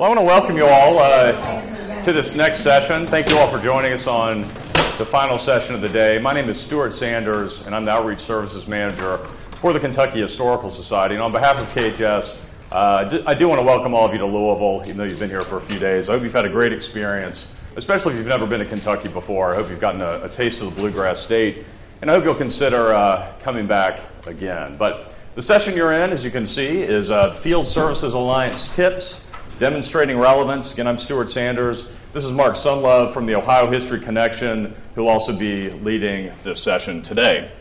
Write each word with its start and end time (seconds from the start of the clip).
Well, 0.00 0.10
I 0.10 0.14
want 0.14 0.20
to 0.20 0.24
welcome 0.24 0.56
you 0.56 0.64
all 0.64 0.98
uh, 0.98 2.00
to 2.00 2.10
this 2.10 2.34
next 2.34 2.60
session. 2.60 3.06
Thank 3.06 3.28
you 3.28 3.36
all 3.36 3.46
for 3.46 3.58
joining 3.58 3.92
us 3.92 4.06
on 4.06 4.44
the 4.96 5.04
final 5.04 5.36
session 5.36 5.74
of 5.74 5.82
the 5.82 5.90
day. 5.90 6.18
My 6.18 6.32
name 6.32 6.48
is 6.48 6.58
Stuart 6.58 6.94
Sanders, 6.94 7.66
and 7.66 7.74
I'm 7.74 7.84
the 7.84 7.90
Outreach 7.90 8.20
Services 8.20 8.66
Manager 8.66 9.18
for 9.58 9.74
the 9.74 9.78
Kentucky 9.78 10.22
Historical 10.22 10.70
Society. 10.70 11.16
And 11.16 11.22
on 11.22 11.32
behalf 11.32 11.60
of 11.60 11.68
KHS, 11.74 12.38
uh, 12.72 13.22
I 13.26 13.34
do 13.34 13.46
want 13.46 13.60
to 13.60 13.62
welcome 13.62 13.92
all 13.92 14.06
of 14.06 14.14
you 14.14 14.18
to 14.20 14.24
Louisville, 14.24 14.80
even 14.86 14.96
though 14.96 15.04
you've 15.04 15.18
been 15.18 15.28
here 15.28 15.42
for 15.42 15.58
a 15.58 15.60
few 15.60 15.78
days. 15.78 16.08
I 16.08 16.14
hope 16.14 16.22
you've 16.22 16.32
had 16.32 16.46
a 16.46 16.48
great 16.48 16.72
experience, 16.72 17.52
especially 17.76 18.14
if 18.14 18.20
you've 18.20 18.26
never 18.26 18.46
been 18.46 18.60
to 18.60 18.64
Kentucky 18.64 19.10
before. 19.10 19.52
I 19.52 19.56
hope 19.56 19.68
you've 19.68 19.80
gotten 19.80 20.00
a, 20.00 20.22
a 20.22 20.30
taste 20.30 20.62
of 20.62 20.74
the 20.74 20.80
bluegrass 20.80 21.20
state, 21.20 21.66
and 22.00 22.10
I 22.10 22.14
hope 22.14 22.24
you'll 22.24 22.34
consider 22.34 22.94
uh, 22.94 23.30
coming 23.40 23.66
back 23.66 24.00
again. 24.26 24.78
But 24.78 25.12
the 25.34 25.42
session 25.42 25.76
you're 25.76 25.92
in, 25.92 26.08
as 26.08 26.24
you 26.24 26.30
can 26.30 26.46
see, 26.46 26.80
is 26.80 27.10
uh, 27.10 27.34
Field 27.34 27.66
Services 27.66 28.14
Alliance 28.14 28.66
Tips 28.74 29.20
Demonstrating 29.60 30.16
Relevance. 30.16 30.72
Again, 30.72 30.86
I'm 30.86 30.96
Stuart 30.96 31.30
Sanders. 31.30 31.86
This 32.14 32.24
is 32.24 32.32
Mark 32.32 32.54
Sundlov 32.54 33.12
from 33.12 33.26
the 33.26 33.34
Ohio 33.34 33.70
History 33.70 34.00
Connection, 34.00 34.74
who 34.94 35.02
will 35.02 35.10
also 35.10 35.36
be 35.36 35.68
leading 35.68 36.32
this 36.42 36.62
session 36.62 37.02
today. 37.02 37.52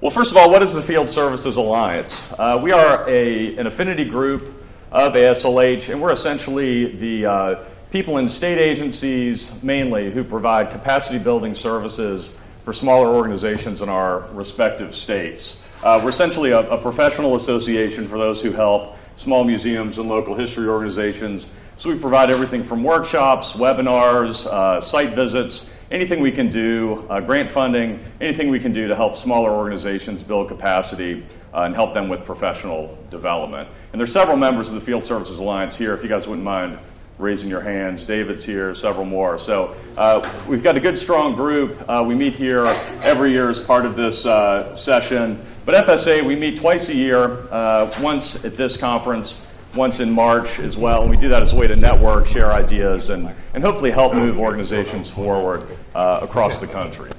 Well, 0.00 0.10
first 0.10 0.32
of 0.32 0.36
all, 0.36 0.50
what 0.50 0.64
is 0.64 0.74
the 0.74 0.82
Field 0.82 1.08
Services 1.08 1.58
Alliance? 1.58 2.28
Uh, 2.36 2.58
we 2.60 2.72
are 2.72 3.08
a, 3.08 3.56
an 3.56 3.68
affinity 3.68 4.04
group 4.04 4.52
of 4.90 5.12
ASLH, 5.12 5.90
and 5.90 6.02
we're 6.02 6.10
essentially 6.10 6.96
the 6.96 7.24
uh, 7.24 7.64
people 7.92 8.18
in 8.18 8.28
state 8.28 8.58
agencies 8.58 9.52
mainly 9.62 10.10
who 10.10 10.24
provide 10.24 10.72
capacity 10.72 11.20
building 11.20 11.54
services 11.54 12.34
for 12.64 12.72
smaller 12.72 13.14
organizations 13.14 13.80
in 13.80 13.88
our 13.88 14.22
respective 14.32 14.92
states. 14.92 15.56
Uh, 15.84 16.00
we're 16.02 16.10
essentially 16.10 16.50
a, 16.50 16.68
a 16.68 16.78
professional 16.78 17.36
association 17.36 18.08
for 18.08 18.18
those 18.18 18.42
who 18.42 18.50
help 18.50 18.96
small 19.16 19.44
museums 19.44 19.98
and 19.98 20.08
local 20.08 20.34
history 20.34 20.66
organizations. 20.66 21.52
So 21.76 21.90
we 21.90 21.98
provide 21.98 22.30
everything 22.30 22.62
from 22.62 22.82
workshops, 22.82 23.52
webinars, 23.52 24.46
uh, 24.46 24.80
site 24.80 25.14
visits, 25.14 25.68
anything 25.90 26.20
we 26.20 26.32
can 26.32 26.48
do, 26.48 27.06
uh, 27.10 27.20
grant 27.20 27.50
funding, 27.50 28.02
anything 28.20 28.48
we 28.48 28.60
can 28.60 28.72
do 28.72 28.88
to 28.88 28.96
help 28.96 29.16
smaller 29.16 29.50
organizations 29.50 30.22
build 30.22 30.48
capacity 30.48 31.24
uh, 31.52 31.62
and 31.62 31.74
help 31.74 31.94
them 31.94 32.08
with 32.08 32.24
professional 32.24 32.98
development. 33.10 33.68
And 33.92 34.00
there's 34.00 34.12
several 34.12 34.36
members 34.36 34.68
of 34.68 34.74
the 34.74 34.80
Field 34.80 35.04
Services 35.04 35.38
Alliance 35.38 35.76
here, 35.76 35.94
if 35.94 36.02
you 36.02 36.08
guys 36.08 36.26
wouldn't 36.26 36.44
mind 36.44 36.78
raising 37.18 37.48
your 37.48 37.60
hands. 37.60 38.04
David's 38.04 38.44
here, 38.44 38.74
several 38.74 39.04
more. 39.04 39.38
So 39.38 39.76
uh, 39.96 40.28
we've 40.48 40.62
got 40.62 40.76
a 40.76 40.80
good, 40.80 40.98
strong 40.98 41.34
group. 41.34 41.78
Uh, 41.88 42.04
we 42.06 42.14
meet 42.14 42.34
here 42.34 42.66
every 43.02 43.32
year 43.32 43.48
as 43.48 43.60
part 43.60 43.86
of 43.86 43.94
this 43.94 44.26
uh, 44.26 44.74
session. 44.74 45.44
But 45.64 45.86
FSA, 45.86 46.26
we 46.26 46.34
meet 46.34 46.56
twice 46.56 46.88
a 46.88 46.94
year, 46.94 47.46
uh, 47.52 47.92
once 48.02 48.44
at 48.44 48.56
this 48.56 48.76
conference, 48.76 49.40
once 49.74 50.00
in 50.00 50.10
March 50.10 50.58
as 50.58 50.76
well. 50.76 51.02
And 51.02 51.10
we 51.10 51.16
do 51.16 51.28
that 51.28 51.42
as 51.42 51.52
a 51.52 51.56
way 51.56 51.66
to 51.66 51.76
network, 51.76 52.26
share 52.26 52.52
ideas, 52.52 53.10
and, 53.10 53.32
and 53.54 53.62
hopefully 53.62 53.90
help 53.90 54.14
move 54.14 54.38
organizations 54.38 55.08
forward 55.08 55.66
uh, 55.94 56.20
across 56.22 56.58
the 56.58 56.66
country. 56.66 57.10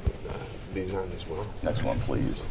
These 0.74 0.94
on 0.94 1.10
as 1.14 1.26
well. 1.28 1.48
Next 1.64 1.84
one, 1.84 2.00
please. 2.02 2.42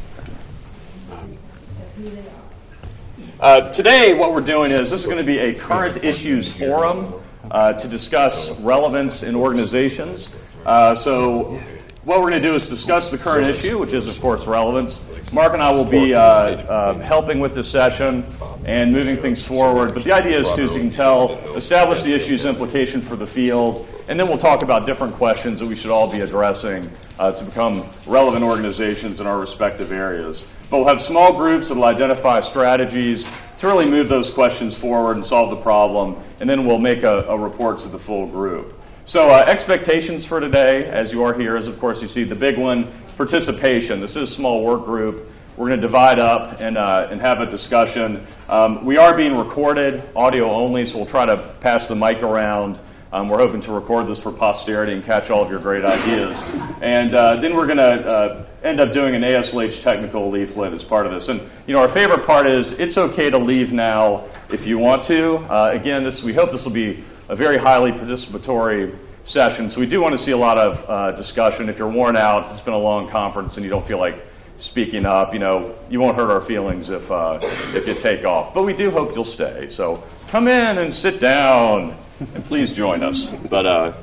Uh, 3.39 3.71
today, 3.71 4.13
what 4.13 4.33
we're 4.33 4.41
doing 4.41 4.71
is 4.71 4.89
this 4.89 5.01
is 5.01 5.05
going 5.05 5.19
to 5.19 5.23
be 5.23 5.37
a 5.37 5.53
current 5.53 6.03
issues 6.03 6.51
forum 6.51 7.13
uh, 7.55 7.71
to 7.71 7.87
discuss 7.87 8.51
relevance 8.59 9.23
in 9.23 9.33
organizations. 9.33 10.29
Uh, 10.65 10.93
so, 10.93 11.57
what 12.03 12.19
we're 12.19 12.29
going 12.29 12.41
to 12.41 12.47
do 12.49 12.53
is 12.53 12.67
discuss 12.67 13.09
the 13.09 13.17
current 13.17 13.47
issue, 13.47 13.79
which 13.79 13.93
is, 13.93 14.09
of 14.09 14.19
course, 14.19 14.45
relevance. 14.45 15.01
Mark 15.31 15.53
and 15.53 15.61
I 15.61 15.71
will 15.71 15.85
be 15.85 16.13
uh, 16.13 16.19
uh, 16.19 16.99
helping 16.99 17.39
with 17.39 17.55
this 17.55 17.71
session 17.71 18.25
and 18.65 18.91
moving 18.91 19.15
things 19.15 19.41
forward. 19.41 19.93
But 19.93 20.03
the 20.03 20.11
idea 20.11 20.41
is 20.41 20.51
to, 20.51 20.63
as 20.63 20.75
you 20.75 20.81
can 20.81 20.91
tell, 20.91 21.31
establish 21.55 22.03
the 22.03 22.13
issue's 22.13 22.43
implication 22.43 23.01
for 23.01 23.15
the 23.15 23.25
field, 23.25 23.87
and 24.09 24.19
then 24.19 24.27
we'll 24.27 24.37
talk 24.37 24.61
about 24.61 24.85
different 24.85 25.13
questions 25.13 25.59
that 25.59 25.65
we 25.65 25.77
should 25.77 25.91
all 25.91 26.11
be 26.11 26.19
addressing 26.19 26.91
uh, 27.19 27.31
to 27.31 27.43
become 27.45 27.89
relevant 28.05 28.43
organizations 28.43 29.21
in 29.21 29.27
our 29.27 29.39
respective 29.39 29.93
areas. 29.93 30.45
But 30.69 30.79
we'll 30.79 30.89
have 30.89 31.01
small 31.01 31.37
groups 31.37 31.69
that 31.69 31.75
will 31.75 31.85
identify 31.85 32.41
strategies 32.41 33.25
to 33.59 33.67
really 33.67 33.85
move 33.85 34.09
those 34.09 34.29
questions 34.29 34.77
forward 34.77 35.17
and 35.17 35.25
solve 35.25 35.49
the 35.49 35.55
problem, 35.55 36.17
and 36.39 36.49
then 36.49 36.65
we'll 36.65 36.79
make 36.79 37.03
a, 37.03 37.23
a 37.23 37.37
report 37.37 37.79
to 37.79 37.87
the 37.87 37.99
full 37.99 38.27
group. 38.27 38.79
So, 39.05 39.29
uh, 39.29 39.45
expectations 39.47 40.25
for 40.25 40.39
today, 40.39 40.85
as 40.85 41.13
you 41.13 41.23
are 41.23 41.33
here, 41.33 41.55
is 41.55 41.67
of 41.67 41.79
course 41.79 42.01
you 42.01 42.07
see 42.07 42.23
the 42.23 42.35
big 42.35 42.57
one 42.57 42.91
participation. 43.17 44.01
This 44.01 44.15
is 44.15 44.29
a 44.29 44.33
small 44.33 44.63
work 44.63 44.83
group. 44.83 45.29
We're 45.57 45.67
going 45.67 45.79
to 45.79 45.87
divide 45.87 46.19
up 46.19 46.59
and, 46.59 46.77
uh, 46.77 47.07
and 47.09 47.21
have 47.21 47.39
a 47.39 47.45
discussion. 47.45 48.25
Um, 48.49 48.83
we 48.83 48.97
are 48.97 49.15
being 49.15 49.37
recorded, 49.37 50.03
audio 50.15 50.51
only, 50.51 50.83
so 50.83 50.97
we'll 50.97 51.05
try 51.05 51.25
to 51.25 51.37
pass 51.61 51.87
the 51.87 51.95
mic 51.95 52.23
around. 52.23 52.79
Um, 53.13 53.29
we're 53.29 53.37
hoping 53.37 53.61
to 53.61 53.71
record 53.71 54.07
this 54.07 54.19
for 54.19 54.33
posterity 54.33 54.91
and 54.91 55.01
catch 55.01 55.29
all 55.29 55.41
of 55.41 55.49
your 55.49 55.59
great 55.59 55.85
ideas. 55.85 56.43
And 56.81 57.13
uh, 57.13 57.37
then 57.37 57.55
we're 57.55 57.67
going 57.67 57.77
to 57.77 58.05
uh, 58.05 58.45
end 58.65 58.81
up 58.81 58.91
doing 58.91 59.15
an 59.15 59.21
ASLH 59.21 59.83
technical 59.83 60.29
leaflet 60.29 60.73
as 60.73 60.83
part 60.83 61.05
of 61.05 61.13
this. 61.13 61.29
And 61.29 61.39
you 61.67 61.73
know, 61.73 61.81
our 61.81 61.87
favorite 61.87 62.25
part 62.25 62.47
is 62.47 62.73
it's 62.73 62.97
okay 62.97 63.29
to 63.29 63.37
leave 63.37 63.71
now 63.71 64.23
if 64.49 64.65
you 64.65 64.79
want 64.79 65.03
to. 65.05 65.37
Uh, 65.37 65.69
again, 65.71 66.03
this 66.03 66.23
we 66.23 66.33
hope 66.33 66.51
this 66.51 66.65
will 66.65 66.71
be 66.71 67.03
a 67.29 67.35
very 67.35 67.57
highly 67.57 67.91
participatory 67.91 68.97
session. 69.23 69.69
So 69.69 69.79
we 69.79 69.85
do 69.85 70.01
want 70.01 70.13
to 70.13 70.17
see 70.17 70.31
a 70.31 70.37
lot 70.37 70.57
of 70.57 70.89
uh, 70.89 71.11
discussion. 71.11 71.69
If 71.69 71.77
you're 71.77 71.89
worn 71.89 72.15
out, 72.15 72.45
if 72.45 72.51
it's 72.51 72.61
been 72.61 72.73
a 72.73 72.79
long 72.79 73.07
conference 73.07 73.57
and 73.57 73.63
you 73.63 73.69
don't 73.69 73.85
feel 73.85 73.99
like 73.99 74.25
speaking 74.57 75.05
up, 75.05 75.33
you 75.33 75.39
know, 75.39 75.75
you 75.89 75.99
won't 75.99 76.15
hurt 76.15 76.31
our 76.31 76.41
feelings 76.41 76.89
if 76.89 77.11
uh, 77.11 77.39
if 77.73 77.87
you 77.87 77.93
take 77.93 78.25
off. 78.25 78.53
But 78.53 78.63
we 78.63 78.73
do 78.73 78.89
hope 78.89 79.13
you'll 79.15 79.25
stay. 79.25 79.67
So 79.67 80.03
come 80.29 80.47
in 80.47 80.79
and 80.79 80.93
sit 80.93 81.19
down, 81.19 81.95
and 82.33 82.43
please 82.45 82.73
join 82.73 83.03
us. 83.03 83.29
But 83.29 83.65
uh, 83.65 83.93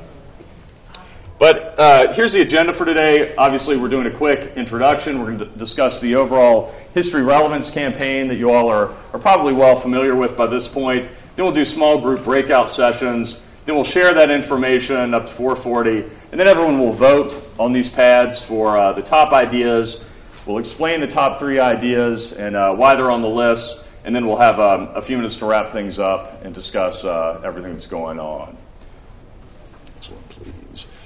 but 1.39 1.79
uh, 1.79 2.13
here's 2.13 2.33
the 2.33 2.41
agenda 2.41 2.73
for 2.73 2.85
today. 2.85 3.35
Obviously, 3.37 3.77
we're 3.77 3.89
doing 3.89 4.07
a 4.07 4.13
quick 4.13 4.57
introduction. 4.57 5.19
We're 5.19 5.35
going 5.35 5.39
to 5.39 5.47
discuss 5.47 5.99
the 5.99 6.15
overall 6.15 6.75
history 6.95 7.23
relevance 7.23 7.71
campaign 7.71 8.29
that 8.29 8.37
you 8.37 8.51
all 8.51 8.69
are, 8.69 8.95
are 9.13 9.19
probably 9.19 9.53
well 9.53 9.75
familiar 9.75 10.15
with 10.15 10.37
by 10.37 10.47
this 10.47 10.69
point. 10.69 11.09
Then 11.35 11.45
we'll 11.45 11.55
do 11.55 11.65
small 11.65 12.01
group 12.01 12.25
breakout 12.25 12.71
sessions. 12.71 13.41
Then 13.65 13.75
we'll 13.75 13.85
share 13.85 14.13
that 14.15 14.31
information 14.31 15.15
up 15.15 15.27
to 15.27 15.33
440. 15.33 16.11
And 16.31 16.41
then 16.41 16.49
everyone 16.49 16.79
will 16.79 16.93
vote 16.93 17.41
on 17.59 17.73
these 17.73 17.89
pads 17.89 18.43
for 18.43 18.77
uh, 18.77 18.93
the 18.93 19.03
top 19.03 19.33
ideas. 19.33 20.05
We'll 20.47 20.59
explain 20.59 21.01
the 21.01 21.07
top 21.07 21.39
three 21.39 21.59
ideas 21.61 22.33
and 22.33 22.57
uh, 22.57 22.75
why 22.75 22.97
they're 22.97 23.11
on 23.11 23.23
the 23.23 23.29
list. 23.29 23.85
And 24.05 24.15
then 24.15 24.27
we'll 24.27 24.39
have 24.39 24.59
um, 24.59 24.89
a 24.95 25.01
few 25.03 25.17
minutes 25.17 25.37
to 25.37 25.47
wrap 25.47 25.71
things 25.71 25.99
up 26.01 26.45
and 26.45 26.53
discuss 26.53 27.05
uh, 27.05 27.41
everything 27.45 27.73
that's 27.73 27.87
going 27.87 28.19
on. 28.19 28.57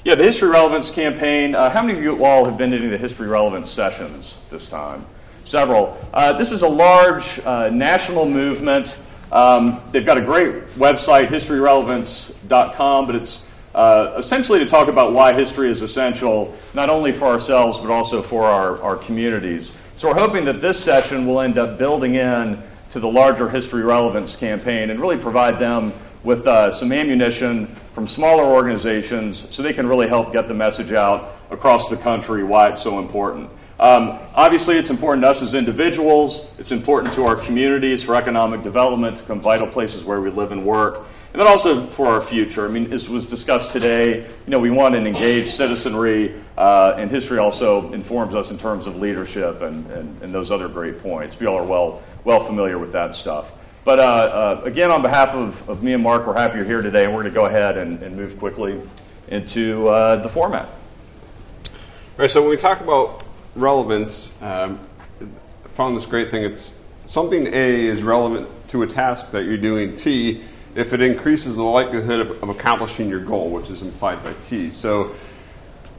Yeah, 0.06 0.14
the 0.14 0.22
History 0.22 0.48
Relevance 0.48 0.88
campaign. 0.92 1.56
Uh, 1.56 1.68
how 1.68 1.82
many 1.82 1.98
of 1.98 2.04
you 2.04 2.24
all 2.24 2.44
have 2.44 2.56
been 2.56 2.70
to 2.70 2.88
the 2.88 2.96
History 2.96 3.26
Relevance 3.26 3.68
sessions 3.68 4.38
this 4.50 4.68
time? 4.68 5.04
Several. 5.42 5.98
Uh, 6.14 6.32
this 6.34 6.52
is 6.52 6.62
a 6.62 6.68
large 6.68 7.40
uh, 7.40 7.70
national 7.70 8.24
movement. 8.24 9.00
Um, 9.32 9.82
they've 9.90 10.06
got 10.06 10.16
a 10.16 10.20
great 10.20 10.68
website, 10.76 11.26
historyrelevance.com, 11.26 13.06
but 13.06 13.16
it's 13.16 13.48
uh, 13.74 14.14
essentially 14.16 14.60
to 14.60 14.66
talk 14.66 14.86
about 14.86 15.12
why 15.12 15.32
history 15.32 15.72
is 15.72 15.82
essential, 15.82 16.54
not 16.72 16.88
only 16.88 17.10
for 17.10 17.24
ourselves, 17.24 17.76
but 17.76 17.90
also 17.90 18.22
for 18.22 18.44
our, 18.44 18.80
our 18.82 18.94
communities. 18.94 19.72
So 19.96 20.06
we're 20.06 20.14
hoping 20.14 20.44
that 20.44 20.60
this 20.60 20.78
session 20.78 21.26
will 21.26 21.40
end 21.40 21.58
up 21.58 21.78
building 21.78 22.14
in 22.14 22.62
to 22.90 23.00
the 23.00 23.08
larger 23.08 23.48
History 23.48 23.82
Relevance 23.82 24.36
campaign 24.36 24.90
and 24.90 25.00
really 25.00 25.18
provide 25.18 25.58
them 25.58 25.92
with 26.26 26.44
uh, 26.48 26.72
some 26.72 26.90
ammunition 26.90 27.68
from 27.92 28.06
smaller 28.08 28.42
organizations 28.42 29.54
so 29.54 29.62
they 29.62 29.72
can 29.72 29.86
really 29.86 30.08
help 30.08 30.32
get 30.32 30.48
the 30.48 30.54
message 30.54 30.92
out 30.92 31.36
across 31.52 31.88
the 31.88 31.96
country 31.96 32.42
why 32.42 32.66
it's 32.66 32.82
so 32.82 32.98
important. 32.98 33.48
Um, 33.78 34.18
obviously, 34.34 34.76
it's 34.76 34.90
important 34.90 35.22
to 35.22 35.28
us 35.28 35.40
as 35.40 35.54
individuals, 35.54 36.50
it's 36.58 36.72
important 36.72 37.14
to 37.14 37.26
our 37.26 37.36
communities 37.36 38.02
for 38.02 38.16
economic 38.16 38.64
development, 38.64 39.18
to 39.18 39.22
become 39.22 39.40
vital 39.40 39.68
places 39.68 40.02
where 40.02 40.20
we 40.20 40.30
live 40.30 40.50
and 40.50 40.66
work. 40.66 41.06
And 41.32 41.40
then 41.40 41.46
also 41.46 41.86
for 41.86 42.06
our 42.06 42.20
future. 42.20 42.64
I 42.64 42.70
mean, 42.70 42.92
as 42.92 43.08
was 43.08 43.26
discussed 43.26 43.70
today, 43.70 44.22
you 44.22 44.50
know, 44.50 44.58
we 44.58 44.70
want 44.70 44.96
an 44.96 45.06
engaged 45.06 45.50
citizenry, 45.50 46.34
uh, 46.56 46.94
and 46.96 47.08
history 47.08 47.38
also 47.38 47.92
informs 47.92 48.34
us 48.34 48.50
in 48.50 48.58
terms 48.58 48.88
of 48.88 48.96
leadership 48.96 49.60
and, 49.60 49.88
and, 49.92 50.22
and 50.22 50.34
those 50.34 50.50
other 50.50 50.66
great 50.66 51.00
points. 51.02 51.38
We 51.38 51.46
all 51.46 51.58
are 51.58 51.64
well, 51.64 52.02
well 52.24 52.40
familiar 52.40 52.78
with 52.78 52.92
that 52.92 53.14
stuff. 53.14 53.52
But 53.86 54.00
uh, 54.00 54.02
uh, 54.02 54.62
again, 54.64 54.90
on 54.90 55.00
behalf 55.00 55.36
of, 55.36 55.70
of, 55.70 55.84
me 55.84 55.92
and 55.92 56.02
Mark, 56.02 56.26
we're 56.26 56.36
happy 56.36 56.58
you're 56.58 56.66
here 56.66 56.82
today, 56.82 57.04
and 57.04 57.14
we're 57.14 57.22
going 57.22 57.32
to 57.32 57.38
go 57.38 57.46
ahead 57.46 57.78
and, 57.78 58.02
and 58.02 58.16
move 58.16 58.36
quickly 58.36 58.82
into 59.28 59.86
uh, 59.86 60.16
the 60.16 60.28
format. 60.28 60.66
All 60.66 61.70
right, 62.18 62.28
so 62.28 62.40
when 62.40 62.50
we 62.50 62.56
talk 62.56 62.80
about 62.80 63.24
relevance, 63.54 64.32
um, 64.42 64.80
I 65.20 65.68
found 65.68 65.96
this 65.96 66.04
great 66.04 66.32
thing. 66.32 66.42
It's 66.42 66.74
something 67.04 67.46
A 67.46 67.86
is 67.86 68.02
relevant 68.02 68.48
to 68.70 68.82
a 68.82 68.88
task 68.88 69.30
that 69.30 69.44
you're 69.44 69.56
doing, 69.56 69.94
T, 69.94 70.42
if 70.74 70.92
it 70.92 71.00
increases 71.00 71.54
the 71.54 71.62
likelihood 71.62 72.18
of, 72.18 72.42
of 72.42 72.48
accomplishing 72.48 73.08
your 73.08 73.20
goal, 73.20 73.50
which 73.50 73.70
is 73.70 73.82
implied 73.82 74.20
by 74.24 74.34
T. 74.48 74.72
So 74.72 75.14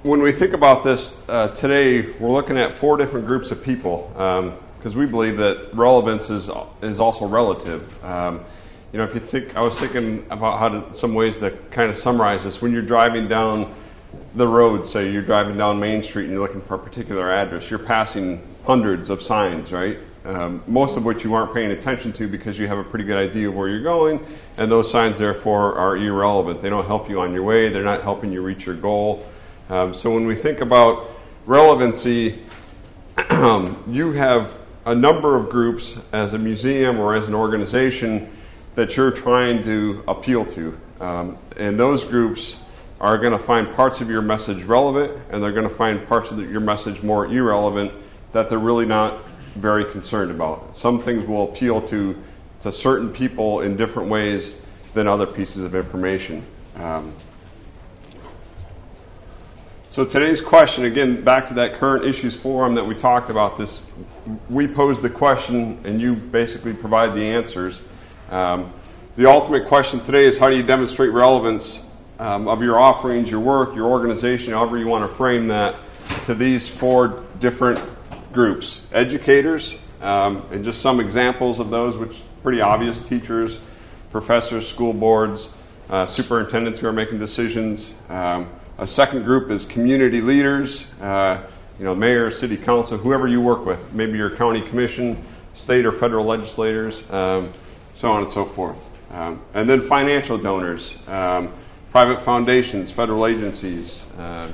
when 0.03 0.21
we 0.21 0.33
think 0.33 0.51
about 0.51 0.83
this 0.83 1.17
uh, 1.29 1.55
today, 1.55 2.11
we're 2.19 2.31
looking 2.31 2.57
at 2.57 2.75
four 2.75 2.97
different 2.97 3.27
groups 3.27 3.49
of 3.51 3.63
people. 3.63 4.11
Um, 4.17 4.57
because 4.77 4.95
we 4.95 5.05
believe 5.05 5.37
that 5.37 5.69
relevance 5.73 6.29
is, 6.29 6.49
is 6.81 6.99
also 6.99 7.27
relative. 7.27 8.05
Um, 8.05 8.43
you 8.91 8.99
know, 8.99 9.03
if 9.03 9.13
you 9.13 9.19
think, 9.19 9.55
I 9.55 9.61
was 9.61 9.77
thinking 9.79 10.25
about 10.29 10.59
how 10.59 10.69
to, 10.69 10.93
some 10.93 11.13
ways 11.13 11.39
to 11.39 11.51
kind 11.71 11.89
of 11.91 11.97
summarize 11.97 12.43
this. 12.43 12.61
When 12.61 12.71
you're 12.71 12.81
driving 12.81 13.27
down 13.27 13.73
the 14.35 14.47
road, 14.47 14.87
say 14.87 15.11
you're 15.11 15.21
driving 15.21 15.57
down 15.57 15.79
Main 15.79 16.03
Street 16.03 16.25
and 16.25 16.33
you're 16.33 16.41
looking 16.41 16.61
for 16.61 16.75
a 16.75 16.79
particular 16.79 17.31
address, 17.31 17.69
you're 17.69 17.79
passing 17.79 18.41
hundreds 18.65 19.09
of 19.09 19.21
signs, 19.21 19.71
right? 19.71 19.97
Um, 20.25 20.61
most 20.67 20.97
of 20.97 21.05
which 21.05 21.23
you 21.23 21.33
aren't 21.33 21.53
paying 21.53 21.71
attention 21.71 22.11
to 22.13 22.27
because 22.27 22.59
you 22.59 22.67
have 22.67 22.77
a 22.77 22.83
pretty 22.83 23.05
good 23.05 23.17
idea 23.17 23.47
of 23.47 23.55
where 23.55 23.69
you're 23.69 23.83
going, 23.83 24.25
and 24.57 24.69
those 24.69 24.91
signs, 24.91 25.17
therefore, 25.17 25.75
are 25.75 25.95
irrelevant. 25.95 26.61
They 26.61 26.69
don't 26.69 26.85
help 26.85 27.09
you 27.09 27.19
on 27.21 27.33
your 27.33 27.43
way, 27.43 27.69
they're 27.69 27.83
not 27.83 28.03
helping 28.03 28.31
you 28.31 28.41
reach 28.41 28.65
your 28.65 28.75
goal. 28.75 29.25
Um, 29.69 29.93
so 29.93 30.13
when 30.13 30.27
we 30.27 30.35
think 30.35 30.61
about 30.61 31.09
relevancy, 31.45 32.39
you 33.87 34.11
have 34.13 34.57
a 34.87 34.95
number 34.95 35.35
of 35.35 35.49
groups 35.49 35.97
as 36.13 36.33
a 36.33 36.39
museum 36.39 36.97
or 36.97 37.13
as 37.13 37.27
an 37.27 37.35
organization 37.35 38.31
that 38.75 38.95
you're 38.95 39.11
trying 39.11 39.61
to 39.61 40.01
appeal 40.07 40.45
to. 40.45 40.79
Um, 41.01 41.37
and 41.57 41.77
those 41.77 42.05
groups 42.05 42.55
are 43.01 43.17
going 43.17 43.33
to 43.33 43.39
find 43.39 43.69
parts 43.75 43.99
of 43.99 44.09
your 44.09 44.21
message 44.21 44.63
relevant 44.63 45.11
and 45.29 45.43
they're 45.43 45.51
going 45.51 45.67
to 45.67 45.75
find 45.75 46.07
parts 46.07 46.31
of 46.31 46.39
your 46.49 46.61
message 46.61 47.03
more 47.03 47.27
irrelevant 47.27 47.91
that 48.31 48.47
they're 48.47 48.59
really 48.59 48.85
not 48.85 49.19
very 49.55 49.83
concerned 49.91 50.31
about. 50.31 50.77
Some 50.77 51.01
things 51.01 51.25
will 51.25 51.51
appeal 51.51 51.81
to, 51.81 52.15
to 52.61 52.71
certain 52.71 53.11
people 53.11 53.59
in 53.59 53.75
different 53.75 54.07
ways 54.07 54.55
than 54.93 55.05
other 55.05 55.27
pieces 55.27 55.65
of 55.65 55.75
information. 55.75 56.45
Um, 56.77 57.13
so 59.97 60.05
today's 60.05 60.41
question, 60.41 60.85
again, 60.85 61.23
back 61.23 61.47
to 61.47 61.55
that 61.55 61.73
current 61.73 62.05
issues 62.05 62.35
forum 62.35 62.75
that 62.75 62.85
we 62.85 62.93
talked 62.93 63.31
about. 63.31 63.57
This, 63.57 63.83
we 64.47 64.67
pose 64.67 65.01
the 65.01 65.09
question, 65.09 65.79
and 65.85 65.99
you 65.99 66.13
basically 66.13 66.75
provide 66.75 67.15
the 67.15 67.23
answers. 67.23 67.81
Um, 68.29 68.71
the 69.15 69.27
ultimate 69.27 69.67
question 69.67 69.99
today 69.99 70.25
is 70.25 70.37
how 70.37 70.51
do 70.51 70.55
you 70.55 70.61
demonstrate 70.61 71.11
relevance 71.13 71.79
um, 72.19 72.47
of 72.47 72.61
your 72.61 72.79
offerings, 72.79 73.31
your 73.31 73.39
work, 73.39 73.73
your 73.73 73.87
organization, 73.87 74.53
however 74.53 74.77
you 74.77 74.85
want 74.85 75.03
to 75.03 75.15
frame 75.15 75.47
that, 75.47 75.77
to 76.27 76.35
these 76.35 76.67
four 76.67 77.23
different 77.39 77.81
groups: 78.31 78.81
educators, 78.93 79.79
um, 80.01 80.45
and 80.51 80.63
just 80.63 80.79
some 80.79 80.99
examples 80.99 81.59
of 81.59 81.71
those, 81.71 81.97
which 81.97 82.21
pretty 82.43 82.61
obvious: 82.61 82.99
teachers, 82.99 83.57
professors, 84.11 84.67
school 84.67 84.93
boards, 84.93 85.49
uh, 85.89 86.05
superintendents 86.05 86.81
who 86.81 86.87
are 86.87 86.93
making 86.93 87.17
decisions. 87.17 87.95
A 88.79 88.85
second 88.85 89.23
group 89.23 89.49
is 89.49 89.65
community 89.65 90.21
leaders, 90.21 90.85
uh, 91.01 91.41
you 91.79 91.85
know, 91.85 91.95
mayor, 91.95 92.29
city 92.29 92.55
council, 92.55 92.99
whoever 92.99 93.27
you 93.27 93.41
work 93.41 93.65
with, 93.65 93.91
maybe 93.91 94.19
your 94.19 94.29
county 94.29 94.61
commission, 94.61 95.23
state 95.55 95.83
or 95.83 95.91
federal 95.91 96.25
legislators, 96.25 97.03
um, 97.09 97.51
so 97.95 98.11
on 98.11 98.21
and 98.21 98.31
so 98.31 98.45
forth. 98.45 98.87
Um, 99.11 99.41
and 99.55 99.67
then 99.67 99.81
financial 99.81 100.37
donors, 100.37 100.95
um, 101.07 101.51
private 101.89 102.21
foundations, 102.21 102.91
federal 102.91 103.25
agencies, 103.25 104.05
uh, 104.19 104.47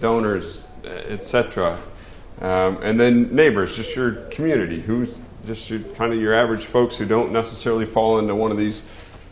donors, 0.00 0.62
etc. 0.84 1.80
Um, 2.40 2.78
and 2.80 3.00
then 3.00 3.34
neighbors, 3.34 3.74
just 3.74 3.96
your 3.96 4.12
community, 4.30 4.80
who's 4.82 5.18
just 5.46 5.68
your, 5.68 5.80
kind 5.80 6.12
of 6.12 6.20
your 6.20 6.32
average 6.34 6.64
folks 6.66 6.94
who 6.94 7.06
don't 7.06 7.32
necessarily 7.32 7.86
fall 7.86 8.20
into 8.20 8.36
one 8.36 8.52
of 8.52 8.56
these 8.56 8.82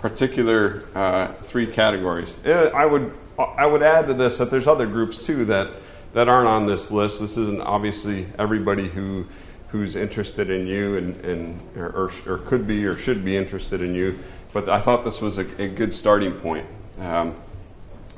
particular 0.00 0.82
uh, 0.96 1.32
three 1.42 1.66
categories. 1.66 2.34
And 2.44 2.72
I 2.74 2.86
would 2.86 3.14
I 3.38 3.66
would 3.66 3.82
add 3.82 4.06
to 4.08 4.14
this 4.14 4.38
that 4.38 4.50
there's 4.50 4.66
other 4.66 4.86
groups 4.86 5.24
too 5.24 5.44
that, 5.46 5.70
that 6.12 6.28
aren't 6.28 6.48
on 6.48 6.66
this 6.66 6.90
list. 6.90 7.20
This 7.20 7.36
isn't 7.36 7.60
obviously 7.60 8.26
everybody 8.38 8.88
who 8.88 9.26
who's 9.72 9.96
interested 9.96 10.50
in 10.50 10.66
you 10.66 10.98
and, 10.98 11.24
and 11.24 11.60
or, 11.76 12.10
or, 12.26 12.38
could 12.38 12.66
be 12.66 12.84
or 12.84 12.94
should 12.94 13.24
be 13.24 13.34
interested 13.34 13.80
in 13.80 13.94
you. 13.94 14.18
But 14.52 14.68
I 14.68 14.78
thought 14.78 15.02
this 15.02 15.22
was 15.22 15.38
a, 15.38 15.46
a 15.62 15.66
good 15.66 15.94
starting 15.94 16.32
point. 16.32 16.66
Um, 16.98 17.34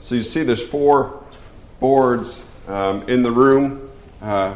so 0.01 0.17
you 0.17 0.25
see, 0.25 0.43
there's 0.43 0.67
four 0.67 1.23
boards 1.79 2.43
um, 2.67 3.09
in 3.09 3.23
the 3.23 3.31
room. 3.31 3.89
Uh, 4.21 4.55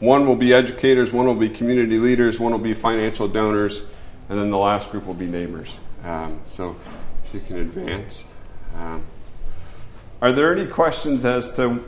one 0.00 0.26
will 0.26 0.34
be 0.34 0.52
educators, 0.52 1.12
one 1.12 1.24
will 1.26 1.36
be 1.36 1.48
community 1.48 1.98
leaders, 1.98 2.40
one 2.40 2.50
will 2.50 2.58
be 2.58 2.74
financial 2.74 3.28
donors, 3.28 3.82
and 4.28 4.36
then 4.36 4.50
the 4.50 4.58
last 4.58 4.90
group 4.90 5.06
will 5.06 5.14
be 5.14 5.26
neighbors. 5.26 5.76
Um, 6.02 6.40
so 6.46 6.74
if 7.24 7.34
you 7.34 7.40
can 7.40 7.58
advance. 7.58 8.24
Are 10.22 10.32
there 10.32 10.52
any 10.54 10.66
questions 10.66 11.24
as 11.24 11.54
to 11.56 11.82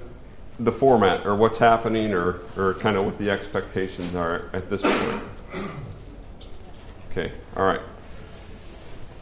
the 0.59 0.73
format 0.73 1.27
or 1.27 1.35
what's 1.35 1.59
happening 1.59 2.15
or, 2.15 2.41
or 2.57 2.75
kind 2.75 2.97
of 2.97 3.05
what 3.05 3.19
the 3.19 3.31
expectations 3.31 4.15
are 4.15 4.49
at 4.53 4.71
this 4.71 4.83
point? 4.83 5.23
Okay, 7.11 7.33
all 7.57 7.67
right. 7.67 7.81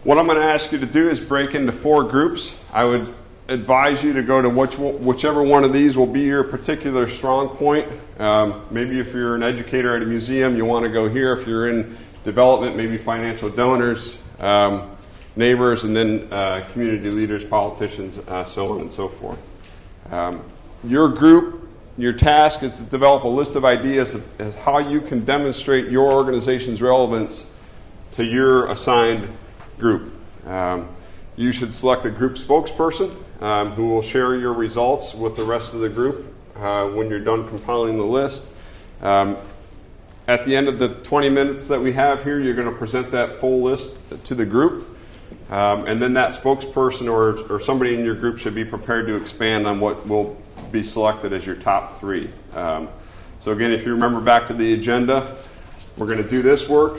What 0.04 0.16
I'm 0.16 0.26
going 0.26 0.38
to 0.38 0.44
ask 0.44 0.70
you 0.70 0.78
to 0.78 0.86
do 0.86 1.08
is 1.08 1.18
break 1.18 1.54
into 1.54 1.72
four 1.72 2.04
groups. 2.04 2.56
I 2.72 2.84
would 2.84 3.08
advise 3.48 4.02
you 4.04 4.12
to 4.12 4.22
go 4.22 4.40
to 4.40 4.48
which, 4.48 4.78
whichever 4.78 5.42
one 5.42 5.64
of 5.64 5.72
these 5.72 5.96
will 5.96 6.06
be 6.06 6.20
your 6.20 6.44
particular 6.44 7.08
strong 7.08 7.48
point. 7.48 7.88
Um, 8.20 8.64
maybe 8.70 9.00
if 9.00 9.12
you're 9.12 9.34
an 9.34 9.42
educator 9.42 9.96
at 9.96 10.02
a 10.02 10.06
museum, 10.06 10.56
you 10.56 10.64
want 10.64 10.84
to 10.84 10.90
go 10.90 11.08
here. 11.08 11.32
If 11.32 11.48
you're 11.48 11.68
in 11.68 11.96
development, 12.22 12.76
maybe 12.76 12.96
financial 12.96 13.50
donors. 13.50 14.18
Um, 14.38 14.96
neighbors, 15.36 15.84
and 15.84 15.94
then 15.96 16.28
uh, 16.30 16.66
community 16.72 17.10
leaders, 17.10 17.44
politicians, 17.44 18.18
uh, 18.18 18.44
so 18.44 18.72
on 18.72 18.80
and 18.80 18.92
so 18.92 19.08
forth. 19.08 19.38
Um, 20.10 20.44
your 20.84 21.08
group, 21.08 21.68
your 21.96 22.12
task 22.12 22.62
is 22.62 22.76
to 22.76 22.82
develop 22.82 23.24
a 23.24 23.28
list 23.28 23.54
of 23.56 23.64
ideas 23.64 24.14
of, 24.14 24.40
of 24.40 24.56
how 24.56 24.78
you 24.78 25.00
can 25.00 25.24
demonstrate 25.24 25.90
your 25.90 26.12
organization's 26.12 26.80
relevance 26.82 27.46
to 28.12 28.24
your 28.24 28.70
assigned 28.70 29.28
group. 29.78 30.12
Um, 30.46 30.88
you 31.36 31.52
should 31.52 31.72
select 31.72 32.04
a 32.06 32.10
group 32.10 32.34
spokesperson 32.34 33.14
um, 33.40 33.72
who 33.72 33.88
will 33.88 34.02
share 34.02 34.34
your 34.36 34.52
results 34.52 35.14
with 35.14 35.36
the 35.36 35.44
rest 35.44 35.74
of 35.74 35.80
the 35.80 35.88
group 35.88 36.34
uh, 36.56 36.86
when 36.88 37.08
you're 37.08 37.20
done 37.20 37.48
compiling 37.48 37.96
the 37.96 38.04
list. 38.04 38.44
Um, 39.00 39.36
at 40.28 40.44
the 40.44 40.54
end 40.54 40.68
of 40.68 40.78
the 40.78 40.88
20 40.88 41.28
minutes 41.30 41.66
that 41.68 41.80
we 41.80 41.92
have 41.94 42.22
here, 42.22 42.38
you're 42.38 42.54
going 42.54 42.70
to 42.70 42.76
present 42.76 43.10
that 43.12 43.40
full 43.40 43.62
list 43.62 43.96
to 44.24 44.34
the 44.34 44.44
group. 44.44 44.89
Um, 45.50 45.86
and 45.86 46.00
then 46.00 46.14
that 46.14 46.30
spokesperson 46.30 47.12
or, 47.12 47.52
or 47.52 47.58
somebody 47.60 47.94
in 47.94 48.04
your 48.04 48.14
group 48.14 48.38
should 48.38 48.54
be 48.54 48.64
prepared 48.64 49.08
to 49.08 49.16
expand 49.16 49.66
on 49.66 49.80
what 49.80 50.06
will 50.06 50.40
be 50.70 50.84
selected 50.84 51.32
as 51.32 51.44
your 51.44 51.56
top 51.56 51.98
three. 51.98 52.30
Um, 52.54 52.88
so, 53.40 53.50
again, 53.50 53.72
if 53.72 53.84
you 53.84 53.92
remember 53.92 54.20
back 54.20 54.46
to 54.46 54.54
the 54.54 54.74
agenda, 54.74 55.36
we're 55.96 56.06
going 56.06 56.22
to 56.22 56.28
do 56.28 56.40
this 56.40 56.68
work. 56.68 56.98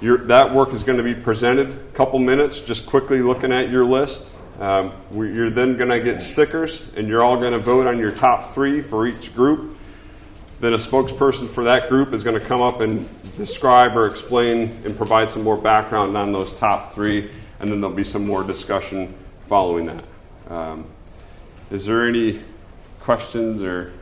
Your, 0.00 0.18
that 0.26 0.54
work 0.54 0.72
is 0.72 0.84
going 0.84 0.98
to 0.98 1.04
be 1.04 1.14
presented 1.14 1.70
a 1.70 1.92
couple 1.94 2.18
minutes, 2.18 2.60
just 2.60 2.86
quickly 2.86 3.22
looking 3.22 3.50
at 3.50 3.70
your 3.70 3.84
list. 3.84 4.28
Um, 4.60 4.92
we, 5.10 5.32
you're 5.34 5.50
then 5.50 5.76
going 5.76 5.90
to 5.90 6.00
get 6.00 6.20
stickers, 6.20 6.84
and 6.96 7.08
you're 7.08 7.22
all 7.22 7.38
going 7.38 7.52
to 7.52 7.58
vote 7.58 7.86
on 7.86 7.98
your 7.98 8.12
top 8.12 8.54
three 8.54 8.82
for 8.82 9.06
each 9.06 9.34
group. 9.34 9.78
Then 10.60 10.72
a 10.72 10.78
spokesperson 10.78 11.48
for 11.48 11.64
that 11.64 11.88
group 11.88 12.12
is 12.12 12.24
going 12.24 12.38
to 12.38 12.44
come 12.44 12.62
up 12.62 12.80
and 12.80 13.06
describe 13.36 13.96
or 13.96 14.06
explain 14.06 14.80
and 14.84 14.96
provide 14.96 15.30
some 15.30 15.42
more 15.42 15.58
background 15.58 16.16
on 16.16 16.32
those 16.32 16.52
top 16.54 16.94
three, 16.94 17.30
and 17.60 17.70
then 17.70 17.80
there'll 17.80 17.94
be 17.94 18.04
some 18.04 18.26
more 18.26 18.42
discussion 18.42 19.14
following 19.46 19.86
that. 19.86 20.04
Um, 20.48 20.86
is 21.70 21.84
there 21.84 22.06
any 22.06 22.40
questions 23.00 23.62
or 23.62 23.92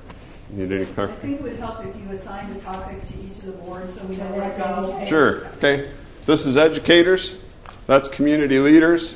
need 0.51 0.71
any 0.71 0.87
clarification? 0.87 1.35
I 1.35 1.37
think 1.37 1.41
it 1.41 1.43
would 1.43 1.57
help 1.57 1.85
if 1.85 1.97
you 1.97 2.11
assigned 2.11 2.57
a 2.57 2.61
topic 2.61 3.03
to 3.03 3.15
each 3.21 3.39
of 3.39 3.47
the 3.47 3.53
boards 3.53 3.95
so 3.95 4.05
we 4.07 4.17
know 4.17 4.25
where 4.27 4.51
to 4.51 4.59
go. 4.59 5.05
Sure. 5.07 5.47
Okay. 5.57 5.91
This 6.27 6.47
is 6.47 6.57
educators. 6.57 7.35
That's 7.87 8.09
community 8.09 8.59
leaders. 8.59 9.15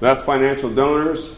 That's 0.00 0.20
financial 0.20 0.74
donors. 0.74 1.34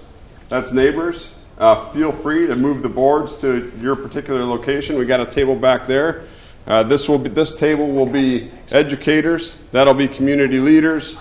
That's 0.49 0.73
neighbors. 0.73 1.29
Uh, 1.59 1.91
feel 1.91 2.13
free 2.13 2.47
to 2.47 2.57
move 2.57 2.83
the 2.83 2.89
boards 2.89 3.37
to 3.37 3.71
your 3.79 3.95
particular 3.95 4.45
location. 4.45 4.97
We 4.97 5.07
got 5.07 5.21
a 5.21 5.27
table 5.27 5.55
back 5.55 5.87
there. 5.87 6.25
Uh, 6.67 6.83
this 6.83 7.09
will 7.09 7.19
be 7.19 7.29
this 7.29 7.55
table 7.55 7.91
will 7.91 8.07
be 8.07 8.51
educators. 8.71 9.57
That'll 9.73 9.95
be 9.95 10.09
community 10.09 10.61
leaders. 10.61 11.17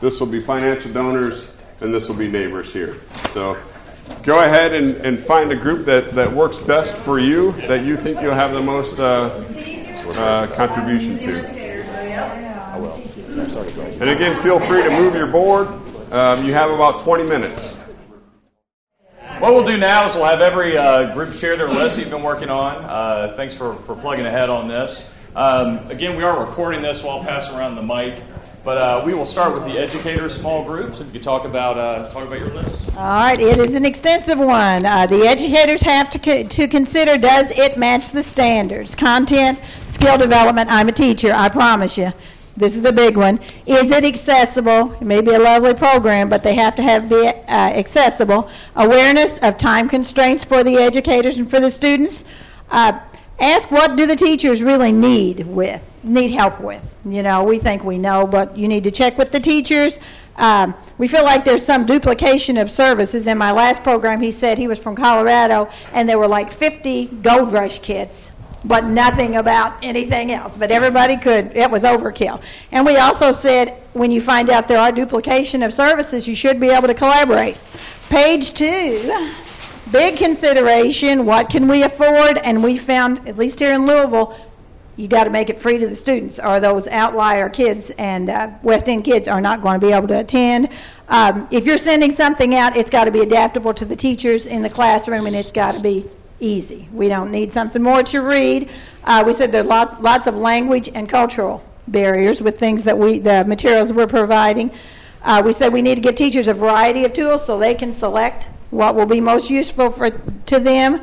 This 0.00 0.18
will 0.18 0.26
be 0.26 0.40
financial 0.40 0.92
donors, 0.92 1.46
and 1.80 1.92
this 1.92 2.08
will 2.08 2.16
be 2.16 2.28
neighbors 2.28 2.72
here. 2.72 2.96
So 3.32 3.58
go 4.22 4.42
ahead 4.44 4.72
and, 4.72 4.96
and 4.96 5.18
find 5.20 5.52
a 5.52 5.56
group 5.56 5.84
that, 5.86 6.12
that 6.12 6.32
works 6.32 6.58
best 6.58 6.94
for 6.94 7.18
you, 7.18 7.52
that 7.68 7.84
you 7.84 7.96
think 7.96 8.20
you'll 8.20 8.34
have 8.34 8.52
the 8.52 8.62
most 8.62 8.98
uh, 8.98 9.44
uh, 10.16 10.46
contribution 10.56 11.18
to. 11.18 11.60
And 14.00 14.08
again, 14.08 14.42
feel 14.42 14.58
free 14.60 14.82
to 14.82 14.90
move 14.90 15.14
your 15.14 15.26
board. 15.26 15.68
Um, 16.10 16.44
you 16.44 16.54
have 16.54 16.70
about 16.70 17.02
20 17.02 17.24
minutes. 17.24 17.76
What 19.40 19.54
we'll 19.54 19.64
do 19.64 19.78
now 19.78 20.04
is 20.04 20.14
we'll 20.14 20.26
have 20.26 20.42
every 20.42 20.76
uh, 20.76 21.14
group 21.14 21.32
share 21.32 21.56
their 21.56 21.70
list 21.70 21.98
you've 21.98 22.10
been 22.10 22.22
working 22.22 22.50
on. 22.50 22.84
Uh, 22.84 23.32
thanks 23.36 23.54
for, 23.54 23.74
for 23.76 23.96
plugging 23.96 24.26
ahead 24.26 24.50
on 24.50 24.68
this. 24.68 25.10
Um, 25.34 25.78
again, 25.88 26.14
we 26.14 26.24
are 26.24 26.44
recording 26.44 26.82
this 26.82 27.02
while 27.02 27.24
passing 27.24 27.56
around 27.56 27.76
the 27.76 27.82
mic. 27.82 28.22
But 28.62 28.76
uh, 28.76 29.02
we 29.06 29.14
will 29.14 29.24
start 29.24 29.54
with 29.54 29.64
the 29.64 29.78
educators 29.78 30.34
small 30.34 30.62
groups. 30.62 31.00
If 31.00 31.06
you 31.06 31.14
could 31.14 31.22
talk 31.22 31.46
about 31.46 31.78
uh, 31.78 32.10
talk 32.10 32.26
about 32.26 32.38
your 32.38 32.50
list. 32.50 32.94
All 32.98 33.02
right, 33.02 33.40
it 33.40 33.56
is 33.56 33.74
an 33.76 33.86
extensive 33.86 34.38
one. 34.38 34.84
Uh, 34.84 35.06
the 35.06 35.26
educators 35.26 35.80
have 35.80 36.10
to 36.10 36.18
co- 36.18 36.42
to 36.42 36.68
consider: 36.68 37.16
does 37.16 37.50
it 37.52 37.78
match 37.78 38.10
the 38.10 38.22
standards? 38.22 38.94
Content, 38.94 39.58
skill 39.86 40.18
development. 40.18 40.68
I'm 40.70 40.90
a 40.90 40.92
teacher. 40.92 41.32
I 41.34 41.48
promise 41.48 41.96
you. 41.96 42.12
This 42.60 42.76
is 42.76 42.84
a 42.84 42.92
big 42.92 43.16
one. 43.16 43.40
Is 43.66 43.90
it 43.90 44.04
accessible? 44.04 44.92
It 44.92 45.02
may 45.02 45.22
be 45.22 45.32
a 45.32 45.38
lovely 45.38 45.74
program, 45.74 46.28
but 46.28 46.42
they 46.42 46.54
have 46.54 46.76
to 46.76 46.82
have 46.82 47.08
be 47.08 47.26
uh, 47.26 47.32
accessible. 47.48 48.48
Awareness 48.76 49.38
of 49.38 49.56
time 49.56 49.88
constraints 49.88 50.44
for 50.44 50.62
the 50.62 50.76
educators 50.76 51.38
and 51.38 51.50
for 51.50 51.58
the 51.58 51.70
students. 51.70 52.24
Uh, 52.70 53.00
ask 53.40 53.70
what 53.70 53.96
do 53.96 54.06
the 54.06 54.14
teachers 54.14 54.62
really 54.62 54.92
need 54.92 55.46
with 55.46 55.82
need 56.02 56.30
help 56.30 56.60
with. 56.60 56.82
You 57.04 57.22
know, 57.22 57.44
we 57.44 57.58
think 57.58 57.84
we 57.84 57.98
know, 57.98 58.26
but 58.26 58.56
you 58.56 58.68
need 58.68 58.84
to 58.84 58.90
check 58.90 59.18
with 59.18 59.32
the 59.32 59.40
teachers. 59.40 59.98
Um, 60.36 60.74
we 60.98 61.08
feel 61.08 61.24
like 61.24 61.44
there's 61.44 61.64
some 61.64 61.84
duplication 61.86 62.56
of 62.56 62.70
services. 62.70 63.26
In 63.26 63.36
my 63.36 63.52
last 63.52 63.82
program, 63.82 64.20
he 64.20 64.30
said 64.30 64.58
he 64.58 64.68
was 64.68 64.78
from 64.78 64.96
Colorado, 64.96 65.68
and 65.92 66.08
there 66.08 66.18
were 66.18 66.28
like 66.28 66.50
50 66.52 67.06
Gold 67.22 67.52
Rush 67.52 67.78
kids 67.80 68.30
but 68.64 68.84
nothing 68.84 69.36
about 69.36 69.76
anything 69.82 70.32
else. 70.32 70.56
But 70.56 70.70
everybody 70.70 71.16
could, 71.16 71.56
it 71.56 71.70
was 71.70 71.84
overkill. 71.84 72.42
And 72.72 72.84
we 72.84 72.96
also 72.96 73.32
said 73.32 73.82
when 73.92 74.10
you 74.10 74.20
find 74.20 74.50
out 74.50 74.68
there 74.68 74.78
are 74.78 74.92
duplication 74.92 75.62
of 75.62 75.72
services, 75.72 76.28
you 76.28 76.34
should 76.34 76.60
be 76.60 76.68
able 76.68 76.88
to 76.88 76.94
collaborate. 76.94 77.58
Page 78.08 78.52
two, 78.52 79.32
big 79.90 80.16
consideration 80.16 81.26
what 81.26 81.48
can 81.48 81.68
we 81.68 81.82
afford? 81.82 82.38
And 82.38 82.62
we 82.62 82.76
found, 82.76 83.26
at 83.28 83.38
least 83.38 83.60
here 83.60 83.72
in 83.72 83.86
Louisville, 83.86 84.36
you 84.96 85.08
got 85.08 85.24
to 85.24 85.30
make 85.30 85.48
it 85.48 85.58
free 85.58 85.78
to 85.78 85.86
the 85.86 85.96
students, 85.96 86.38
or 86.38 86.60
those 86.60 86.86
outlier 86.88 87.48
kids 87.48 87.90
and 87.90 88.28
uh, 88.28 88.50
West 88.62 88.88
End 88.88 89.02
kids 89.02 89.28
are 89.28 89.40
not 89.40 89.62
going 89.62 89.80
to 89.80 89.86
be 89.86 89.92
able 89.92 90.08
to 90.08 90.20
attend. 90.20 90.68
Um, 91.08 91.48
if 91.50 91.64
you're 91.64 91.78
sending 91.78 92.10
something 92.10 92.54
out, 92.54 92.76
it's 92.76 92.90
got 92.90 93.04
to 93.04 93.10
be 93.10 93.20
adaptable 93.20 93.72
to 93.74 93.86
the 93.86 93.96
teachers 93.96 94.44
in 94.44 94.60
the 94.60 94.68
classroom, 94.68 95.26
and 95.26 95.34
it's 95.34 95.52
got 95.52 95.72
to 95.72 95.80
be 95.80 96.06
easy. 96.40 96.88
We 96.92 97.08
don't 97.08 97.30
need 97.30 97.52
something 97.52 97.82
more 97.82 98.02
to 98.04 98.20
read. 98.20 98.70
Uh, 99.04 99.22
we 99.26 99.32
said 99.32 99.52
there 99.52 99.62
are 99.62 99.66
lots, 99.66 99.98
lots 100.00 100.26
of 100.26 100.36
language 100.36 100.90
and 100.94 101.08
cultural 101.08 101.64
barriers 101.88 102.42
with 102.42 102.58
things 102.58 102.82
that 102.84 102.96
we, 102.98 103.18
the 103.18 103.44
materials 103.44 103.92
we're 103.92 104.06
providing. 104.06 104.70
Uh, 105.22 105.42
we 105.44 105.52
said 105.52 105.72
we 105.72 105.82
need 105.82 105.96
to 105.96 106.00
give 106.00 106.14
teachers 106.14 106.48
a 106.48 106.54
variety 106.54 107.04
of 107.04 107.12
tools 107.12 107.44
so 107.44 107.58
they 107.58 107.74
can 107.74 107.92
select 107.92 108.48
what 108.70 108.94
will 108.94 109.06
be 109.06 109.20
most 109.20 109.50
useful 109.50 109.90
for, 109.90 110.10
to 110.10 110.58
them. 110.58 111.00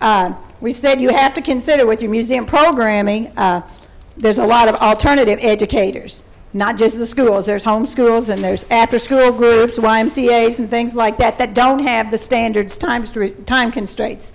Uh, 0.00 0.34
we 0.60 0.72
said 0.72 1.00
you 1.00 1.10
have 1.10 1.32
to 1.34 1.40
consider 1.40 1.86
with 1.86 2.02
your 2.02 2.10
museum 2.10 2.44
programming, 2.44 3.28
uh, 3.38 3.66
there's 4.16 4.38
a 4.38 4.46
lot 4.46 4.68
of 4.68 4.76
alternative 4.76 5.38
educators, 5.42 6.22
not 6.52 6.76
just 6.76 6.98
the 6.98 7.06
schools. 7.06 7.46
There's 7.46 7.64
home 7.64 7.84
schools 7.84 8.28
and 8.28 8.42
there's 8.42 8.64
after 8.70 8.98
school 8.98 9.32
groups, 9.32 9.78
YMCAs, 9.78 10.58
and 10.58 10.70
things 10.70 10.94
like 10.94 11.16
that 11.16 11.38
that 11.38 11.54
don't 11.54 11.80
have 11.80 12.10
the 12.10 12.18
standards 12.18 12.76
time, 12.76 13.04
time 13.44 13.72
constraints. 13.72 14.32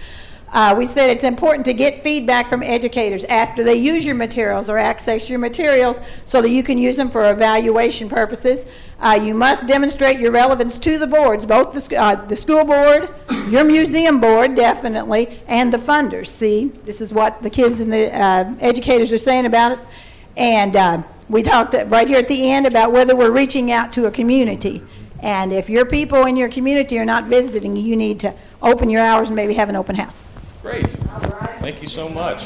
Uh, 0.52 0.74
we 0.78 0.86
said 0.88 1.10
it's 1.10 1.24
important 1.24 1.64
to 1.66 1.74
get 1.74 2.02
feedback 2.02 2.50
from 2.50 2.64
educators 2.64 3.24
after 3.26 3.64
they 3.64 3.76
use 3.76 4.06
your 4.06 4.16
materials 4.16 4.70
or 4.70 4.78
access 4.78 5.30
your 5.30 5.40
materials 5.40 6.02
so 6.26 6.42
that 6.42 6.50
you 6.50 6.64
can 6.64 6.78
use 6.78 6.98
them 6.98 7.10
for 7.10 7.30
evaluation 7.30 8.10
purposes. 8.10 8.66
Uh, 9.00 9.20
you 9.22 9.34
must 9.34 9.68
demonstrate 9.68 10.20
your 10.20 10.32
relevance 10.32 10.78
to 10.78 10.98
the 10.98 11.08
boards, 11.08 11.46
both 11.46 11.72
the, 11.74 11.96
uh, 11.96 12.16
the 12.26 12.36
school 12.36 12.66
board, 12.66 13.10
your 13.48 13.64
museum 13.64 14.20
board, 14.20 14.56
definitely, 14.56 15.40
and 15.48 15.72
the 15.72 15.78
funders. 15.78 16.28
See, 16.28 16.66
this 16.84 17.00
is 17.00 17.14
what 17.14 17.42
the 17.44 17.50
kids 17.50 17.80
and 17.80 17.92
the 17.94 18.14
uh, 18.14 18.54
educators 18.60 19.14
are 19.14 19.18
saying 19.18 19.46
about 19.46 19.72
it. 19.74 19.88
And 20.36 20.76
uh, 20.76 21.04
we 21.30 21.44
talked 21.44 21.76
right 21.88 22.08
here 22.08 22.18
at 22.18 22.28
the 22.28 22.50
end 22.50 22.66
about 22.66 22.92
whether 22.92 23.16
we're 23.16 23.32
reaching 23.32 23.72
out 23.72 23.94
to 23.94 24.08
a 24.08 24.12
community. 24.12 24.82
And 25.22 25.54
if 25.54 25.70
your 25.70 25.86
people 25.86 26.26
in 26.26 26.36
your 26.36 26.50
community 26.50 26.98
are 26.98 27.06
not 27.06 27.26
visiting, 27.26 27.76
you 27.76 27.96
need 27.96 28.20
to 28.22 28.34
open 28.62 28.90
your 28.90 29.02
hours 29.02 29.30
and 29.30 29.36
maybe 29.36 29.54
have 29.54 29.70
an 29.70 29.76
open 29.76 29.96
house. 29.96 30.24
Great. 30.70 30.88
Thank 31.62 31.82
you 31.82 31.88
so 31.88 32.08
much. 32.08 32.46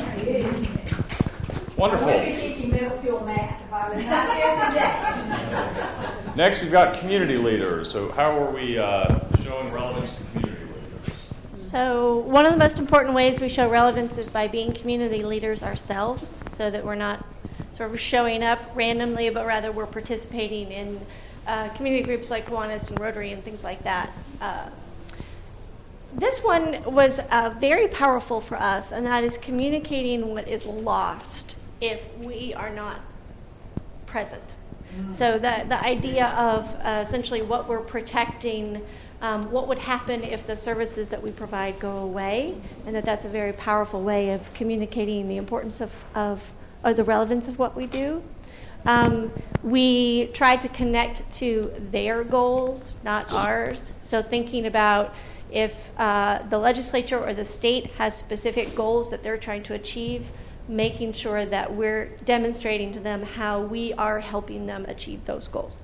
Wonderful. 1.75 2.07
Next, 6.37 6.61
we've 6.61 6.71
got 6.71 6.93
community 6.93 7.35
leaders. 7.35 7.91
So, 7.91 8.13
how 8.13 8.31
are 8.41 8.49
we 8.49 8.79
uh, 8.79 9.19
showing 9.41 9.69
relevance 9.73 10.17
to 10.17 10.23
community 10.31 10.67
leaders? 10.67 10.87
So, 11.57 12.19
one 12.19 12.45
of 12.45 12.53
the 12.53 12.57
most 12.57 12.79
important 12.79 13.13
ways 13.13 13.41
we 13.41 13.49
show 13.49 13.69
relevance 13.69 14.17
is 14.17 14.29
by 14.29 14.47
being 14.47 14.71
community 14.71 15.23
leaders 15.23 15.61
ourselves, 15.61 16.41
so 16.49 16.71
that 16.71 16.85
we're 16.85 16.95
not 16.95 17.25
sort 17.73 17.91
of 17.91 17.99
showing 17.99 18.41
up 18.41 18.61
randomly, 18.73 19.31
but 19.31 19.45
rather 19.45 19.69
we're 19.69 19.85
participating 19.85 20.71
in 20.71 21.01
uh, 21.45 21.67
community 21.75 22.05
groups 22.05 22.31
like 22.31 22.45
Kiwanis 22.45 22.89
and 22.89 23.01
Rotary 23.01 23.33
and 23.33 23.43
things 23.43 23.65
like 23.65 23.83
that. 23.83 24.11
Uh, 24.39 24.69
this 26.15 26.43
one 26.43 26.83
was 26.83 27.19
uh, 27.19 27.53
very 27.59 27.87
powerful 27.87 28.41
for 28.41 28.55
us, 28.55 28.91
and 28.91 29.05
that 29.05 29.23
is 29.23 29.37
communicating 29.37 30.33
what 30.33 30.47
is 30.47 30.65
lost 30.65 31.55
if 31.81 32.07
we 32.17 32.53
are 32.53 32.69
not 32.69 33.01
present. 34.05 34.55
Mm-hmm. 34.95 35.11
So 35.11 35.33
the 35.33 35.65
the 35.67 35.83
idea 35.83 36.27
of 36.27 36.75
uh, 36.75 36.99
essentially 37.01 37.41
what 37.41 37.67
we're 37.67 37.79
protecting. 37.79 38.83
Um, 39.21 39.51
what 39.51 39.69
would 39.69 39.79
happen 39.79 40.21
if 40.21 40.45
the 40.45 40.55
services 40.57 41.07
that 41.11 41.23
we 41.23 41.31
provide 41.31 41.79
go 41.79 41.95
away, 41.95 42.57
and 42.85 42.93
that 42.93 43.05
that's 43.05 43.23
a 43.23 43.29
very 43.29 43.53
powerful 43.53 44.03
way 44.03 44.31
of 44.31 44.53
communicating 44.53 45.29
the 45.29 45.37
importance 45.37 45.79
of, 45.79 46.03
of 46.13 46.51
or 46.83 46.93
the 46.93 47.05
relevance 47.05 47.47
of 47.47 47.57
what 47.57 47.73
we 47.73 47.85
do. 47.85 48.21
Um, 48.85 49.31
we 49.63 50.27
try 50.33 50.57
to 50.57 50.67
connect 50.67 51.29
to 51.39 51.73
their 51.91 52.25
goals, 52.25 52.95
not 53.03 53.31
ours. 53.31 53.93
So 54.01 54.21
thinking 54.21 54.65
about 54.65 55.15
if 55.53 55.91
uh, 55.99 56.39
the 56.49 56.57
legislature 56.57 57.19
or 57.19 57.33
the 57.33 57.45
state 57.45 57.87
has 57.97 58.17
specific 58.17 58.75
goals 58.75 59.11
that 59.11 59.21
they're 59.21 59.37
trying 59.37 59.63
to 59.63 59.73
achieve, 59.73 60.31
making 60.67 61.13
sure 61.13 61.45
that 61.45 61.73
we're 61.73 62.05
demonstrating 62.25 62.91
to 62.93 62.99
them 62.99 63.21
how 63.21 63.61
we 63.61 63.93
are 63.93 64.19
helping 64.19 64.65
them 64.65 64.85
achieve 64.87 65.25
those 65.25 65.47
goals. 65.47 65.81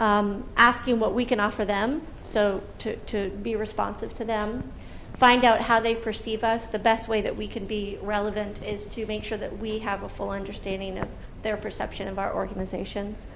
Um, 0.00 0.48
asking 0.56 1.00
what 1.00 1.14
we 1.14 1.24
can 1.24 1.40
offer 1.40 1.64
them, 1.64 2.02
so 2.24 2.62
to, 2.78 2.96
to 2.96 3.30
be 3.30 3.56
responsive 3.56 4.14
to 4.14 4.24
them. 4.24 4.72
Find 5.14 5.44
out 5.44 5.62
how 5.62 5.80
they 5.80 5.94
perceive 5.94 6.44
us. 6.44 6.68
The 6.68 6.78
best 6.78 7.08
way 7.08 7.22
that 7.22 7.36
we 7.36 7.48
can 7.48 7.66
be 7.66 7.98
relevant 8.02 8.62
is 8.62 8.86
to 8.88 9.06
make 9.06 9.24
sure 9.24 9.38
that 9.38 9.58
we 9.58 9.78
have 9.78 10.02
a 10.02 10.08
full 10.08 10.30
understanding 10.30 10.98
of 10.98 11.08
their 11.42 11.56
perception 11.56 12.08
of 12.08 12.18
our 12.18 12.34
organizations. 12.34 13.26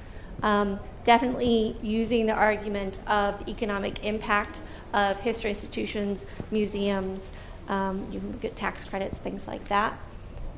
Um, 0.42 0.80
definitely 1.04 1.76
using 1.82 2.26
the 2.26 2.32
argument 2.32 2.98
of 3.06 3.44
the 3.44 3.50
economic 3.50 4.04
impact 4.04 4.60
of 4.92 5.20
history 5.20 5.50
institutions, 5.50 6.26
museums. 6.50 7.32
Um, 7.68 8.06
you 8.10 8.20
can 8.20 8.32
get 8.32 8.56
tax 8.56 8.84
credits, 8.84 9.18
things 9.18 9.46
like 9.46 9.68
that. 9.68 9.98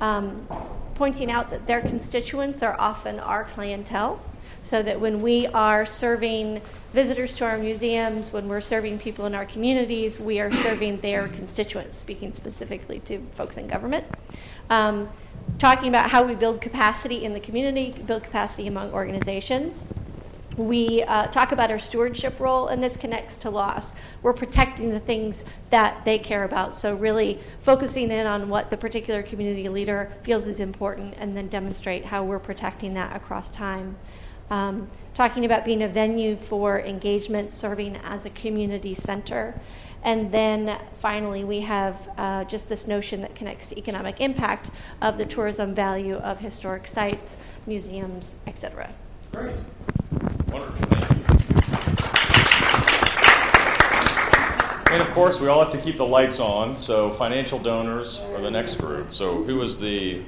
Um, 0.01 0.47
pointing 0.95 1.31
out 1.31 1.51
that 1.51 1.67
their 1.67 1.81
constituents 1.81 2.63
are 2.63 2.77
often 2.79 3.21
our 3.21 3.45
clientele, 3.45 4.21
so 4.61 4.83
that 4.83 5.01
when 5.01 5.21
we 5.21 5.47
are 5.49 5.85
serving 5.85 6.61
visitors 6.93 7.37
to 7.37 7.45
our 7.45 7.59
museums, 7.59 8.33
when 8.33 8.49
we're 8.49 8.61
serving 8.61 8.99
people 8.99 9.27
in 9.27 9.35
our 9.35 9.45
communities, 9.45 10.21
we 10.21 10.41
are 10.41 10.53
serving 10.53 11.01
their 11.01 11.29
constituents, 11.29 11.97
speaking 11.97 12.33
specifically 12.33 13.01
to 13.01 13.19
folks 13.33 13.57
in 13.57 13.67
government. 13.67 14.05
Um, 14.71 15.09
talking 15.59 15.89
about 15.89 16.11
how 16.11 16.25
we 16.25 16.35
build 16.35 16.61
capacity 16.61 17.25
in 17.25 17.33
the 17.33 17.41
community, 17.41 17.95
build 18.05 18.23
capacity 18.23 18.67
among 18.67 18.91
organizations. 18.93 19.85
We 20.57 21.03
uh, 21.05 21.29
talk 21.29 21.53
about 21.53 21.71
our 21.71 21.79
stewardship 21.79 22.39
role, 22.39 22.67
and 22.67 22.83
this 22.83 22.97
connects 22.97 23.37
to 23.37 23.51
loss. 23.51 23.95
We're 24.23 24.35
protecting 24.35 24.91
the 24.91 25.01
things 25.01 25.45
that 25.71 26.05
they 26.05 26.19
care 26.19 26.45
about. 26.45 26.77
So, 26.77 26.95
really 26.95 27.39
focusing 27.61 28.11
in 28.11 28.27
on 28.27 28.51
what 28.51 28.69
the 28.69 28.77
particular 28.77 29.23
community 29.23 29.69
leader 29.69 30.13
feels 30.25 30.47
is 30.47 30.61
important, 30.61 31.15
and 31.17 31.37
then 31.37 31.49
demonstrate 31.49 32.07
how 32.07 32.25
we're 32.25 32.39
protecting 32.39 32.93
that 32.95 33.17
across 33.17 33.51
time. 33.51 33.97
Um, 34.51 34.89
talking 35.15 35.47
about 35.47 35.65
being 35.65 35.83
a 35.83 35.89
venue 35.89 36.37
for 36.37 36.79
engagement, 36.81 37.53
serving 37.53 37.97
as 38.05 38.27
a 38.27 38.31
community 38.31 38.95
center. 38.95 39.59
And 40.05 40.33
then 40.33 40.79
finally, 40.99 41.45
we 41.45 41.61
have 41.61 42.09
uh, 42.19 42.45
just 42.45 42.69
this 42.69 42.89
notion 42.89 43.21
that 43.21 43.35
connects 43.35 43.69
to 43.69 43.79
economic 43.79 44.21
impact 44.21 44.71
of 45.01 45.17
the 45.17 45.25
tourism 45.25 45.75
value 45.75 46.17
of 46.17 46.41
historic 46.41 46.87
sites, 46.87 47.37
museums, 47.67 48.35
etc. 48.47 48.91
Great. 49.33 49.57
Wonderful. 50.51 50.87
Thank 50.91 51.17
you. 51.17 51.23
And 54.93 55.01
of 55.01 55.11
course, 55.13 55.41
we 55.41 55.49
all 55.49 55.59
have 55.59 55.71
to 55.71 55.79
keep 55.79 55.97
the 55.97 56.05
lights 56.05 56.39
on. 56.39 56.79
So, 56.79 57.09
financial 57.09 57.59
donors 57.59 58.21
are 58.35 58.43
the 58.43 58.51
next 58.51 58.77
group. 58.77 59.15
So, 59.15 59.43
who 59.43 59.63
is 59.63 59.79
the. 59.79 60.21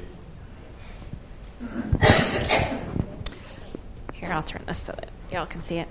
Here, 4.14 4.32
I'll 4.32 4.42
turn 4.42 4.62
this 4.64 4.78
so 4.78 4.92
that 4.92 5.10
y'all 5.30 5.44
can 5.44 5.60
see 5.60 5.76
it. 5.76 5.88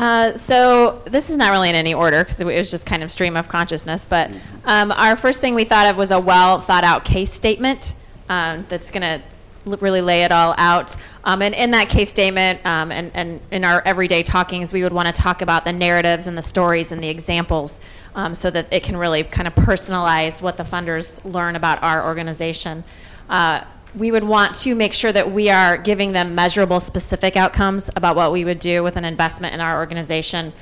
Uh, 0.00 0.34
so 0.34 1.02
this 1.04 1.28
is 1.28 1.36
not 1.36 1.50
really 1.50 1.68
in 1.68 1.74
any 1.74 1.92
order 1.92 2.24
because 2.24 2.40
it 2.40 2.46
was 2.46 2.70
just 2.70 2.86
kind 2.86 3.02
of 3.02 3.10
stream 3.10 3.36
of 3.36 3.48
consciousness. 3.48 4.06
But 4.06 4.30
um, 4.64 4.92
our 4.92 5.14
first 5.14 5.42
thing 5.42 5.54
we 5.54 5.64
thought 5.64 5.86
of 5.86 5.98
was 5.98 6.10
a 6.10 6.18
well 6.18 6.58
thought 6.62 6.84
out 6.84 7.04
case 7.04 7.30
statement 7.30 7.94
um, 8.30 8.64
that's 8.70 8.90
going 8.90 9.02
to 9.02 9.22
really 9.66 10.00
lay 10.00 10.22
it 10.24 10.32
all 10.32 10.54
out. 10.56 10.96
Um, 11.24 11.42
and 11.42 11.54
in 11.54 11.72
that 11.72 11.90
case 11.90 12.08
statement 12.08 12.64
um, 12.64 12.90
and, 12.90 13.10
and 13.12 13.42
in 13.50 13.62
our 13.62 13.82
everyday 13.84 14.22
talkings, 14.22 14.72
we 14.72 14.82
would 14.82 14.94
want 14.94 15.06
to 15.06 15.12
talk 15.12 15.42
about 15.42 15.66
the 15.66 15.72
narratives 15.74 16.26
and 16.26 16.38
the 16.38 16.42
stories 16.42 16.92
and 16.92 17.04
the 17.04 17.08
examples 17.08 17.78
um, 18.14 18.34
so 18.34 18.50
that 18.50 18.68
it 18.70 18.82
can 18.82 18.96
really 18.96 19.22
kind 19.22 19.46
of 19.46 19.54
personalize 19.54 20.40
what 20.40 20.56
the 20.56 20.62
funders 20.62 21.22
learn 21.30 21.56
about 21.56 21.82
our 21.82 22.06
organization. 22.06 22.84
Uh, 23.28 23.64
we 23.96 24.10
would 24.12 24.24
want 24.24 24.54
to 24.56 24.74
make 24.74 24.92
sure 24.92 25.12
that 25.12 25.30
we 25.32 25.50
are 25.50 25.76
giving 25.76 26.12
them 26.12 26.34
measurable, 26.34 26.80
specific 26.80 27.36
outcomes 27.36 27.90
about 27.96 28.16
what 28.16 28.32
we 28.32 28.44
would 28.44 28.58
do 28.58 28.82
with 28.82 28.96
an 28.96 29.04
investment 29.04 29.54
in 29.54 29.60
our 29.60 29.78
organization. 29.78 30.52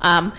Um, 0.00 0.32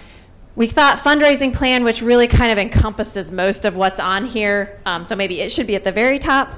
we 0.56 0.68
thought 0.68 0.98
fundraising 0.98 1.54
plan, 1.54 1.84
which 1.84 2.02
really 2.02 2.28
kind 2.28 2.52
of 2.52 2.58
encompasses 2.58 3.32
most 3.32 3.66
of 3.66 3.76
what's 3.76 4.00
on 4.00 4.26
here, 4.26 4.80
um, 4.86 5.06
so 5.06 5.16
maybe 5.16 5.42
it 5.42 5.52
should 5.52 5.68
be 5.68 5.76
at 5.76 5.84
the 5.84 5.92
very 5.92 6.20
top. 6.20 6.54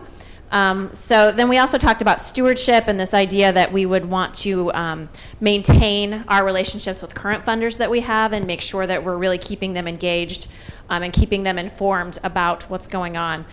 Um, 0.52 0.92
so 0.94 1.32
then 1.32 1.48
we 1.48 1.58
also 1.58 1.78
talked 1.78 2.02
about 2.02 2.20
stewardship 2.20 2.86
and 2.88 3.00
this 3.00 3.14
idea 3.14 3.54
that 3.54 3.72
we 3.72 3.86
would 3.86 4.04
want 4.04 4.34
to 4.36 4.72
um, 4.74 5.10
maintain 5.40 6.26
our 6.28 6.44
relationships 6.44 7.02
with 7.02 7.16
current 7.16 7.46
funders 7.46 7.78
that 7.78 7.90
we 7.90 8.02
have 8.02 8.34
and 8.34 8.46
make 8.46 8.60
sure 8.60 8.86
that 8.86 9.04
we're 9.04 9.16
really 9.16 9.38
keeping 9.38 9.74
them 9.74 9.88
engaged 9.88 10.48
um, 10.90 11.04
and 11.04 11.14
keeping 11.14 11.44
them 11.44 11.58
informed 11.58 12.20
about 12.24 12.64
what's 12.64 12.88
going 12.88 13.16
on. 13.16 13.46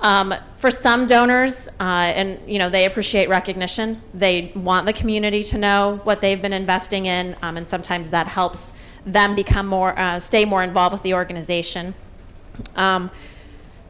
Um, 0.00 0.34
for 0.56 0.70
some 0.70 1.06
donors, 1.06 1.68
uh, 1.80 1.82
and 1.82 2.38
you 2.46 2.58
know 2.58 2.68
they 2.68 2.84
appreciate 2.84 3.30
recognition. 3.30 4.02
They 4.12 4.52
want 4.54 4.84
the 4.84 4.92
community 4.92 5.42
to 5.44 5.58
know 5.58 6.00
what 6.04 6.20
they've 6.20 6.40
been 6.40 6.52
investing 6.52 7.06
in, 7.06 7.34
um, 7.42 7.56
and 7.56 7.66
sometimes 7.66 8.10
that 8.10 8.28
helps 8.28 8.74
them 9.06 9.34
become 9.34 9.66
more, 9.66 9.98
uh, 9.98 10.20
stay 10.20 10.44
more 10.44 10.62
involved 10.62 10.92
with 10.92 11.02
the 11.02 11.14
organization. 11.14 11.94
Um, 12.74 13.10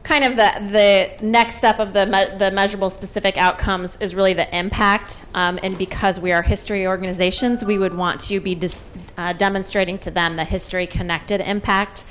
kind 0.03 0.23
of 0.23 0.37
the, 0.37 0.51
the 0.71 1.25
next 1.25 1.55
step 1.55 1.79
of 1.79 1.91
the, 1.91 2.05
me- 2.05 2.37
the 2.37 2.49
measurable 2.51 2.89
specific 2.89 3.35
outcomes 3.37 3.97
is 3.97 4.15
really 4.15 4.33
the 4.33 4.57
impact. 4.57 5.23
Um, 5.33 5.59
and 5.63 5.77
because 5.77 6.19
we 6.19 6.31
are 6.31 6.41
history 6.41 6.87
organizations, 6.87 7.65
we 7.65 7.77
would 7.77 7.93
want 7.93 8.21
to 8.21 8.39
be 8.39 8.55
dis- 8.55 8.81
uh, 9.17 9.33
demonstrating 9.33 9.97
to 9.99 10.11
them 10.11 10.37
the 10.37 10.45
history 10.45 10.87
connected 10.87 11.41
impact. 11.41 12.05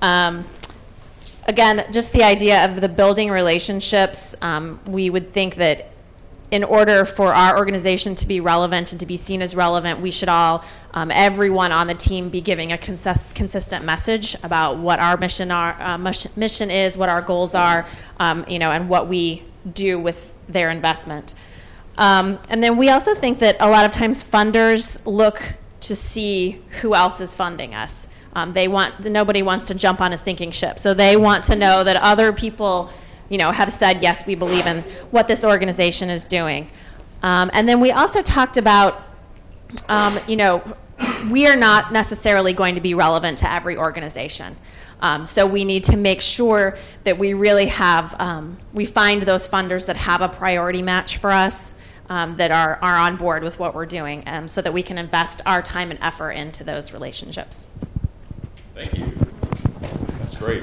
Um, 0.00 0.46
again, 1.46 1.86
just 1.92 2.12
the 2.12 2.22
idea 2.22 2.64
of 2.64 2.80
the 2.80 2.88
building 2.88 3.30
relationships, 3.30 4.34
um, 4.42 4.80
we 4.86 5.10
would 5.10 5.32
think 5.32 5.56
that 5.56 5.90
in 6.50 6.62
order 6.62 7.04
for 7.04 7.34
our 7.34 7.58
organization 7.58 8.14
to 8.14 8.26
be 8.26 8.38
relevant 8.38 8.92
and 8.92 9.00
to 9.00 9.06
be 9.06 9.16
seen 9.16 9.42
as 9.42 9.56
relevant, 9.56 10.00
we 10.00 10.10
should 10.10 10.28
all, 10.28 10.64
um, 10.94 11.10
everyone 11.10 11.72
on 11.72 11.88
the 11.88 11.94
team, 11.94 12.28
be 12.28 12.40
giving 12.40 12.72
a 12.72 12.78
consist- 12.78 13.34
consistent 13.34 13.84
message 13.84 14.36
about 14.42 14.76
what 14.76 15.00
our 15.00 15.16
mission 15.16 15.50
are, 15.50 15.76
uh, 15.80 15.98
mission 15.98 16.70
is, 16.70 16.96
what 16.96 17.08
our 17.08 17.20
goals 17.20 17.54
are, 17.54 17.86
um, 18.20 18.44
you 18.48 18.58
know, 18.58 18.70
and 18.70 18.88
what 18.88 19.08
we 19.08 19.42
do 19.72 19.98
with 19.98 20.32
their 20.48 20.70
investment. 20.70 21.34
Um, 21.98 22.38
and 22.48 22.62
then 22.62 22.76
we 22.76 22.90
also 22.90 23.14
think 23.14 23.38
that 23.40 23.56
a 23.58 23.68
lot 23.68 23.84
of 23.84 23.90
times 23.90 24.22
funders 24.22 25.00
look 25.04 25.54
to 25.80 25.96
see 25.96 26.62
who 26.80 26.94
else 26.94 27.20
is 27.20 27.34
funding 27.34 27.74
us. 27.74 28.06
Um, 28.36 28.52
they 28.52 28.68
want 28.68 28.90
nobody 29.00 29.42
wants 29.42 29.64
to 29.66 29.74
jump 29.74 30.00
on 30.00 30.12
a 30.12 30.18
sinking 30.18 30.52
ship, 30.52 30.78
so 30.78 30.94
they 30.94 31.16
want 31.16 31.42
to 31.44 31.56
know 31.56 31.82
that 31.82 31.96
other 31.96 32.32
people 32.32 32.90
you 33.28 33.38
know, 33.38 33.50
have 33.50 33.72
said, 33.72 34.02
yes, 34.02 34.26
we 34.26 34.34
believe 34.34 34.66
in 34.66 34.82
what 35.10 35.28
this 35.28 35.44
organization 35.44 36.10
is 36.10 36.24
doing. 36.24 36.68
Um, 37.22 37.50
and 37.52 37.68
then 37.68 37.80
we 37.80 37.90
also 37.90 38.22
talked 38.22 38.56
about, 38.56 39.02
um, 39.88 40.18
you 40.28 40.36
know, 40.36 40.62
we 41.30 41.46
are 41.46 41.56
not 41.56 41.92
necessarily 41.92 42.52
going 42.52 42.74
to 42.76 42.80
be 42.80 42.94
relevant 42.94 43.38
to 43.38 43.52
every 43.52 43.76
organization. 43.76 44.56
Um, 45.00 45.26
so 45.26 45.46
we 45.46 45.64
need 45.64 45.84
to 45.84 45.96
make 45.96 46.22
sure 46.22 46.78
that 47.04 47.18
we 47.18 47.34
really 47.34 47.66
have, 47.66 48.18
um, 48.18 48.56
we 48.72 48.86
find 48.86 49.22
those 49.22 49.46
funders 49.46 49.86
that 49.86 49.96
have 49.96 50.22
a 50.22 50.28
priority 50.28 50.82
match 50.82 51.18
for 51.18 51.30
us, 51.30 51.74
um, 52.08 52.36
that 52.36 52.50
are, 52.50 52.78
are 52.80 52.96
on 52.96 53.16
board 53.16 53.44
with 53.44 53.58
what 53.58 53.74
we're 53.74 53.86
doing, 53.86 54.22
um, 54.26 54.48
so 54.48 54.62
that 54.62 54.72
we 54.72 54.82
can 54.82 54.96
invest 54.96 55.42
our 55.44 55.60
time 55.60 55.90
and 55.90 55.98
effort 56.00 56.30
into 56.30 56.64
those 56.64 56.92
relationships. 56.92 57.66
Thank 58.76 58.98
you. 58.98 59.10
That's 60.18 60.36
great. 60.36 60.62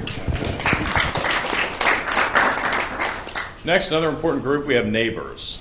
Next, 3.66 3.90
another 3.90 4.08
important 4.10 4.44
group, 4.44 4.68
we 4.68 4.76
have 4.76 4.86
neighbors. 4.86 5.60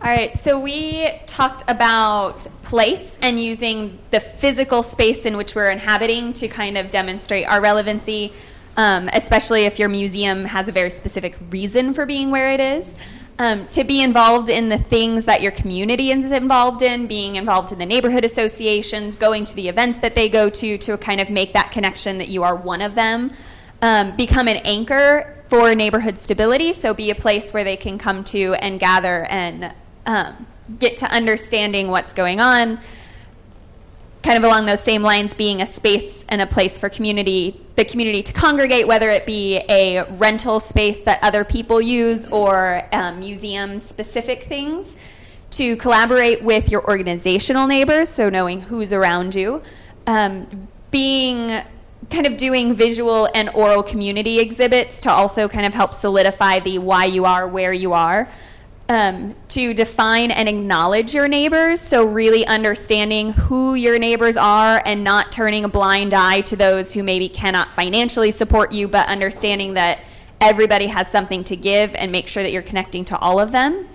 All 0.00 0.10
right, 0.10 0.34
so 0.34 0.58
we 0.58 1.10
talked 1.26 1.62
about 1.68 2.46
place 2.62 3.18
and 3.20 3.38
using 3.38 3.98
the 4.08 4.18
physical 4.18 4.82
space 4.82 5.26
in 5.26 5.36
which 5.36 5.54
we're 5.54 5.68
inhabiting 5.68 6.32
to 6.32 6.48
kind 6.48 6.78
of 6.78 6.90
demonstrate 6.90 7.46
our 7.46 7.60
relevancy, 7.60 8.32
um, 8.78 9.10
especially 9.12 9.66
if 9.66 9.78
your 9.78 9.90
museum 9.90 10.46
has 10.46 10.68
a 10.68 10.72
very 10.72 10.88
specific 10.88 11.36
reason 11.50 11.92
for 11.92 12.06
being 12.06 12.30
where 12.30 12.50
it 12.50 12.60
is. 12.60 12.94
Um, 13.42 13.66
to 13.70 13.82
be 13.82 14.00
involved 14.00 14.48
in 14.48 14.68
the 14.68 14.78
things 14.78 15.24
that 15.24 15.42
your 15.42 15.50
community 15.50 16.12
is 16.12 16.30
involved 16.30 16.80
in, 16.80 17.08
being 17.08 17.34
involved 17.34 17.72
in 17.72 17.78
the 17.80 17.84
neighborhood 17.84 18.24
associations, 18.24 19.16
going 19.16 19.42
to 19.46 19.56
the 19.56 19.66
events 19.66 19.98
that 19.98 20.14
they 20.14 20.28
go 20.28 20.48
to, 20.48 20.78
to 20.78 20.96
kind 20.96 21.20
of 21.20 21.28
make 21.28 21.52
that 21.54 21.72
connection 21.72 22.18
that 22.18 22.28
you 22.28 22.44
are 22.44 22.54
one 22.54 22.80
of 22.80 22.94
them. 22.94 23.32
Um, 23.80 24.14
become 24.14 24.46
an 24.46 24.58
anchor 24.58 25.42
for 25.48 25.74
neighborhood 25.74 26.18
stability, 26.18 26.72
so 26.72 26.94
be 26.94 27.10
a 27.10 27.16
place 27.16 27.52
where 27.52 27.64
they 27.64 27.76
can 27.76 27.98
come 27.98 28.22
to 28.26 28.54
and 28.54 28.78
gather 28.78 29.24
and 29.24 29.74
um, 30.06 30.46
get 30.78 30.98
to 30.98 31.06
understanding 31.06 31.88
what's 31.88 32.12
going 32.12 32.38
on. 32.38 32.78
Kind 34.22 34.38
of 34.38 34.44
along 34.44 34.66
those 34.66 34.82
same 34.82 35.02
lines, 35.02 35.34
being 35.34 35.62
a 35.62 35.66
space 35.66 36.24
and 36.28 36.40
a 36.40 36.46
place 36.46 36.78
for 36.78 36.88
community, 36.88 37.60
the 37.74 37.84
community 37.84 38.22
to 38.22 38.32
congregate, 38.32 38.86
whether 38.86 39.10
it 39.10 39.26
be 39.26 39.56
a 39.68 40.04
rental 40.04 40.60
space 40.60 41.00
that 41.00 41.18
other 41.22 41.44
people 41.44 41.80
use 41.80 42.26
or 42.26 42.82
um, 42.92 43.18
museum 43.18 43.80
specific 43.80 44.44
things, 44.44 44.96
to 45.50 45.76
collaborate 45.76 46.42
with 46.42 46.70
your 46.70 46.82
organizational 46.88 47.66
neighbors, 47.66 48.08
so 48.08 48.30
knowing 48.30 48.60
who's 48.60 48.92
around 48.92 49.34
you, 49.34 49.62
um, 50.06 50.68
being 50.90 51.62
kind 52.10 52.26
of 52.26 52.36
doing 52.36 52.74
visual 52.74 53.28
and 53.34 53.48
oral 53.50 53.82
community 53.82 54.38
exhibits 54.38 55.00
to 55.00 55.10
also 55.10 55.48
kind 55.48 55.66
of 55.66 55.74
help 55.74 55.94
solidify 55.94 56.60
the 56.60 56.78
why 56.78 57.04
you 57.04 57.24
are 57.24 57.48
where 57.48 57.72
you 57.72 57.92
are. 57.92 58.28
Um, 58.92 59.34
to 59.48 59.72
define 59.72 60.30
and 60.30 60.50
acknowledge 60.50 61.14
your 61.14 61.26
neighbors. 61.26 61.80
So, 61.80 62.04
really 62.04 62.46
understanding 62.46 63.32
who 63.32 63.74
your 63.74 63.98
neighbors 63.98 64.36
are 64.36 64.82
and 64.84 65.02
not 65.02 65.32
turning 65.32 65.64
a 65.64 65.68
blind 65.68 66.12
eye 66.12 66.42
to 66.42 66.56
those 66.56 66.92
who 66.92 67.02
maybe 67.02 67.26
cannot 67.26 67.72
financially 67.72 68.30
support 68.30 68.70
you, 68.70 68.88
but 68.88 69.08
understanding 69.08 69.72
that 69.74 70.00
everybody 70.42 70.88
has 70.88 71.08
something 71.08 71.42
to 71.44 71.56
give 71.56 71.94
and 71.94 72.12
make 72.12 72.28
sure 72.28 72.42
that 72.42 72.52
you're 72.52 72.60
connecting 72.60 73.02
to 73.06 73.18
all 73.18 73.40
of 73.40 73.50
them 73.50 73.88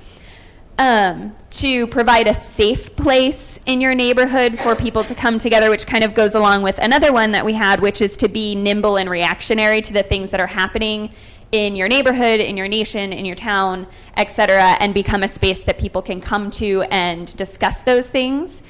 um, 0.79 1.35
to 1.49 1.87
provide 1.87 2.27
a 2.27 2.33
safe 2.33 2.95
place 2.95 3.59
in 3.65 3.81
your 3.81 3.95
neighborhood 3.95 4.57
for 4.57 4.75
people 4.75 5.03
to 5.03 5.15
come 5.15 5.37
together, 5.37 5.69
which 5.69 5.87
kind 5.87 6.03
of 6.03 6.13
goes 6.13 6.35
along 6.35 6.61
with 6.61 6.77
another 6.79 7.11
one 7.11 7.31
that 7.31 7.45
we 7.45 7.53
had, 7.53 7.81
which 7.81 8.01
is 8.01 8.17
to 8.17 8.27
be 8.27 8.55
nimble 8.55 8.97
and 8.97 9.09
reactionary 9.09 9.81
to 9.81 9.93
the 9.93 10.03
things 10.03 10.29
that 10.31 10.39
are 10.39 10.47
happening 10.47 11.11
in 11.51 11.75
your 11.75 11.87
neighborhood, 11.87 12.39
in 12.39 12.57
your 12.57 12.67
nation, 12.67 13.13
in 13.13 13.25
your 13.25 13.35
town, 13.35 13.87
et 14.15 14.29
cetera, 14.29 14.75
and 14.79 14.93
become 14.93 15.23
a 15.23 15.27
space 15.27 15.63
that 15.63 15.77
people 15.77 16.01
can 16.01 16.19
come 16.19 16.49
to 16.51 16.83
and 16.91 17.35
discuss 17.37 17.81
those 17.81 18.07
things. 18.07 18.63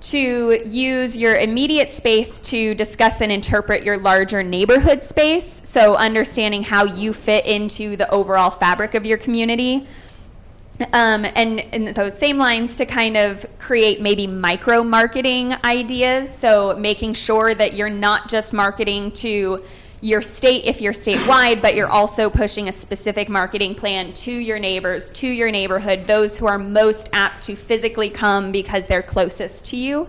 To 0.00 0.60
use 0.68 1.16
your 1.16 1.36
immediate 1.36 1.90
space 1.90 2.38
to 2.40 2.74
discuss 2.74 3.22
and 3.22 3.32
interpret 3.32 3.84
your 3.84 3.96
larger 3.96 4.42
neighborhood 4.42 5.02
space, 5.02 5.62
so 5.64 5.96
understanding 5.96 6.62
how 6.62 6.84
you 6.84 7.14
fit 7.14 7.46
into 7.46 7.96
the 7.96 8.08
overall 8.10 8.50
fabric 8.50 8.94
of 8.94 9.06
your 9.06 9.16
community 9.16 9.86
um, 10.92 11.24
and 11.24 11.60
in 11.60 11.94
those 11.94 12.18
same 12.18 12.36
lines 12.36 12.76
to 12.76 12.84
kind 12.84 13.16
of 13.16 13.46
create 13.58 14.02
maybe 14.02 14.26
micro 14.26 14.82
marketing 14.82 15.54
ideas. 15.64 16.34
So 16.34 16.76
making 16.76 17.14
sure 17.14 17.54
that 17.54 17.72
you're 17.72 17.88
not 17.88 18.28
just 18.28 18.52
marketing 18.52 19.12
to 19.12 19.64
your 20.04 20.20
state 20.20 20.66
if 20.66 20.82
you're 20.82 20.92
statewide, 20.92 21.62
but 21.62 21.74
you're 21.74 21.88
also 21.88 22.28
pushing 22.28 22.68
a 22.68 22.72
specific 22.72 23.30
marketing 23.30 23.74
plan 23.74 24.12
to 24.12 24.30
your 24.30 24.58
neighbors, 24.58 25.08
to 25.08 25.26
your 25.26 25.50
neighborhood, 25.50 26.06
those 26.06 26.36
who 26.36 26.46
are 26.46 26.58
most 26.58 27.08
apt 27.14 27.42
to 27.44 27.56
physically 27.56 28.10
come 28.10 28.52
because 28.52 28.84
they're 28.84 29.02
closest 29.02 29.64
to 29.64 29.78
you 29.78 30.06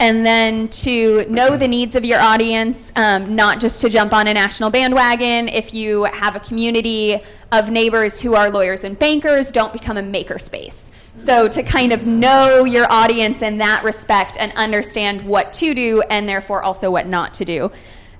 and 0.00 0.24
then 0.24 0.68
to 0.68 1.28
know 1.28 1.56
the 1.56 1.66
needs 1.66 1.96
of 1.96 2.04
your 2.04 2.20
audience, 2.20 2.92
um, 2.94 3.34
not 3.34 3.60
just 3.60 3.80
to 3.80 3.88
jump 3.88 4.12
on 4.12 4.28
a 4.28 4.34
national 4.34 4.70
bandwagon. 4.70 5.48
If 5.48 5.74
you 5.74 6.04
have 6.04 6.36
a 6.36 6.40
community 6.40 7.20
of 7.50 7.72
neighbors 7.72 8.20
who 8.20 8.34
are 8.34 8.50
lawyers 8.50 8.84
and 8.84 8.96
bankers, 8.96 9.50
don't 9.50 9.72
become 9.72 9.96
a 9.96 10.02
makerspace. 10.02 10.92
So, 11.14 11.48
to 11.48 11.64
kind 11.64 11.92
of 11.92 12.06
know 12.06 12.64
your 12.64 12.86
audience 12.92 13.42
in 13.42 13.58
that 13.58 13.82
respect 13.82 14.36
and 14.38 14.52
understand 14.52 15.22
what 15.22 15.52
to 15.54 15.74
do 15.74 16.00
and 16.02 16.28
therefore 16.28 16.62
also 16.62 16.92
what 16.92 17.08
not 17.08 17.34
to 17.34 17.44
do. 17.44 17.72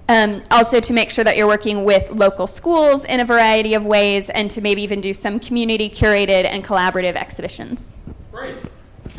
Um, 0.09 0.43
also, 0.51 0.81
to 0.81 0.93
make 0.95 1.11
sure 1.11 1.23
that 1.25 1.37
you're 1.37 1.47
working 1.47 1.85
with 1.85 2.11
local 2.11 2.47
schools 2.47 3.05
in 3.05 3.21
a 3.21 3.27
variety 3.27 3.75
of 3.75 3.85
ways 3.85 4.31
and 4.31 4.51
to 4.53 4.63
maybe 4.63 4.83
even 4.83 5.03
do 5.03 5.13
some 5.13 5.39
community 5.39 5.91
curated 5.91 6.47
and 6.47 6.65
collaborative 6.65 7.15
exhibitions. 7.15 7.91
Great. 8.33 8.63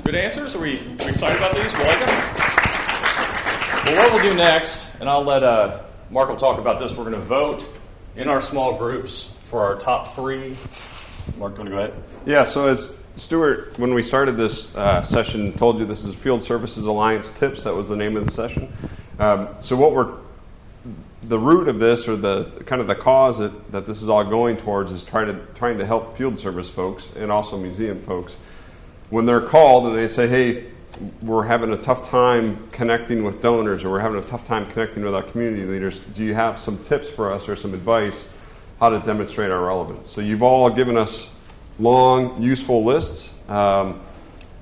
Good 0.03 0.15
answers. 0.15 0.55
Are 0.55 0.59
we, 0.59 0.79
are 0.79 1.05
we 1.05 1.05
excited 1.05 1.37
about 1.37 1.55
these? 1.55 1.71
We 1.77 1.83
like 1.83 2.05
them? 2.05 2.09
Well, 3.85 3.95
what 3.97 4.13
we'll 4.13 4.31
do 4.31 4.35
next, 4.35 4.87
and 4.99 5.07
I'll 5.07 5.23
let 5.23 5.43
uh, 5.43 5.81
Mark 6.09 6.29
will 6.29 6.35
talk 6.37 6.57
about 6.57 6.79
this, 6.79 6.91
we're 6.91 7.03
going 7.03 7.13
to 7.13 7.19
vote 7.19 7.67
in 8.15 8.27
our 8.27 8.41
small 8.41 8.75
groups 8.75 9.31
for 9.43 9.63
our 9.65 9.75
top 9.75 10.15
three. 10.15 10.57
Mark, 11.37 11.53
you 11.53 11.59
want 11.59 11.65
to 11.65 11.69
go 11.69 11.77
ahead? 11.77 11.93
Yeah, 12.25 12.43
so 12.43 12.67
as 12.67 12.97
Stuart, 13.15 13.77
when 13.77 13.93
we 13.93 14.01
started 14.01 14.37
this 14.37 14.73
uh, 14.75 15.03
session, 15.03 15.53
told 15.53 15.79
you 15.79 15.85
this 15.85 16.03
is 16.03 16.15
Field 16.15 16.41
Services 16.41 16.85
Alliance 16.85 17.29
Tips. 17.29 17.61
That 17.61 17.75
was 17.75 17.87
the 17.87 17.95
name 17.95 18.17
of 18.17 18.25
the 18.25 18.31
session. 18.31 18.73
Um, 19.19 19.49
so 19.59 19.75
what 19.75 19.93
we're 19.93 20.15
the 21.23 21.37
root 21.37 21.67
of 21.67 21.79
this, 21.79 22.07
or 22.07 22.15
the 22.15 22.45
kind 22.65 22.81
of 22.81 22.87
the 22.87 22.95
cause 22.95 23.39
that, 23.39 23.71
that 23.71 23.85
this 23.85 24.01
is 24.01 24.09
all 24.09 24.23
going 24.23 24.57
towards, 24.57 24.91
is 24.91 25.03
trying 25.03 25.27
to 25.27 25.39
trying 25.55 25.77
to 25.77 25.85
help 25.85 26.17
field 26.17 26.39
service 26.39 26.69
folks 26.69 27.09
and 27.15 27.31
also 27.31 27.57
museum 27.57 27.99
folks 28.01 28.37
when 29.09 29.25
they're 29.25 29.41
called 29.41 29.87
and 29.87 29.97
they 29.97 30.07
say, 30.07 30.27
"Hey, 30.27 30.65
we're 31.21 31.43
having 31.45 31.73
a 31.73 31.77
tough 31.77 32.07
time 32.07 32.67
connecting 32.71 33.23
with 33.23 33.41
donors, 33.41 33.83
or 33.83 33.89
we're 33.89 33.99
having 33.99 34.19
a 34.19 34.25
tough 34.25 34.45
time 34.45 34.65
connecting 34.71 35.03
with 35.03 35.13
our 35.13 35.23
community 35.23 35.65
leaders. 35.65 35.99
Do 35.99 36.23
you 36.23 36.35
have 36.35 36.59
some 36.59 36.77
tips 36.79 37.09
for 37.09 37.31
us 37.31 37.49
or 37.49 37.55
some 37.55 37.73
advice 37.73 38.29
how 38.79 38.89
to 38.89 38.99
demonstrate 38.99 39.51
our 39.51 39.65
relevance?" 39.65 40.09
So 40.09 40.21
you've 40.21 40.43
all 40.43 40.69
given 40.69 40.95
us 40.97 41.29
long, 41.79 42.41
useful 42.41 42.83
lists. 42.85 43.35
Um, 43.49 43.99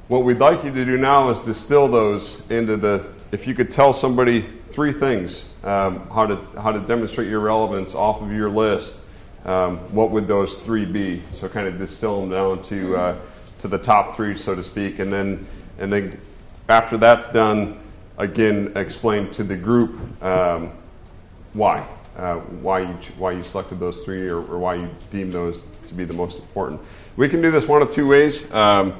what 0.07 0.23
we'd 0.23 0.39
like 0.39 0.63
you 0.63 0.71
to 0.71 0.85
do 0.85 0.97
now 0.97 1.29
is 1.29 1.39
distill 1.39 1.87
those 1.87 2.41
into 2.49 2.77
the. 2.77 3.05
If 3.29 3.45
you 3.45 3.53
could 3.53 3.73
tell 3.73 3.91
somebody 3.91 4.41
three 4.69 4.93
things 4.93 5.49
um, 5.63 6.09
how 6.09 6.27
to 6.27 6.35
how 6.61 6.71
to 6.71 6.79
demonstrate 6.79 7.27
your 7.27 7.41
relevance 7.41 7.93
off 7.93 8.21
of 8.21 8.31
your 8.31 8.49
list, 8.49 9.03
um, 9.43 9.79
what 9.93 10.11
would 10.11 10.27
those 10.29 10.55
three 10.55 10.85
be? 10.85 11.21
So 11.31 11.49
kind 11.49 11.67
of 11.67 11.77
distill 11.77 12.21
them 12.21 12.29
down 12.29 12.61
to 12.63 12.95
uh, 12.95 13.15
to 13.59 13.67
the 13.67 13.77
top 13.77 14.15
three, 14.15 14.37
so 14.37 14.55
to 14.55 14.63
speak, 14.63 14.99
and 14.99 15.11
then 15.11 15.45
and 15.77 15.91
then 15.91 16.17
after 16.69 16.97
that's 16.97 17.27
done, 17.27 17.77
again 18.17 18.71
explain 18.77 19.29
to 19.31 19.43
the 19.43 19.57
group 19.57 20.23
um, 20.23 20.71
why 21.51 21.85
uh, 22.15 22.35
why 22.35 22.79
you 22.79 22.93
why 23.17 23.31
you 23.31 23.43
selected 23.43 23.77
those 23.77 24.05
three 24.05 24.29
or, 24.29 24.37
or 24.37 24.57
why 24.57 24.75
you 24.75 24.89
deem 25.11 25.31
those 25.31 25.61
to 25.87 25.93
be 25.93 26.05
the 26.05 26.13
most 26.13 26.39
important. 26.39 26.79
We 27.17 27.27
can 27.27 27.41
do 27.41 27.51
this 27.51 27.67
one 27.67 27.81
of 27.81 27.89
two 27.89 28.07
ways. 28.07 28.49
Um, 28.53 28.93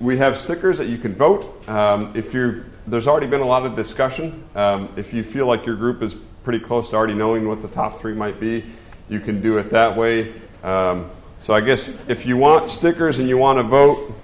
we 0.00 0.18
have 0.18 0.36
stickers 0.38 0.78
that 0.78 0.88
you 0.88 0.98
can 0.98 1.14
vote. 1.14 1.68
Um, 1.68 2.12
if 2.14 2.32
you 2.32 2.64
there's 2.86 3.06
already 3.06 3.26
been 3.26 3.40
a 3.40 3.46
lot 3.46 3.66
of 3.66 3.76
discussion. 3.76 4.44
Um, 4.54 4.88
if 4.96 5.12
you 5.12 5.22
feel 5.22 5.46
like 5.46 5.66
your 5.66 5.76
group 5.76 6.02
is 6.02 6.16
pretty 6.42 6.60
close 6.60 6.88
to 6.90 6.96
already 6.96 7.14
knowing 7.14 7.46
what 7.46 7.60
the 7.60 7.68
top 7.68 8.00
three 8.00 8.14
might 8.14 8.40
be, 8.40 8.64
you 9.10 9.20
can 9.20 9.42
do 9.42 9.58
it 9.58 9.70
that 9.70 9.94
way. 9.96 10.32
Um, 10.62 11.10
so 11.38 11.52
I 11.52 11.60
guess 11.60 11.98
if 12.08 12.24
you 12.24 12.36
want 12.36 12.70
stickers 12.70 13.18
and 13.18 13.28
you 13.28 13.36
want 13.36 13.58
to 13.58 13.62
vote, 13.62 14.14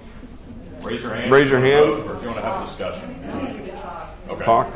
Raise 0.81 1.01
your 1.01 1.13
hand. 1.15 1.31
Raise 1.31 1.49
your 1.49 1.63
if 1.63 1.65
you 1.65 1.71
wanna 1.79 1.93
hand. 1.93 2.03
vote, 2.03 2.11
Or 2.11 2.15
if 2.15 2.21
you 2.21 2.29
want 2.29 2.39
to 2.39 2.45
have 2.45 2.61
a 2.61 2.65
discussion. 2.65 3.09
Okay. 4.29 4.43
talk. 4.45 4.67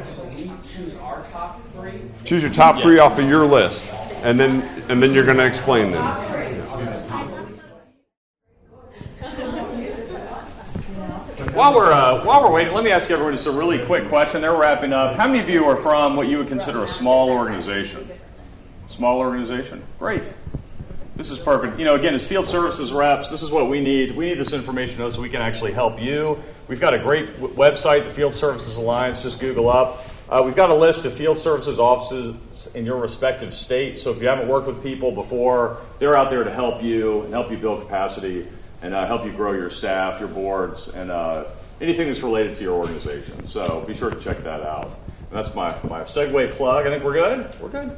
Choose 2.23 2.43
your 2.43 2.51
top 2.51 2.79
three 2.81 2.99
off 2.99 3.17
of 3.17 3.27
your 3.27 3.45
list, 3.45 3.93
and 4.23 4.39
then 4.39 4.62
and 4.89 5.01
then 5.01 5.13
you're 5.13 5.25
going 5.25 5.38
to 5.38 5.45
explain 5.45 5.91
them. 5.91 6.03
While 11.59 11.75
we're 11.75 11.91
uh, 11.91 12.23
while 12.23 12.41
we're 12.41 12.53
waiting, 12.53 12.73
let 12.73 12.85
me 12.85 12.91
ask 12.91 13.11
everyone 13.11 13.33
just 13.33 13.45
a 13.45 13.51
really 13.51 13.85
quick 13.85 14.07
question. 14.07 14.39
They're 14.39 14.55
wrapping 14.55 14.93
up. 14.93 15.17
How 15.17 15.27
many 15.27 15.41
of 15.41 15.49
you 15.49 15.65
are 15.65 15.75
from 15.75 16.15
what 16.15 16.29
you 16.29 16.37
would 16.37 16.47
consider 16.47 16.83
a 16.83 16.87
small 16.87 17.29
organization? 17.29 18.09
Small 18.87 19.19
organization. 19.19 19.83
Great. 19.99 20.31
This 21.17 21.29
is 21.29 21.37
perfect. 21.37 21.77
You 21.77 21.83
know, 21.83 21.95
again, 21.95 22.13
as 22.13 22.25
field 22.25 22.47
services 22.47 22.93
reps, 22.93 23.29
this 23.29 23.41
is 23.41 23.51
what 23.51 23.67
we 23.67 23.81
need. 23.81 24.15
We 24.15 24.27
need 24.27 24.37
this 24.37 24.53
information 24.53 25.11
so 25.11 25.19
we 25.19 25.27
can 25.27 25.41
actually 25.41 25.73
help 25.73 26.01
you. 26.01 26.41
We've 26.69 26.79
got 26.79 26.93
a 26.93 26.97
great 26.97 27.33
w- 27.41 27.53
website, 27.55 28.05
the 28.05 28.09
Field 28.09 28.35
Services 28.35 28.77
Alliance. 28.77 29.21
Just 29.21 29.41
Google 29.41 29.69
up. 29.69 30.05
Uh, 30.29 30.41
we've 30.45 30.55
got 30.55 30.69
a 30.69 30.75
list 30.75 31.03
of 31.03 31.13
field 31.13 31.37
services 31.37 31.77
offices 31.77 32.69
in 32.73 32.85
your 32.85 33.01
respective 33.01 33.53
states. 33.53 34.01
So 34.01 34.11
if 34.11 34.21
you 34.21 34.29
haven't 34.29 34.47
worked 34.47 34.67
with 34.67 34.81
people 34.81 35.11
before, 35.11 35.81
they're 35.97 36.15
out 36.15 36.29
there 36.29 36.45
to 36.45 36.53
help 36.53 36.81
you 36.81 37.23
and 37.23 37.33
help 37.33 37.51
you 37.51 37.57
build 37.57 37.81
capacity 37.81 38.47
and 38.81 38.93
uh, 38.93 39.05
help 39.05 39.25
you 39.25 39.31
grow 39.31 39.53
your 39.53 39.69
staff, 39.69 40.19
your 40.19 40.29
boards, 40.29 40.87
and 40.89 41.11
uh, 41.11 41.45
anything 41.81 42.07
that's 42.07 42.21
related 42.21 42.55
to 42.55 42.63
your 42.63 42.73
organization. 42.73 43.45
So 43.45 43.81
be 43.81 43.93
sure 43.93 44.09
to 44.09 44.19
check 44.19 44.39
that 44.39 44.61
out. 44.61 44.85
And 44.85 45.37
that's 45.37 45.53
my, 45.53 45.75
my 45.83 46.01
segue 46.01 46.51
plug. 46.53 46.87
I 46.87 46.89
think 46.89 47.03
we're 47.03 47.13
good. 47.13 47.55
We're 47.61 47.69
good. 47.69 47.89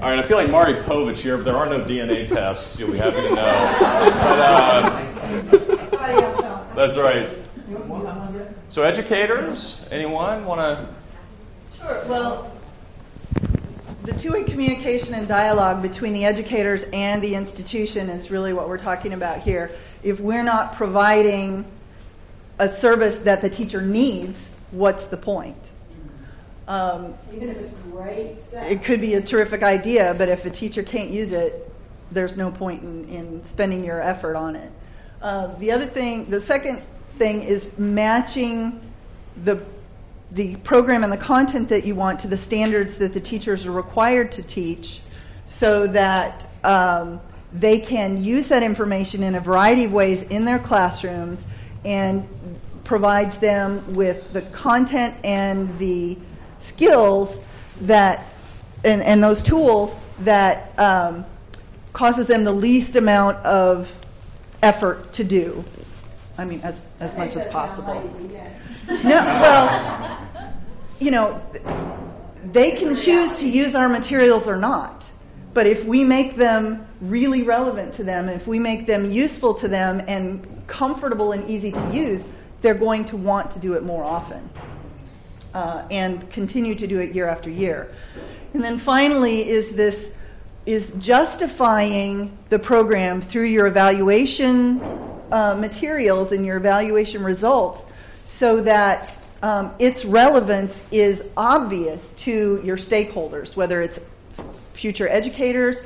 All 0.00 0.08
right. 0.08 0.18
I 0.18 0.22
feel 0.22 0.36
like 0.36 0.50
Maury 0.50 0.74
Povich 0.74 1.18
here, 1.18 1.36
but 1.36 1.44
there 1.44 1.56
are 1.56 1.66
no 1.68 1.80
DNA 1.80 2.28
tests. 2.28 2.78
You'll 2.78 2.92
be 2.92 2.98
happy 2.98 3.16
to 3.16 3.30
know. 3.30 3.34
But, 3.34 4.40
uh, 4.40 5.02
that's 6.74 6.96
right. 6.96 7.28
So 8.68 8.82
educators, 8.82 9.80
anyone 9.90 10.44
want 10.44 10.60
to? 10.60 10.86
Sure, 11.76 12.04
well, 12.06 12.52
the 14.04 14.12
two-way 14.12 14.44
communication 14.44 15.14
and 15.14 15.26
dialogue 15.26 15.82
between 15.82 16.12
the 16.12 16.24
educators 16.24 16.84
and 16.92 17.22
the 17.22 17.34
institution 17.34 18.08
is 18.08 18.30
really 18.30 18.52
what 18.52 18.68
we're 18.68 18.78
talking 18.78 19.14
about 19.14 19.40
here. 19.40 19.72
If 20.06 20.20
we're 20.20 20.44
not 20.44 20.74
providing 20.74 21.64
a 22.60 22.68
service 22.68 23.18
that 23.18 23.42
the 23.42 23.50
teacher 23.50 23.82
needs, 23.82 24.50
what's 24.70 25.06
the 25.06 25.16
point? 25.16 25.56
Um, 26.68 27.14
Even 27.34 27.48
if 27.48 27.56
it's 27.56 27.72
great 27.90 28.36
stuff. 28.48 28.70
it 28.70 28.84
could 28.84 29.00
be 29.00 29.14
a 29.14 29.20
terrific 29.20 29.64
idea, 29.64 30.14
but 30.16 30.28
if 30.28 30.44
a 30.44 30.50
teacher 30.50 30.84
can't 30.84 31.10
use 31.10 31.32
it, 31.32 31.68
there's 32.12 32.36
no 32.36 32.52
point 32.52 32.84
in, 32.84 33.04
in 33.06 33.42
spending 33.42 33.82
your 33.82 34.00
effort 34.00 34.36
on 34.36 34.54
it. 34.54 34.70
Uh, 35.20 35.48
the 35.56 35.72
other 35.72 35.86
thing, 35.86 36.30
the 36.30 36.38
second 36.38 36.82
thing 37.18 37.42
is 37.42 37.76
matching 37.76 38.80
the 39.42 39.60
the 40.32 40.54
program 40.56 41.02
and 41.02 41.12
the 41.12 41.16
content 41.16 41.68
that 41.68 41.84
you 41.84 41.94
want 41.94 42.18
to 42.20 42.28
the 42.28 42.36
standards 42.36 42.98
that 42.98 43.12
the 43.12 43.20
teachers 43.20 43.66
are 43.66 43.72
required 43.72 44.30
to 44.32 44.42
teach, 44.42 45.00
so 45.46 45.88
that 45.88 46.48
um, 46.62 47.20
they 47.58 47.78
can 47.78 48.22
use 48.22 48.48
that 48.48 48.62
information 48.62 49.22
in 49.22 49.34
a 49.34 49.40
variety 49.40 49.84
of 49.84 49.92
ways 49.92 50.22
in 50.24 50.44
their 50.44 50.58
classrooms 50.58 51.46
and 51.84 52.28
provides 52.84 53.38
them 53.38 53.94
with 53.94 54.32
the 54.32 54.42
content 54.42 55.14
and 55.24 55.78
the 55.78 56.16
skills 56.58 57.40
that 57.82 58.26
and, 58.84 59.02
and 59.02 59.22
those 59.22 59.42
tools 59.42 59.96
that 60.20 60.78
um, 60.78 61.24
causes 61.92 62.26
them 62.26 62.44
the 62.44 62.52
least 62.52 62.94
amount 62.94 63.38
of 63.38 63.92
effort 64.62 65.12
to 65.14 65.24
do. 65.24 65.64
I 66.38 66.44
mean, 66.44 66.60
as, 66.60 66.82
as 67.00 67.16
much 67.16 67.34
as 67.36 67.46
possible. 67.46 67.94
No, 68.86 69.24
well, 69.24 70.18
you 71.00 71.10
know, 71.10 71.42
they 72.44 72.72
can 72.72 72.94
choose 72.94 73.38
to 73.38 73.48
use 73.48 73.74
our 73.74 73.88
materials 73.88 74.46
or 74.46 74.56
not. 74.56 74.95
But 75.56 75.66
if 75.66 75.86
we 75.86 76.04
make 76.04 76.36
them 76.36 76.86
really 77.00 77.42
relevant 77.42 77.94
to 77.94 78.04
them, 78.04 78.28
if 78.28 78.46
we 78.46 78.58
make 78.58 78.84
them 78.86 79.10
useful 79.10 79.54
to 79.54 79.68
them 79.68 80.02
and 80.06 80.46
comfortable 80.66 81.32
and 81.32 81.48
easy 81.48 81.72
to 81.72 81.90
use, 81.90 82.26
they're 82.60 82.74
going 82.74 83.06
to 83.06 83.16
want 83.16 83.52
to 83.52 83.58
do 83.58 83.72
it 83.72 83.82
more 83.82 84.04
often 84.04 84.50
uh, 85.54 85.88
and 85.90 86.28
continue 86.28 86.74
to 86.74 86.86
do 86.86 87.00
it 87.00 87.14
year 87.14 87.26
after 87.26 87.48
year. 87.48 87.90
And 88.52 88.62
then 88.62 88.76
finally, 88.76 89.48
is 89.48 89.72
this 89.72 90.12
is 90.66 90.92
justifying 90.98 92.36
the 92.50 92.58
program 92.58 93.22
through 93.22 93.46
your 93.46 93.66
evaluation 93.66 94.82
uh, 95.32 95.56
materials 95.58 96.32
and 96.32 96.44
your 96.44 96.58
evaluation 96.58 97.24
results 97.24 97.86
so 98.26 98.60
that 98.60 99.16
um, 99.42 99.72
its 99.78 100.04
relevance 100.04 100.82
is 100.92 101.30
obvious 101.34 102.12
to 102.12 102.60
your 102.62 102.76
stakeholders, 102.76 103.56
whether 103.56 103.80
it's 103.80 104.00
future 104.76 105.08
educators, 105.08 105.82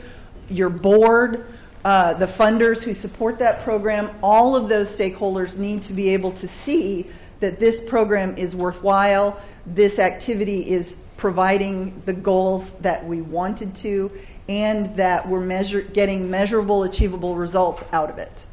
your 0.48 0.68
board, 0.68 1.46
uh, 1.84 2.14
the 2.14 2.26
funders 2.26 2.82
who 2.82 2.92
support 2.92 3.38
that 3.38 3.60
program. 3.60 4.10
All 4.22 4.56
of 4.56 4.68
those 4.68 4.88
stakeholders 4.90 5.56
need 5.56 5.82
to 5.82 5.92
be 5.92 6.10
able 6.10 6.32
to 6.32 6.48
see 6.48 7.06
that 7.40 7.58
this 7.58 7.80
program 7.80 8.36
is 8.36 8.54
worthwhile, 8.54 9.40
this 9.64 9.98
activity 9.98 10.68
is 10.68 10.98
providing 11.16 12.02
the 12.04 12.12
goals 12.12 12.74
that 12.80 13.06
we 13.06 13.22
wanted 13.22 13.74
to, 13.76 14.10
and 14.48 14.94
that 14.96 15.26
we're 15.26 15.40
measure- 15.40 15.82
getting 15.82 16.30
measurable, 16.30 16.82
achievable 16.82 17.36
results 17.36 17.84
out 17.92 18.10
of 18.10 18.18
it. 18.18 18.46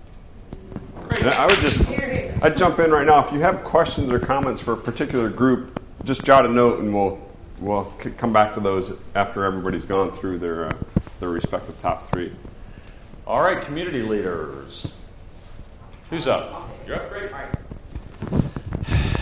I 1.10 1.46
would 1.46 1.60
just, 1.60 1.90
I'd 2.44 2.56
jump 2.56 2.80
in 2.80 2.92
right 2.92 3.06
now. 3.06 3.26
If 3.26 3.34
you 3.34 3.40
have 3.40 3.64
questions 3.64 4.12
or 4.12 4.20
comments 4.20 4.62
for 4.62 4.74
a 4.74 4.78
particular 4.78 5.30
group, 5.30 5.82
just 6.04 6.24
jot 6.24 6.46
a 6.46 6.50
note 6.50 6.80
and 6.80 6.94
we'll, 6.94 7.20
we'll 7.60 7.94
c- 8.02 8.12
come 8.12 8.34
back 8.34 8.54
to 8.56 8.60
those 8.60 8.92
after 9.16 9.44
everybody's 9.46 9.86
gone 9.86 10.12
through 10.12 10.40
their, 10.40 10.68
uh, 10.68 10.74
their 11.20 11.30
respective 11.30 11.80
top 11.82 12.10
three. 12.12 12.32
All 13.26 13.42
right, 13.42 13.62
community 13.62 14.02
leaders. 14.04 14.94
Who's 16.10 16.28
up? 16.28 16.70
You're 16.88 16.98
up. 16.98 17.10
Great. 17.10 17.32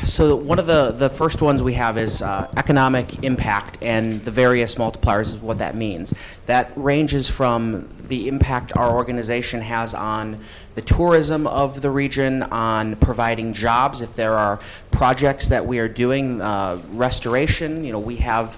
So 0.04 0.36
one 0.36 0.60
of 0.60 0.67
the, 0.67 0.91
the 0.91 1.10
first 1.10 1.41
ones 1.41 1.63
we 1.63 1.73
have 1.73 1.97
is 1.97 2.21
uh, 2.21 2.49
economic 2.58 3.23
impact 3.23 3.80
and 3.82 4.23
the 4.23 4.32
various 4.32 4.75
multipliers 4.75 5.34
of 5.34 5.43
what 5.43 5.58
that 5.58 5.75
means. 5.75 6.13
That 6.45 6.71
ranges 6.75 7.30
from 7.30 7.89
the 8.08 8.28
impact 8.28 8.78
our 8.78 8.95
organization 8.95 9.62
has 9.62 9.95
on 9.95 10.39
the 10.75 10.82
tourism 10.82 11.47
of 11.47 11.82
the 11.82 11.89
region, 11.89 12.43
on 12.43 12.95
providing 12.97 13.51
jobs 13.54 14.01
if 14.01 14.15
there 14.15 14.34
are 14.34 14.60
projects 14.91 15.49
that 15.49 15.65
we 15.65 15.80
are 15.80 15.89
doing, 15.89 16.39
uh, 16.39 16.80
restoration. 16.91 17.84
You 17.84 17.93
know, 17.93 17.99
we 17.99 18.17
have 18.17 18.58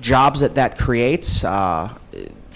jobs 0.00 0.40
that 0.40 0.54
that 0.54 0.78
creates. 0.78 1.44
Uh, 1.44 1.92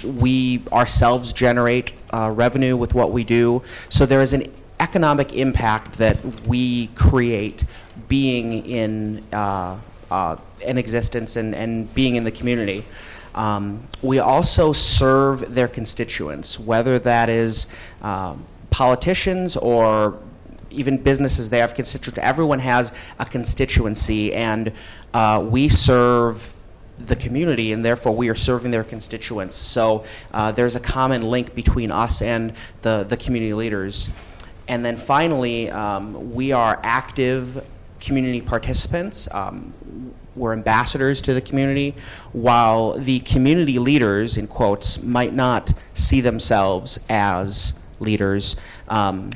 we 0.04 0.62
ourselves 0.72 1.32
generate 1.32 1.92
uh, 2.12 2.30
revenue 2.32 2.76
with 2.76 2.94
what 2.94 3.12
we 3.12 3.24
do. 3.24 3.62
So 3.88 4.06
there 4.06 4.22
is 4.22 4.32
an 4.32 4.44
economic 4.80 5.34
impact 5.36 5.98
that 5.98 6.16
we 6.46 6.88
create 6.88 7.64
being 8.08 8.66
in 8.66 9.22
uh, 9.32 9.78
uh, 10.10 10.36
in 10.62 10.76
existence 10.76 11.36
and, 11.36 11.54
and 11.54 11.92
being 11.94 12.16
in 12.16 12.24
the 12.24 12.32
community. 12.32 12.84
Um, 13.34 13.86
we 14.02 14.18
also 14.18 14.72
serve 14.72 15.54
their 15.54 15.68
constituents, 15.68 16.58
whether 16.58 16.98
that 16.98 17.28
is 17.28 17.68
um, 18.02 18.44
politicians 18.70 19.56
or 19.56 20.18
even 20.70 20.98
businesses. 20.98 21.50
They 21.50 21.58
have 21.58 21.74
constituents. 21.74 22.18
Everyone 22.18 22.58
has 22.58 22.92
a 23.18 23.24
constituency, 23.24 24.34
and 24.34 24.72
uh, 25.14 25.46
we 25.48 25.68
serve 25.68 26.56
the 26.98 27.16
community, 27.16 27.72
and 27.72 27.84
therefore 27.84 28.14
we 28.14 28.28
are 28.28 28.34
serving 28.34 28.70
their 28.70 28.84
constituents. 28.84 29.54
So 29.54 30.04
uh, 30.32 30.52
there's 30.52 30.76
a 30.76 30.80
common 30.80 31.22
link 31.22 31.54
between 31.54 31.90
us 31.90 32.20
and 32.20 32.52
the, 32.82 33.04
the 33.04 33.16
community 33.16 33.54
leaders. 33.54 34.10
And 34.70 34.84
then 34.84 34.96
finally, 34.96 35.68
um, 35.68 36.32
we 36.32 36.52
are 36.52 36.78
active 36.84 37.66
community 37.98 38.40
participants. 38.40 39.26
Um, 39.32 39.74
we're 40.36 40.52
ambassadors 40.52 41.20
to 41.22 41.34
the 41.34 41.40
community, 41.40 41.96
while 42.32 42.92
the 42.92 43.18
community 43.18 43.80
leaders, 43.80 44.36
in 44.36 44.46
quotes, 44.46 45.02
might 45.02 45.34
not 45.34 45.72
see 45.92 46.20
themselves 46.20 47.00
as 47.08 47.74
leaders. 47.98 48.54
Um, 48.86 49.32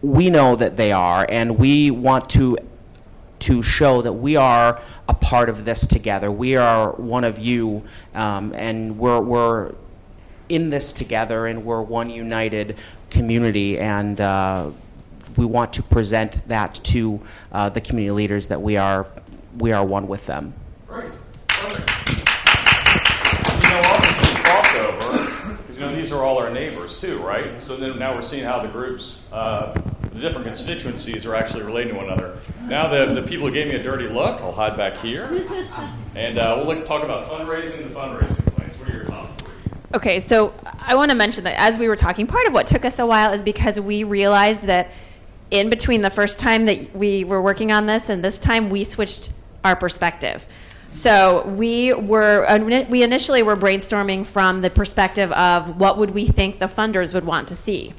we 0.00 0.30
know 0.30 0.56
that 0.56 0.78
they 0.78 0.92
are, 0.92 1.26
and 1.28 1.58
we 1.58 1.90
want 1.90 2.30
to 2.30 2.56
to 3.40 3.62
show 3.62 4.00
that 4.00 4.14
we 4.14 4.34
are 4.36 4.80
a 5.08 5.14
part 5.14 5.50
of 5.50 5.66
this 5.66 5.86
together. 5.86 6.32
We 6.32 6.56
are 6.56 6.92
one 6.92 7.24
of 7.24 7.38
you, 7.38 7.84
um, 8.14 8.54
and 8.56 8.98
we're, 8.98 9.20
we're 9.20 9.74
in 10.48 10.70
this 10.70 10.92
together, 10.92 11.46
and 11.46 11.64
we're 11.64 11.82
one 11.82 12.10
united 12.10 12.76
community. 13.10 13.78
And 13.78 14.20
uh, 14.20 14.70
we 15.36 15.44
want 15.44 15.72
to 15.74 15.82
present 15.82 16.46
that 16.48 16.74
to 16.84 17.20
uh, 17.52 17.68
the 17.68 17.80
community 17.80 18.12
leaders 18.12 18.48
that 18.48 18.60
we 18.60 18.76
are 18.76 19.06
we 19.58 19.72
are 19.72 19.84
one 19.84 20.08
with 20.08 20.26
them. 20.26 20.54
Perfect. 20.86 21.14
You 23.62 23.68
know, 23.70 23.82
crossover, 24.42 25.56
because 25.58 25.78
you 25.78 25.84
know 25.84 25.94
these 25.94 26.12
are 26.12 26.22
all 26.22 26.38
our 26.38 26.50
neighbors 26.50 26.96
too, 26.96 27.18
right? 27.18 27.60
So 27.60 27.76
then 27.76 27.98
now 27.98 28.14
we're 28.14 28.22
seeing 28.22 28.44
how 28.44 28.60
the 28.60 28.68
groups, 28.68 29.22
uh, 29.32 29.72
the 30.12 30.20
different 30.20 30.46
constituencies, 30.46 31.26
are 31.26 31.34
actually 31.34 31.64
relating 31.64 31.92
to 31.92 31.96
one 31.96 32.06
another. 32.06 32.38
Now 32.66 32.88
the 32.88 33.14
the 33.14 33.22
people 33.22 33.46
who 33.46 33.52
gave 33.52 33.68
me 33.68 33.74
a 33.74 33.82
dirty 33.82 34.08
look, 34.08 34.40
I'll 34.40 34.52
hide 34.52 34.76
back 34.76 34.96
here, 34.96 35.46
and 36.14 36.38
uh, 36.38 36.54
we'll 36.56 36.66
look, 36.74 36.86
talk 36.86 37.02
about 37.04 37.28
fundraising 37.28 37.82
and 37.82 37.90
fundraising 37.90 38.46
plans. 38.54 38.76
What 38.78 38.88
are 38.90 38.92
your 38.92 39.04
top 39.04 39.40
three? 39.40 39.54
Okay, 39.94 40.20
so 40.20 40.52
I 40.86 40.94
want 40.96 41.10
to 41.10 41.16
mention 41.16 41.44
that 41.44 41.58
as 41.58 41.78
we 41.78 41.88
were 41.88 41.96
talking, 41.96 42.26
part 42.26 42.46
of 42.46 42.52
what 42.52 42.66
took 42.66 42.84
us 42.84 42.98
a 42.98 43.06
while 43.06 43.32
is 43.32 43.42
because 43.42 43.80
we 43.80 44.04
realized 44.04 44.62
that 44.62 44.90
in 45.50 45.70
between 45.70 46.02
the 46.02 46.10
first 46.10 46.38
time 46.38 46.66
that 46.66 46.94
we 46.94 47.24
were 47.24 47.40
working 47.40 47.72
on 47.72 47.86
this 47.86 48.10
and 48.10 48.22
this 48.22 48.38
time, 48.38 48.68
we 48.68 48.84
switched 48.84 49.30
our 49.64 49.74
perspective. 49.74 50.46
So 50.90 51.46
we 51.46 51.92
were 51.94 52.46
we 52.88 53.02
initially 53.02 53.42
were 53.42 53.56
brainstorming 53.56 54.26
from 54.26 54.62
the 54.62 54.70
perspective 54.70 55.32
of 55.32 55.78
what 55.80 55.98
would 55.98 56.10
we 56.10 56.26
think 56.26 56.58
the 56.58 56.66
funders 56.66 57.14
would 57.14 57.24
want 57.24 57.48
to 57.48 57.56
see. 57.56 57.94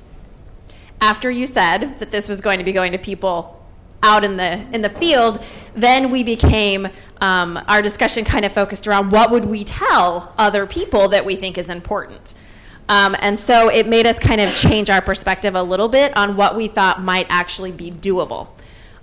After 1.02 1.32
you 1.32 1.48
said 1.48 2.00
that 2.00 2.12
this 2.12 2.28
was 2.30 2.42
going 2.42 2.60
to 2.60 2.66
be 2.66 2.72
going 2.72 2.92
to 2.92 2.98
people 2.98 3.59
out 4.02 4.24
in 4.24 4.38
the 4.38 4.66
in 4.74 4.82
the 4.82 4.90
field, 4.90 5.44
then 5.76 6.12
we 6.12 6.24
became 6.24 6.88
um, 7.22 7.60
our 7.68 7.82
discussion 7.82 8.24
kind 8.24 8.46
of 8.46 8.52
focused 8.52 8.88
around 8.88 9.12
what 9.12 9.32
would 9.32 9.46
we 9.46 9.64
tell 9.64 10.34
other 10.38 10.66
people 10.66 11.10
that 11.10 11.26
we 11.26 11.36
think 11.36 11.58
is 11.58 11.70
important. 11.70 12.34
Um, 12.88 13.16
and 13.20 13.38
so 13.38 13.70
it 13.70 13.88
made 13.88 14.08
us 14.08 14.18
kind 14.18 14.42
of 14.42 14.54
change 14.54 14.90
our 14.90 15.02
perspective 15.02 15.56
a 15.56 15.62
little 15.62 15.88
bit 15.88 16.16
on 16.18 16.36
what 16.36 16.56
we 16.56 16.68
thought 16.68 17.02
might 17.02 17.28
actually 17.30 17.72
be 17.72 17.92
doable. 17.92 18.48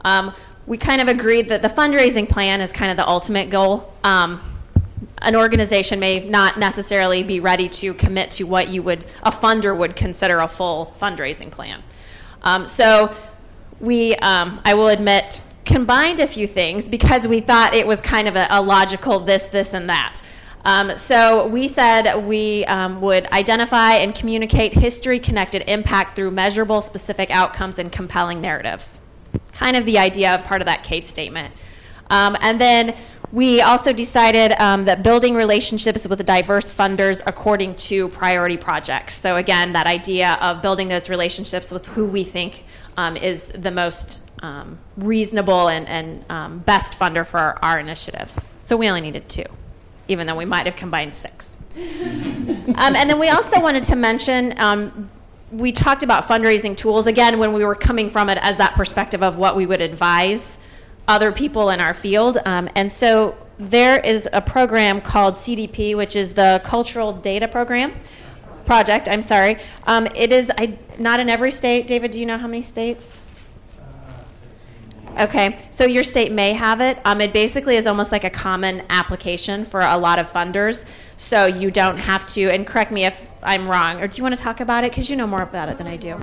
Um, 0.00 0.34
we 0.66 0.76
kind 0.76 1.00
of 1.00 1.06
agreed 1.06 1.48
that 1.50 1.62
the 1.62 1.68
fundraising 1.68 2.28
plan 2.28 2.60
is 2.60 2.72
kind 2.72 2.90
of 2.90 2.96
the 2.96 3.06
ultimate 3.06 3.48
goal. 3.48 3.94
Um, 4.02 4.40
an 5.18 5.36
organization 5.36 6.00
may 6.00 6.28
not 6.28 6.58
necessarily 6.58 7.22
be 7.22 7.38
ready 7.38 7.68
to 7.68 7.94
commit 7.94 8.32
to 8.32 8.44
what 8.44 8.68
you 8.68 8.82
would 8.82 9.04
a 9.22 9.30
funder 9.30 9.76
would 9.76 9.94
consider 9.94 10.38
a 10.38 10.48
full 10.48 10.94
fundraising 11.00 11.50
plan. 11.50 11.82
Um, 12.42 12.66
so 12.66 13.14
we, 13.80 14.14
um, 14.16 14.60
I 14.64 14.74
will 14.74 14.88
admit, 14.88 15.42
combined 15.64 16.20
a 16.20 16.26
few 16.26 16.46
things 16.46 16.88
because 16.88 17.26
we 17.26 17.40
thought 17.40 17.74
it 17.74 17.86
was 17.86 18.00
kind 18.00 18.28
of 18.28 18.36
a, 18.36 18.46
a 18.50 18.62
logical 18.62 19.20
this, 19.20 19.46
this, 19.46 19.74
and 19.74 19.88
that. 19.88 20.20
Um, 20.64 20.96
so 20.96 21.46
we 21.46 21.68
said 21.68 22.16
we 22.26 22.64
um, 22.64 23.00
would 23.00 23.26
identify 23.32 23.94
and 23.94 24.14
communicate 24.14 24.72
history 24.74 25.20
connected 25.20 25.62
impact 25.68 26.16
through 26.16 26.32
measurable 26.32 26.82
specific 26.82 27.30
outcomes 27.30 27.78
and 27.78 27.92
compelling 27.92 28.40
narratives. 28.40 28.98
Kind 29.52 29.76
of 29.76 29.84
the 29.84 29.98
idea 29.98 30.34
of 30.34 30.44
part 30.44 30.60
of 30.60 30.66
that 30.66 30.82
case 30.82 31.06
statement. 31.06 31.54
Um, 32.10 32.36
and 32.40 32.60
then 32.60 32.96
we 33.32 33.60
also 33.60 33.92
decided 33.92 34.52
um, 34.60 34.84
that 34.84 35.02
building 35.02 35.34
relationships 35.34 36.06
with 36.06 36.24
diverse 36.24 36.72
funders 36.72 37.22
according 37.26 37.74
to 37.74 38.08
priority 38.08 38.56
projects. 38.56 39.14
So, 39.14 39.36
again, 39.36 39.72
that 39.72 39.86
idea 39.86 40.38
of 40.40 40.62
building 40.62 40.88
those 40.88 41.08
relationships 41.08 41.70
with 41.72 41.86
who 41.86 42.06
we 42.06 42.22
think 42.22 42.64
um, 42.96 43.16
is 43.16 43.44
the 43.44 43.70
most 43.70 44.20
um, 44.42 44.78
reasonable 44.96 45.68
and, 45.68 45.88
and 45.88 46.24
um, 46.30 46.58
best 46.60 46.92
funder 46.92 47.26
for 47.26 47.38
our, 47.38 47.58
our, 47.62 47.78
initiatives. 47.78 48.44
So, 48.62 48.76
we 48.76 48.88
only 48.88 49.00
needed 49.00 49.28
two, 49.28 49.44
even 50.08 50.26
though 50.26 50.36
we 50.36 50.44
might 50.44 50.66
have 50.66 50.76
combined 50.76 51.14
six. 51.14 51.56
Um, 52.78 52.94
and 52.94 53.08
then 53.08 53.18
we 53.18 53.30
also 53.30 53.58
wanted 53.60 53.84
to 53.84 53.96
mention 53.96 54.52
um, 54.58 55.08
we 55.50 55.72
talked 55.72 56.02
about 56.02 56.24
fundraising 56.24 56.76
tools 56.76 57.06
again 57.06 57.38
when 57.38 57.52
we 57.52 57.64
were 57.64 57.74
coming 57.74 58.10
from 58.10 58.28
it 58.28 58.38
as 58.42 58.56
that 58.56 58.74
perspective 58.74 59.22
of 59.22 59.36
what 59.36 59.56
we 59.56 59.66
would 59.66 59.80
advise 59.80 60.58
other 61.08 61.32
people 61.32 61.70
in 61.70 61.80
our 61.80 61.94
field. 61.94 62.38
Um, 62.44 62.68
and 62.74 62.90
so 62.90 63.36
there 63.58 63.98
is 64.00 64.28
a 64.32 64.42
program 64.42 65.00
called 65.00 65.34
CDP, 65.34 65.96
which 65.96 66.16
is 66.16 66.34
the 66.34 66.60
Cultural 66.64 67.12
Data 67.12 67.46
Program 67.48 67.92
project. 68.66 69.08
I'm 69.08 69.22
sorry. 69.22 69.58
Um, 69.86 70.06
it 70.14 70.32
is 70.32 70.52
I, 70.58 70.78
not 70.98 71.20
in 71.20 71.28
every 71.28 71.50
state. 71.50 71.86
David, 71.86 72.10
do 72.10 72.20
you 72.20 72.26
know 72.26 72.38
how 72.38 72.48
many 72.48 72.62
states? 72.62 73.20
Okay, 75.18 75.58
so 75.70 75.86
your 75.86 76.02
state 76.02 76.30
may 76.30 76.52
have 76.52 76.82
it. 76.82 76.98
Um, 77.06 77.22
it 77.22 77.32
basically 77.32 77.76
is 77.76 77.86
almost 77.86 78.12
like 78.12 78.24
a 78.24 78.30
common 78.30 78.82
application 78.90 79.64
for 79.64 79.80
a 79.80 79.96
lot 79.96 80.18
of 80.18 80.30
funders. 80.30 80.84
So 81.16 81.46
you 81.46 81.70
don't 81.70 81.96
have 81.96 82.26
to, 82.34 82.50
and 82.50 82.66
correct 82.66 82.92
me 82.92 83.06
if 83.06 83.30
I'm 83.42 83.66
wrong, 83.66 84.02
or 84.02 84.08
do 84.08 84.18
you 84.18 84.22
want 84.22 84.36
to 84.36 84.42
talk 84.42 84.60
about 84.60 84.84
it? 84.84 84.90
Because 84.90 85.08
you 85.08 85.16
know 85.16 85.26
more 85.26 85.40
about 85.40 85.70
it 85.70 85.78
than 85.78 85.86
I 85.86 85.96
do. 85.96 86.22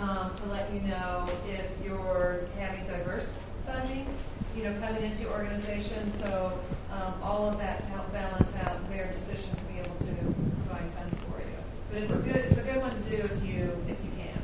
um, 0.00 0.34
to 0.34 0.46
let 0.46 0.72
you 0.72 0.80
know 0.80 1.28
if 1.48 1.66
you're 1.84 2.46
having 2.58 2.84
diverse 2.86 3.38
funding, 3.66 4.06
you 4.56 4.64
know, 4.64 4.74
coming 4.80 5.02
into 5.02 5.22
your 5.22 5.32
organization. 5.32 6.12
So 6.14 6.58
um, 6.90 7.14
all 7.22 7.48
of 7.50 7.58
that 7.58 7.80
to 7.80 7.86
help 7.86 8.12
balance 8.12 8.54
out 8.64 8.88
their 8.90 9.12
decision 9.12 9.50
to 9.54 9.64
be 9.64 9.78
able 9.78 9.96
to 9.98 10.34
provide 10.64 10.90
funds 10.92 11.14
for 11.28 11.38
you. 11.38 11.56
But 11.92 12.02
it's 12.02 12.12
a 12.12 12.16
good 12.16 12.36
it's 12.36 12.58
a 12.58 12.62
good 12.62 12.80
one 12.80 12.90
to 12.90 13.10
do 13.10 13.16
if 13.16 13.44
you 13.44 13.84
if 13.88 13.96
you 14.04 14.10
can. 14.16 14.42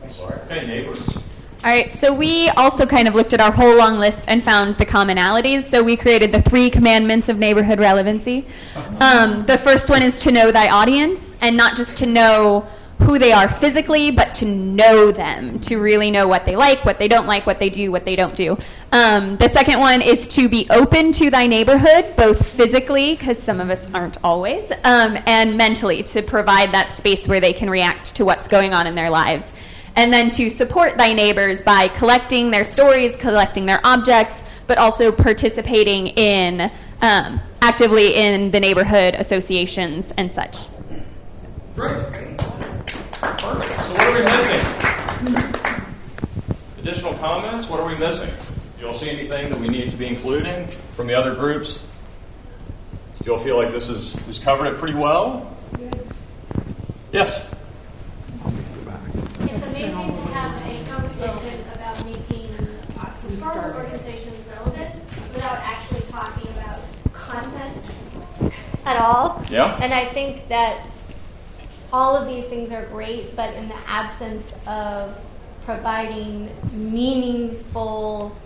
Thanks, 0.00 0.18
Laura. 0.18 0.40
Okay, 0.46 0.66
neighbors. 0.66 1.16
All 1.64 1.72
right, 1.72 1.92
so 1.92 2.14
we 2.14 2.48
also 2.50 2.86
kind 2.86 3.08
of 3.08 3.16
looked 3.16 3.32
at 3.32 3.40
our 3.40 3.50
whole 3.50 3.76
long 3.76 3.98
list 3.98 4.26
and 4.28 4.44
found 4.44 4.74
the 4.74 4.86
commonalities. 4.86 5.64
So 5.64 5.82
we 5.82 5.96
created 5.96 6.30
the 6.30 6.40
three 6.40 6.70
commandments 6.70 7.28
of 7.28 7.38
neighborhood 7.38 7.78
relevancy. 7.78 8.46
Um, 8.98 9.44
the 9.44 9.58
first 9.58 9.90
one 9.90 10.02
is 10.02 10.18
to 10.20 10.32
know 10.32 10.50
thy 10.50 10.70
audience, 10.70 11.36
and 11.42 11.54
not 11.54 11.76
just 11.76 11.98
to 11.98 12.06
know 12.06 12.66
who 12.98 13.18
they 13.18 13.32
are 13.32 13.48
physically, 13.48 14.10
but 14.10 14.32
to 14.34 14.46
know 14.46 15.12
them, 15.12 15.60
to 15.60 15.78
really 15.78 16.10
know 16.10 16.26
what 16.26 16.44
they 16.46 16.56
like, 16.56 16.84
what 16.84 16.98
they 16.98 17.08
don't 17.08 17.26
like, 17.26 17.46
what 17.46 17.58
they 17.58 17.68
do, 17.68 17.92
what 17.92 18.04
they 18.04 18.16
don't 18.16 18.34
do. 18.34 18.58
Um, 18.90 19.36
the 19.36 19.48
second 19.48 19.80
one 19.80 20.00
is 20.00 20.26
to 20.28 20.48
be 20.48 20.66
open 20.70 21.12
to 21.12 21.30
thy 21.30 21.46
neighborhood, 21.46 22.16
both 22.16 22.46
physically, 22.46 23.14
because 23.14 23.38
some 23.38 23.60
of 23.60 23.68
us 23.70 23.92
aren't 23.94 24.16
always, 24.24 24.70
um, 24.84 25.18
and 25.26 25.56
mentally, 25.56 26.02
to 26.04 26.22
provide 26.22 26.72
that 26.72 26.90
space 26.90 27.28
where 27.28 27.40
they 27.40 27.52
can 27.52 27.68
react 27.68 28.14
to 28.16 28.24
what's 28.24 28.48
going 28.48 28.72
on 28.72 28.86
in 28.86 28.94
their 28.94 29.10
lives. 29.10 29.52
And 29.94 30.12
then 30.12 30.30
to 30.30 30.50
support 30.50 30.98
thy 30.98 31.12
neighbors 31.12 31.62
by 31.62 31.88
collecting 31.88 32.50
their 32.50 32.64
stories, 32.64 33.16
collecting 33.16 33.66
their 33.66 33.80
objects, 33.84 34.42
but 34.66 34.78
also 34.78 35.12
participating 35.12 36.08
in 36.08 36.70
um, 37.02 37.40
actively 37.62 38.14
in 38.14 38.50
the 38.50 38.60
neighborhood 38.60 39.14
associations 39.14 40.12
and 40.12 40.30
such. 40.30 40.66
Great. 41.74 42.45
Perfect. 43.20 43.82
So 43.82 43.92
what 43.92 44.06
are 44.06 44.18
we 44.18 44.24
missing? 44.24 45.84
Additional 46.78 47.14
comments? 47.14 47.68
What 47.68 47.80
are 47.80 47.86
we 47.86 47.96
missing? 47.96 48.28
Do 48.28 48.82
you 48.82 48.88
all 48.88 48.94
see 48.94 49.10
anything 49.10 49.48
that 49.50 49.58
we 49.58 49.68
need 49.68 49.90
to 49.90 49.96
be 49.96 50.06
including 50.06 50.66
from 50.94 51.06
the 51.06 51.14
other 51.14 51.34
groups? 51.34 51.86
Do 53.18 53.24
you 53.24 53.32
all 53.32 53.38
feel 53.38 53.56
like 53.56 53.72
this 53.72 53.88
is, 53.88 54.14
is 54.28 54.38
covered 54.38 54.66
it 54.66 54.78
pretty 54.78 54.94
well? 54.94 55.50
Yes? 57.12 57.50
It's 59.40 59.72
amazing 59.72 59.92
to 59.92 60.32
have 60.32 60.54
a 60.66 60.84
conversation 60.90 61.64
about 61.74 62.04
making 62.04 62.50
historical 63.22 63.80
organizations 63.80 64.46
relevant 64.54 64.94
without 65.32 65.58
actually 65.58 66.02
talking 66.10 66.50
about 66.50 66.80
content 67.12 67.82
at 68.84 69.00
all. 69.00 69.42
Yeah. 69.50 69.78
And 69.82 69.94
I 69.94 70.04
think 70.04 70.48
that 70.48 70.86
all 71.96 72.14
of 72.14 72.28
these 72.28 72.44
things 72.44 72.70
are 72.72 72.84
great, 72.84 73.34
but 73.34 73.54
in 73.54 73.68
the 73.68 73.88
absence 73.88 74.52
of 74.66 75.18
providing 75.64 76.54
meaningful 76.72 78.36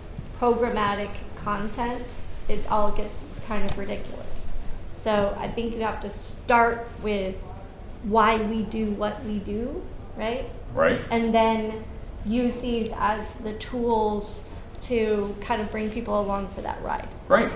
programmatic 0.41 1.11
content, 1.35 2.05
it 2.49 2.61
all 2.71 2.93
gets 2.93 3.41
kind 3.49 3.69
of 3.69 3.77
ridiculous. 3.77 4.47
So 4.95 5.37
I 5.37 5.49
think 5.49 5.75
you 5.75 5.81
have 5.83 5.99
to 6.03 6.11
start 6.11 6.89
with 7.03 7.35
why 8.05 8.37
we 8.37 8.63
do 8.63 8.93
what 8.93 9.25
we 9.25 9.41
do, 9.41 9.83
right? 10.17 10.49
Right. 10.73 11.01
And 11.11 11.35
then 11.35 11.83
use 12.25 12.61
these 12.61 12.93
as 12.95 13.35
the 13.35 13.55
tools 13.55 14.45
to 14.83 15.35
kind 15.41 15.61
of 15.61 15.73
bring 15.73 15.91
people 15.91 16.21
along 16.21 16.51
for 16.51 16.61
that 16.61 16.81
ride. 16.85 17.09
Great. 17.27 17.51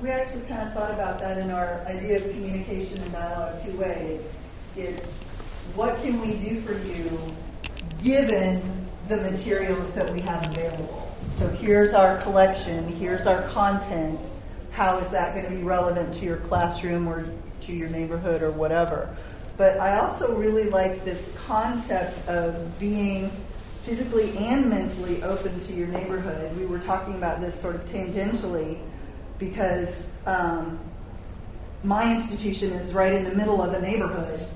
We 0.00 0.08
actually 0.08 0.46
kind 0.46 0.66
of 0.66 0.72
thought 0.72 0.92
about 0.92 1.18
that 1.18 1.36
in 1.36 1.50
our 1.50 1.82
idea 1.86 2.16
of 2.16 2.22
communication 2.22 3.02
and 3.02 3.12
dialogue 3.12 3.62
two 3.62 3.76
ways. 3.76 4.34
It's 4.74 5.10
what 5.74 5.98
can 5.98 6.18
we 6.22 6.38
do 6.38 6.62
for 6.62 6.72
you 6.72 7.18
given 8.02 8.62
the 9.08 9.18
materials 9.18 9.92
that 9.92 10.10
we 10.10 10.22
have 10.22 10.48
available? 10.48 11.14
So 11.32 11.48
here's 11.48 11.92
our 11.92 12.16
collection, 12.18 12.88
here's 12.88 13.26
our 13.26 13.42
content. 13.48 14.18
How 14.70 14.96
is 14.98 15.10
that 15.10 15.34
going 15.34 15.44
to 15.44 15.50
be 15.50 15.62
relevant 15.62 16.14
to 16.14 16.24
your 16.24 16.38
classroom 16.38 17.06
or 17.06 17.30
to 17.62 17.72
your 17.72 17.90
neighborhood 17.90 18.42
or 18.42 18.52
whatever? 18.52 19.14
But 19.58 19.78
I 19.80 19.98
also 19.98 20.34
really 20.34 20.70
like 20.70 21.04
this 21.04 21.30
concept 21.46 22.26
of 22.26 22.78
being 22.78 23.30
physically 23.82 24.34
and 24.38 24.70
mentally 24.70 25.22
open 25.22 25.58
to 25.60 25.72
your 25.74 25.88
neighborhood. 25.88 26.56
We 26.56 26.64
were 26.64 26.78
talking 26.78 27.16
about 27.16 27.42
this 27.42 27.60
sort 27.60 27.74
of 27.74 27.84
tangentially 27.84 28.78
because 29.40 30.12
um, 30.26 30.78
my 31.82 32.14
institution 32.14 32.72
is 32.72 32.92
right 32.92 33.12
in 33.12 33.24
the 33.24 33.34
middle 33.34 33.60
of 33.60 33.72
a 33.72 33.80
neighborhood 33.80 34.46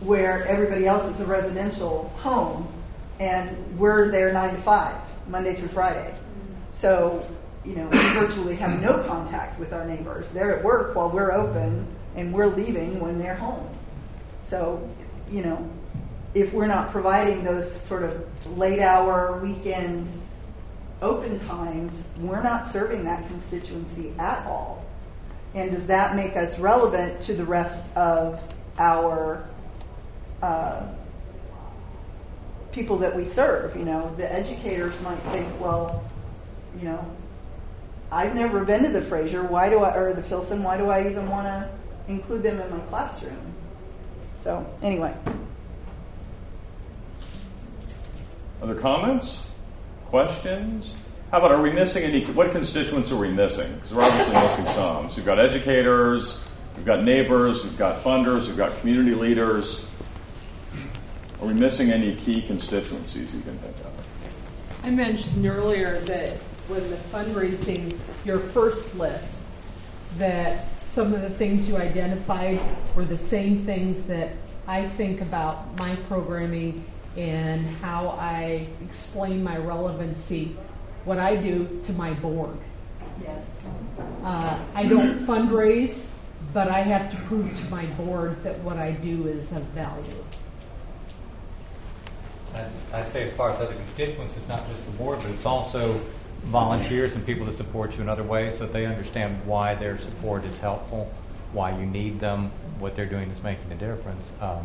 where 0.00 0.44
everybody 0.46 0.86
else 0.86 1.08
is 1.08 1.20
a 1.20 1.26
residential 1.26 2.08
home, 2.18 2.72
and 3.18 3.78
we're 3.78 4.10
there 4.10 4.32
nine 4.32 4.54
to 4.54 4.60
five, 4.60 4.96
Monday 5.26 5.54
through 5.54 5.68
Friday. 5.68 6.14
So, 6.70 7.26
you 7.64 7.74
know, 7.74 7.86
we 7.88 7.98
virtually 8.14 8.54
have 8.56 8.80
no 8.80 9.02
contact 9.02 9.58
with 9.58 9.72
our 9.72 9.84
neighbors. 9.84 10.30
They're 10.30 10.56
at 10.56 10.64
work 10.64 10.94
while 10.94 11.10
we're 11.10 11.32
open, 11.32 11.86
and 12.14 12.32
we're 12.32 12.46
leaving 12.46 13.00
when 13.00 13.18
they're 13.18 13.34
home. 13.34 13.68
So, 14.44 14.88
you 15.28 15.42
know, 15.42 15.68
if 16.34 16.52
we're 16.52 16.66
not 16.66 16.90
providing 16.90 17.42
those 17.42 17.70
sort 17.70 18.04
of 18.04 18.56
late 18.56 18.80
hour 18.80 19.40
weekend 19.40 20.06
open 21.00 21.38
times, 21.40 22.08
we're 22.18 22.42
not 22.42 22.66
serving 22.66 23.04
that 23.04 23.26
constituency 23.28 24.12
at 24.18 24.44
all. 24.46 24.84
And 25.54 25.70
does 25.70 25.86
that 25.86 26.14
make 26.16 26.36
us 26.36 26.58
relevant 26.58 27.20
to 27.22 27.34
the 27.34 27.44
rest 27.44 27.94
of 27.96 28.40
our 28.78 29.48
uh, 30.42 30.86
people 32.72 32.98
that 32.98 33.14
we 33.14 33.24
serve? 33.24 33.76
You 33.76 33.84
know, 33.84 34.14
the 34.16 34.30
educators 34.32 35.00
might 35.02 35.18
think, 35.18 35.48
well, 35.60 36.04
you 36.78 36.84
know, 36.84 37.04
I've 38.10 38.34
never 38.34 38.64
been 38.64 38.82
to 38.84 38.90
the 38.90 39.02
Frazier. 39.02 39.42
Why 39.42 39.68
do 39.68 39.80
I, 39.80 39.94
or 39.94 40.12
the 40.14 40.22
Filson? 40.22 40.62
Why 40.62 40.76
do 40.76 40.90
I 40.90 41.08
even 41.08 41.28
want 41.28 41.46
to 41.46 41.68
include 42.08 42.42
them 42.42 42.60
in 42.60 42.70
my 42.70 42.80
classroom? 42.86 43.54
So, 44.38 44.66
anyway. 44.82 45.14
Other 48.62 48.74
comments? 48.74 49.47
Questions? 50.08 50.96
How 51.30 51.36
about 51.36 51.52
are 51.52 51.60
we 51.60 51.70
missing 51.70 52.02
any? 52.02 52.24
What 52.24 52.50
constituents 52.50 53.12
are 53.12 53.18
we 53.18 53.28
missing? 53.30 53.74
Because 53.74 53.92
we're 53.92 54.02
obviously 54.04 54.34
missing 54.36 54.64
some. 54.68 55.10
So 55.10 55.16
we've 55.16 55.26
got 55.26 55.38
educators, 55.38 56.40
we've 56.76 56.86
got 56.86 57.04
neighbors, 57.04 57.62
we've 57.62 57.76
got 57.76 58.02
funders, 58.02 58.46
we've 58.46 58.56
got 58.56 58.78
community 58.80 59.14
leaders. 59.14 59.86
Are 61.42 61.46
we 61.46 61.52
missing 61.52 61.90
any 61.90 62.16
key 62.16 62.40
constituencies 62.40 63.34
you 63.34 63.42
can 63.42 63.58
think 63.58 63.76
of? 63.80 63.92
I 64.82 64.90
mentioned 64.90 65.44
earlier 65.44 66.00
that 66.00 66.38
when 66.68 66.88
the 66.88 66.96
fundraising, 66.96 67.94
your 68.24 68.38
first 68.38 68.94
list, 68.94 69.38
that 70.16 70.68
some 70.94 71.12
of 71.12 71.20
the 71.20 71.30
things 71.30 71.68
you 71.68 71.76
identified 71.76 72.62
were 72.96 73.04
the 73.04 73.18
same 73.18 73.58
things 73.58 74.04
that 74.04 74.32
I 74.66 74.88
think 74.88 75.20
about 75.20 75.76
my 75.76 75.96
programming 75.96 76.82
and 77.18 77.66
how 77.82 78.16
I 78.20 78.68
explain 78.80 79.42
my 79.42 79.56
relevancy, 79.56 80.56
what 81.04 81.18
I 81.18 81.34
do 81.34 81.80
to 81.84 81.92
my 81.94 82.12
board. 82.14 82.56
Yes. 83.20 83.44
Uh, 84.22 84.56
I 84.72 84.86
don't 84.86 85.18
fundraise, 85.26 86.04
but 86.54 86.68
I 86.68 86.78
have 86.78 87.10
to 87.10 87.16
prove 87.26 87.58
to 87.58 87.70
my 87.70 87.86
board 87.86 88.40
that 88.44 88.60
what 88.60 88.76
I 88.78 88.92
do 88.92 89.26
is 89.26 89.50
of 89.50 89.62
value. 89.74 90.24
I'd- 92.54 92.70
I'd 92.94 93.08
say 93.08 93.24
as 93.24 93.32
far 93.32 93.50
as 93.50 93.60
other 93.60 93.74
constituents, 93.74 94.36
it's 94.36 94.48
not 94.48 94.68
just 94.68 94.84
the 94.86 94.92
board, 94.92 95.18
but 95.20 95.32
it's 95.32 95.44
also 95.44 96.00
volunteers 96.44 97.16
and 97.16 97.26
people 97.26 97.44
to 97.46 97.52
support 97.52 97.96
you 97.96 98.02
in 98.02 98.08
other 98.08 98.22
ways 98.22 98.58
so 98.58 98.60
that 98.60 98.72
they 98.72 98.86
understand 98.86 99.40
why 99.44 99.74
their 99.74 99.98
support 99.98 100.44
is 100.44 100.58
helpful, 100.58 101.10
why 101.52 101.76
you 101.76 101.84
need 101.84 102.20
them, 102.20 102.52
what 102.78 102.94
they're 102.94 103.06
doing 103.06 103.28
is 103.28 103.42
making 103.42 103.72
a 103.72 103.74
difference. 103.74 104.30
Um, 104.40 104.60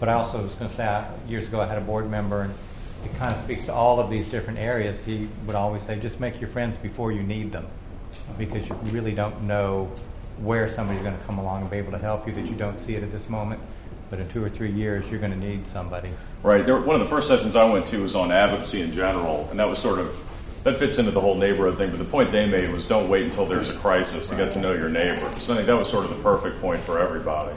But 0.00 0.08
I 0.08 0.14
also 0.14 0.42
was 0.42 0.54
going 0.54 0.68
to 0.68 0.74
say, 0.74 0.86
I- 0.86 1.06
years 1.28 1.46
ago, 1.46 1.60
I 1.60 1.66
had 1.66 1.78
a 1.78 1.82
board 1.82 2.10
member, 2.10 2.40
and 2.42 2.54
it 3.04 3.14
kind 3.18 3.32
of 3.32 3.40
speaks 3.44 3.64
to 3.66 3.72
all 3.72 4.00
of 4.00 4.10
these 4.10 4.26
different 4.28 4.58
areas. 4.58 5.04
He 5.04 5.28
would 5.46 5.54
always 5.54 5.82
say, 5.82 5.98
just 6.00 6.18
make 6.18 6.40
your 6.40 6.48
friends 6.50 6.76
before 6.76 7.12
you 7.12 7.22
need 7.22 7.52
them, 7.52 7.66
because 8.38 8.68
you 8.68 8.74
really 8.86 9.14
don't 9.14 9.42
know 9.42 9.92
where 10.38 10.72
somebody's 10.72 11.02
going 11.02 11.16
to 11.16 11.24
come 11.24 11.38
along 11.38 11.60
and 11.60 11.70
be 11.70 11.76
able 11.76 11.92
to 11.92 11.98
help 11.98 12.26
you, 12.26 12.32
that 12.32 12.46
you 12.46 12.56
don't 12.56 12.80
see 12.80 12.94
it 12.94 13.02
at 13.02 13.12
this 13.12 13.28
moment. 13.28 13.60
But 14.08 14.18
in 14.18 14.28
two 14.30 14.42
or 14.42 14.50
three 14.50 14.72
years, 14.72 15.08
you're 15.08 15.20
going 15.20 15.38
to 15.38 15.38
need 15.38 15.66
somebody. 15.66 16.08
Right. 16.42 16.64
There, 16.64 16.80
one 16.80 16.96
of 16.96 17.00
the 17.00 17.08
first 17.08 17.28
sessions 17.28 17.54
I 17.54 17.70
went 17.70 17.86
to 17.88 18.02
was 18.02 18.16
on 18.16 18.32
advocacy 18.32 18.80
in 18.80 18.90
general, 18.90 19.46
and 19.50 19.60
that 19.60 19.68
was 19.68 19.78
sort 19.78 19.98
of 19.98 20.20
that 20.64 20.76
fits 20.76 20.98
into 20.98 21.10
the 21.10 21.20
whole 21.20 21.36
neighborhood 21.36 21.78
thing. 21.78 21.90
But 21.90 21.98
the 22.00 22.04
point 22.04 22.32
they 22.32 22.46
made 22.46 22.70
was 22.70 22.84
don't 22.84 23.08
wait 23.08 23.24
until 23.24 23.46
there's 23.46 23.68
a 23.68 23.74
crisis 23.74 24.26
to 24.26 24.34
get 24.34 24.50
to 24.52 24.58
know 24.58 24.72
your 24.72 24.88
neighbors. 24.88 25.42
So 25.42 25.52
I 25.52 25.56
think 25.56 25.68
that 25.68 25.76
was 25.76 25.88
sort 25.88 26.04
of 26.04 26.10
the 26.10 26.22
perfect 26.22 26.60
point 26.60 26.80
for 26.80 26.98
everybody. 26.98 27.54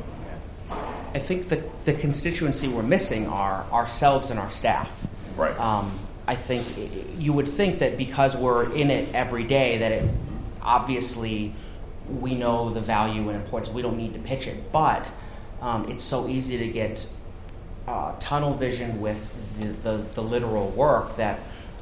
I 1.14 1.20
think 1.20 1.50
the, 1.50 1.64
the 1.86 1.94
constituency 1.94 2.68
we're 2.68 2.82
missing 2.82 3.28
are 3.28 3.66
ourselves 3.72 4.32
and 4.32 4.40
our 4.40 4.52
staff. 4.52 5.08
Right. 5.36 5.58
Um, 5.60 6.00
I 6.28 6.36
think 6.36 6.66
you 7.20 7.34
would 7.34 7.50
think 7.50 7.80
that 7.80 7.98
because 7.98 8.36
we're 8.36 8.74
in 8.74 8.90
it 8.90 9.14
every 9.14 9.44
day, 9.44 9.78
that 9.80 9.92
it 9.92 10.10
obviously 10.62 11.54
we 12.08 12.34
know 12.36 12.74
the 12.74 12.82
value 12.82 13.30
and 13.30 13.42
importance. 13.42 13.74
We 13.74 13.82
don't 13.82 13.98
need 13.98 14.14
to 14.14 14.20
pitch 14.20 14.48
it, 14.48 14.72
but 14.72 15.08
um, 15.62 15.90
it's 15.90 16.04
so 16.04 16.28
easy 16.28 16.58
to 16.58 16.68
get 16.68 17.06
uh, 17.88 18.14
tunnel 18.20 18.54
vision 18.54 19.02
with 19.02 19.32
the, 19.60 19.68
the, 19.68 19.98
the 19.98 20.22
literal 20.22 20.70
work 20.70 21.18
that 21.18 21.40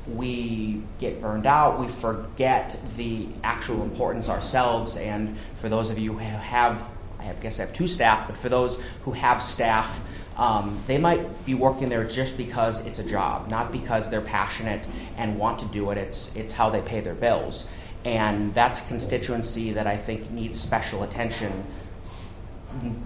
we 0.07 0.82
get 0.99 1.21
burned 1.21 1.45
out. 1.45 1.79
We 1.79 1.88
forget 1.88 2.77
the 2.97 3.27
actual 3.43 3.84
importance 3.84 4.29
ourselves. 4.29 4.97
And 4.97 5.38
for 5.57 5.69
those 5.69 5.91
of 5.91 5.99
you 5.99 6.13
who 6.13 6.19
have, 6.19 6.89
I 7.22 7.26
have, 7.26 7.39
guess 7.39 7.59
I 7.59 7.65
have 7.65 7.74
two 7.74 7.88
staff, 7.88 8.28
but 8.28 8.36
for 8.36 8.49
those 8.49 8.84
who 9.03 9.11
have 9.11 9.41
staff, 9.41 10.01
um, 10.38 10.82
they 10.88 10.97
might 10.97 11.45
be 11.45 11.53
working 11.53 11.89
there 11.89 12.03
just 12.03 12.36
because 12.36 12.86
it's 12.86 12.99
a 12.99 13.03
job, 13.03 13.47
not 13.47 13.72
because 13.72 14.09
they're 14.09 14.22
passionate 14.22 14.88
and 15.17 15.38
want 15.38 15.59
to 15.59 15.65
do 15.65 15.91
it. 15.91 15.97
It's, 15.97 16.36
it's 16.36 16.51
how 16.51 16.69
they 16.69 16.82
pay 16.82 16.99
their 16.99 17.13
bills. 17.13 17.67
And 18.03 18.53
that's 18.53 18.80
a 18.80 18.84
constituency 18.86 19.74
that 19.74 19.86
I 19.86 19.97
think 19.97 20.32
needs 20.32 20.59
special 20.59 21.03
attention 21.03 21.65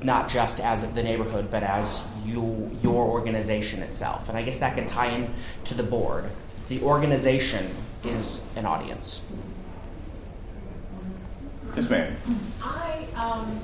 not 0.03 0.30
just 0.30 0.59
as 0.59 0.86
the 0.93 1.03
neighborhood, 1.03 1.49
but 1.49 1.63
as 1.63 2.03
you, 2.26 2.70
your 2.84 3.05
organization 3.05 3.82
itself. 3.82 4.30
And 4.30 4.38
I 4.38 4.43
guess 4.43 4.59
that 4.59 4.76
can 4.76 4.88
tie 4.88 5.07
in 5.07 5.34
to 5.66 5.74
the 5.74 5.84
board. 5.84 6.26
The 6.68 6.82
organization 6.82 7.70
is 8.03 8.45
an 8.55 8.66
audience. 8.66 9.26
Yes, 11.76 11.89
ma'am. 11.89 12.16
I 12.61 13.05
um, 13.16 13.59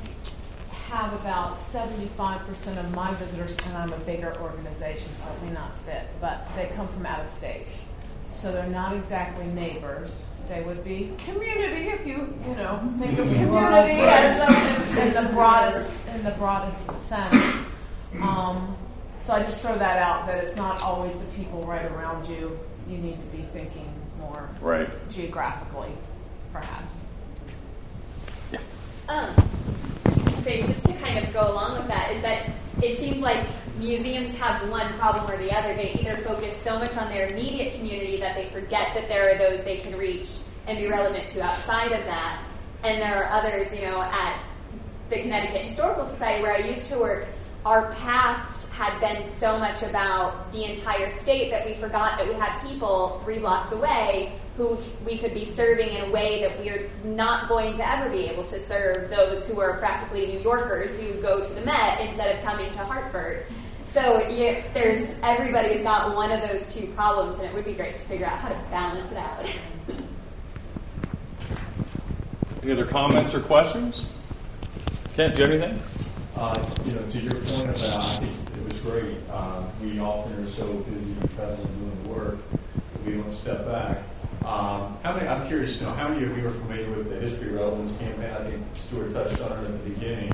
have 0.91 1.13
about 1.13 1.57
75% 1.57 2.77
of 2.77 2.93
my 2.93 3.13
visitors, 3.13 3.55
and 3.65 3.77
I'm 3.77 3.93
a 3.93 3.97
bigger 3.99 4.33
organization, 4.41 5.09
so 5.17 5.25
it 5.29 5.47
may 5.47 5.53
not 5.53 5.77
fit, 5.79 6.03
but 6.19 6.45
they 6.55 6.65
come 6.75 6.87
from 6.89 7.05
out 7.05 7.21
of 7.21 7.27
state. 7.29 7.67
So 8.29 8.51
they're 8.51 8.67
not 8.67 8.93
exactly 8.93 9.45
neighbors. 9.47 10.25
They 10.49 10.61
would 10.61 10.83
be 10.83 11.13
community, 11.17 11.89
if 11.89 12.05
you 12.05 12.33
you 12.45 12.55
know 12.55 12.93
think 12.99 13.17
of 13.19 13.25
community 13.27 14.01
as 14.01 14.41
a, 14.41 15.01
in, 15.01 15.07
in 15.07 15.13
the 15.23 15.29
broadest 15.31 15.97
in 16.13 16.23
the 16.23 16.31
broadest 16.31 16.91
sense. 17.07 17.55
Um, 18.21 18.75
so 19.21 19.33
I 19.33 19.43
just 19.43 19.61
throw 19.61 19.77
that 19.77 20.01
out 20.01 20.25
that 20.27 20.43
it's 20.43 20.57
not 20.57 20.81
always 20.81 21.15
the 21.15 21.25
people 21.37 21.63
right 21.63 21.85
around 21.89 22.27
you. 22.27 22.59
You 22.89 22.97
need 22.97 23.17
to 23.21 23.37
be 23.37 23.43
thinking 23.53 23.89
more 24.19 24.49
Right. 24.59 24.89
geographically, 25.09 25.91
perhaps. 26.51 26.99
Um, 29.07 29.33
just 29.35 29.45
to 29.45 30.00
say, 30.43 30.61
just 30.61 30.85
to 30.85 30.93
kind 30.95 31.17
of 31.17 31.31
go 31.33 31.51
along 31.51 31.77
with 31.77 31.87
that, 31.87 32.11
is 32.11 32.21
that 32.23 32.49
it 32.81 32.99
seems 32.99 33.21
like 33.21 33.45
museums 33.77 34.35
have 34.37 34.69
one 34.69 34.91
problem 34.93 35.29
or 35.29 35.37
the 35.37 35.55
other. 35.55 35.73
They 35.75 35.93
either 35.93 36.21
focus 36.21 36.55
so 36.61 36.79
much 36.79 36.97
on 36.97 37.09
their 37.09 37.27
immediate 37.27 37.73
community 37.75 38.17
that 38.17 38.35
they 38.35 38.47
forget 38.49 38.93
that 38.93 39.07
there 39.07 39.33
are 39.33 39.37
those 39.37 39.63
they 39.63 39.77
can 39.77 39.95
reach 39.97 40.39
and 40.67 40.77
be 40.77 40.87
relevant 40.87 41.27
to 41.29 41.43
outside 41.43 41.91
of 41.91 42.05
that. 42.05 42.43
And 42.83 43.01
there 43.01 43.23
are 43.23 43.31
others, 43.31 43.73
you 43.73 43.81
know, 43.81 44.01
at 44.01 44.39
the 45.09 45.19
Connecticut 45.19 45.67
Historical 45.67 46.05
Society 46.05 46.41
where 46.41 46.55
I 46.55 46.59
used 46.59 46.89
to 46.89 46.97
work, 46.97 47.27
our 47.65 47.91
past 47.93 48.69
had 48.69 48.99
been 48.99 49.23
so 49.23 49.59
much 49.59 49.83
about 49.83 50.51
the 50.51 50.63
entire 50.63 51.11
state 51.11 51.51
that 51.51 51.65
we 51.65 51.73
forgot 51.73 52.17
that 52.17 52.27
we 52.27 52.33
had 52.33 52.59
people 52.67 53.21
three 53.23 53.37
blocks 53.37 53.71
away 53.71 54.33
who 54.61 54.77
we 55.05 55.17
could 55.17 55.33
be 55.33 55.43
serving 55.43 55.89
in 55.89 56.05
a 56.05 56.09
way 56.11 56.41
that 56.41 56.59
we're 56.59 56.89
not 57.03 57.49
going 57.49 57.73
to 57.73 57.87
ever 57.87 58.09
be 58.09 58.25
able 58.25 58.43
to 58.43 58.59
serve 58.59 59.09
those 59.09 59.47
who 59.47 59.59
are 59.59 59.77
practically 59.77 60.27
New 60.27 60.39
Yorkers 60.39 60.99
who 60.99 61.13
go 61.21 61.43
to 61.43 61.53
the 61.53 61.61
Met 61.61 61.99
instead 62.01 62.35
of 62.35 62.43
coming 62.43 62.71
to 62.71 62.79
Hartford. 62.79 63.45
So 63.87 64.27
you, 64.27 64.63
there's 64.73 65.15
everybody's 65.23 65.81
got 65.81 66.15
one 66.15 66.31
of 66.31 66.47
those 66.47 66.73
two 66.73 66.87
problems, 66.93 67.39
and 67.39 67.47
it 67.47 67.53
would 67.53 67.65
be 67.65 67.73
great 67.73 67.95
to 67.95 68.01
figure 68.03 68.25
out 68.25 68.37
how 68.37 68.49
to 68.49 68.55
balance 68.69 69.11
it 69.11 69.17
out. 69.17 69.45
Any 72.63 72.71
other 72.71 72.85
comments 72.85 73.33
or 73.33 73.41
questions? 73.41 74.07
Kent, 75.15 75.35
do 75.35 75.43
you 75.43 75.49
have 75.49 75.61
anything? 75.61 75.81
Uh, 76.37 76.63
you 76.85 76.93
know, 76.93 77.01
to 77.09 77.19
your 77.19 77.33
point 77.33 77.69
about, 77.69 78.03
I 78.03 78.17
think 78.17 78.33
it 78.33 78.63
was 78.71 78.81
great. 78.81 79.17
Uh, 79.29 79.63
we 79.81 79.99
often 79.99 80.41
are 80.41 80.47
so 80.47 80.71
busy 80.73 81.15
traveling 81.35 81.67
doing 81.79 82.03
the 82.03 82.09
work, 82.09 82.37
we 83.05 83.13
don't 83.13 83.31
step 83.31 83.65
back. 83.65 83.97
Um, 84.45 84.97
how 85.03 85.13
many? 85.13 85.27
I'm 85.27 85.45
curious 85.47 85.77
to 85.77 85.83
know 85.83 85.91
how 85.93 86.07
many 86.07 86.25
of 86.25 86.35
you 86.35 86.47
are 86.47 86.49
familiar 86.49 86.89
with 86.91 87.09
the 87.09 87.15
history 87.19 87.49
relevance 87.49 87.95
campaign? 87.97 88.31
I 88.31 88.43
think 88.49 88.63
Stuart 88.73 89.13
touched 89.13 89.39
on 89.39 89.51
it 89.51 89.65
at 89.65 89.83
the 89.83 89.89
beginning. 89.89 90.31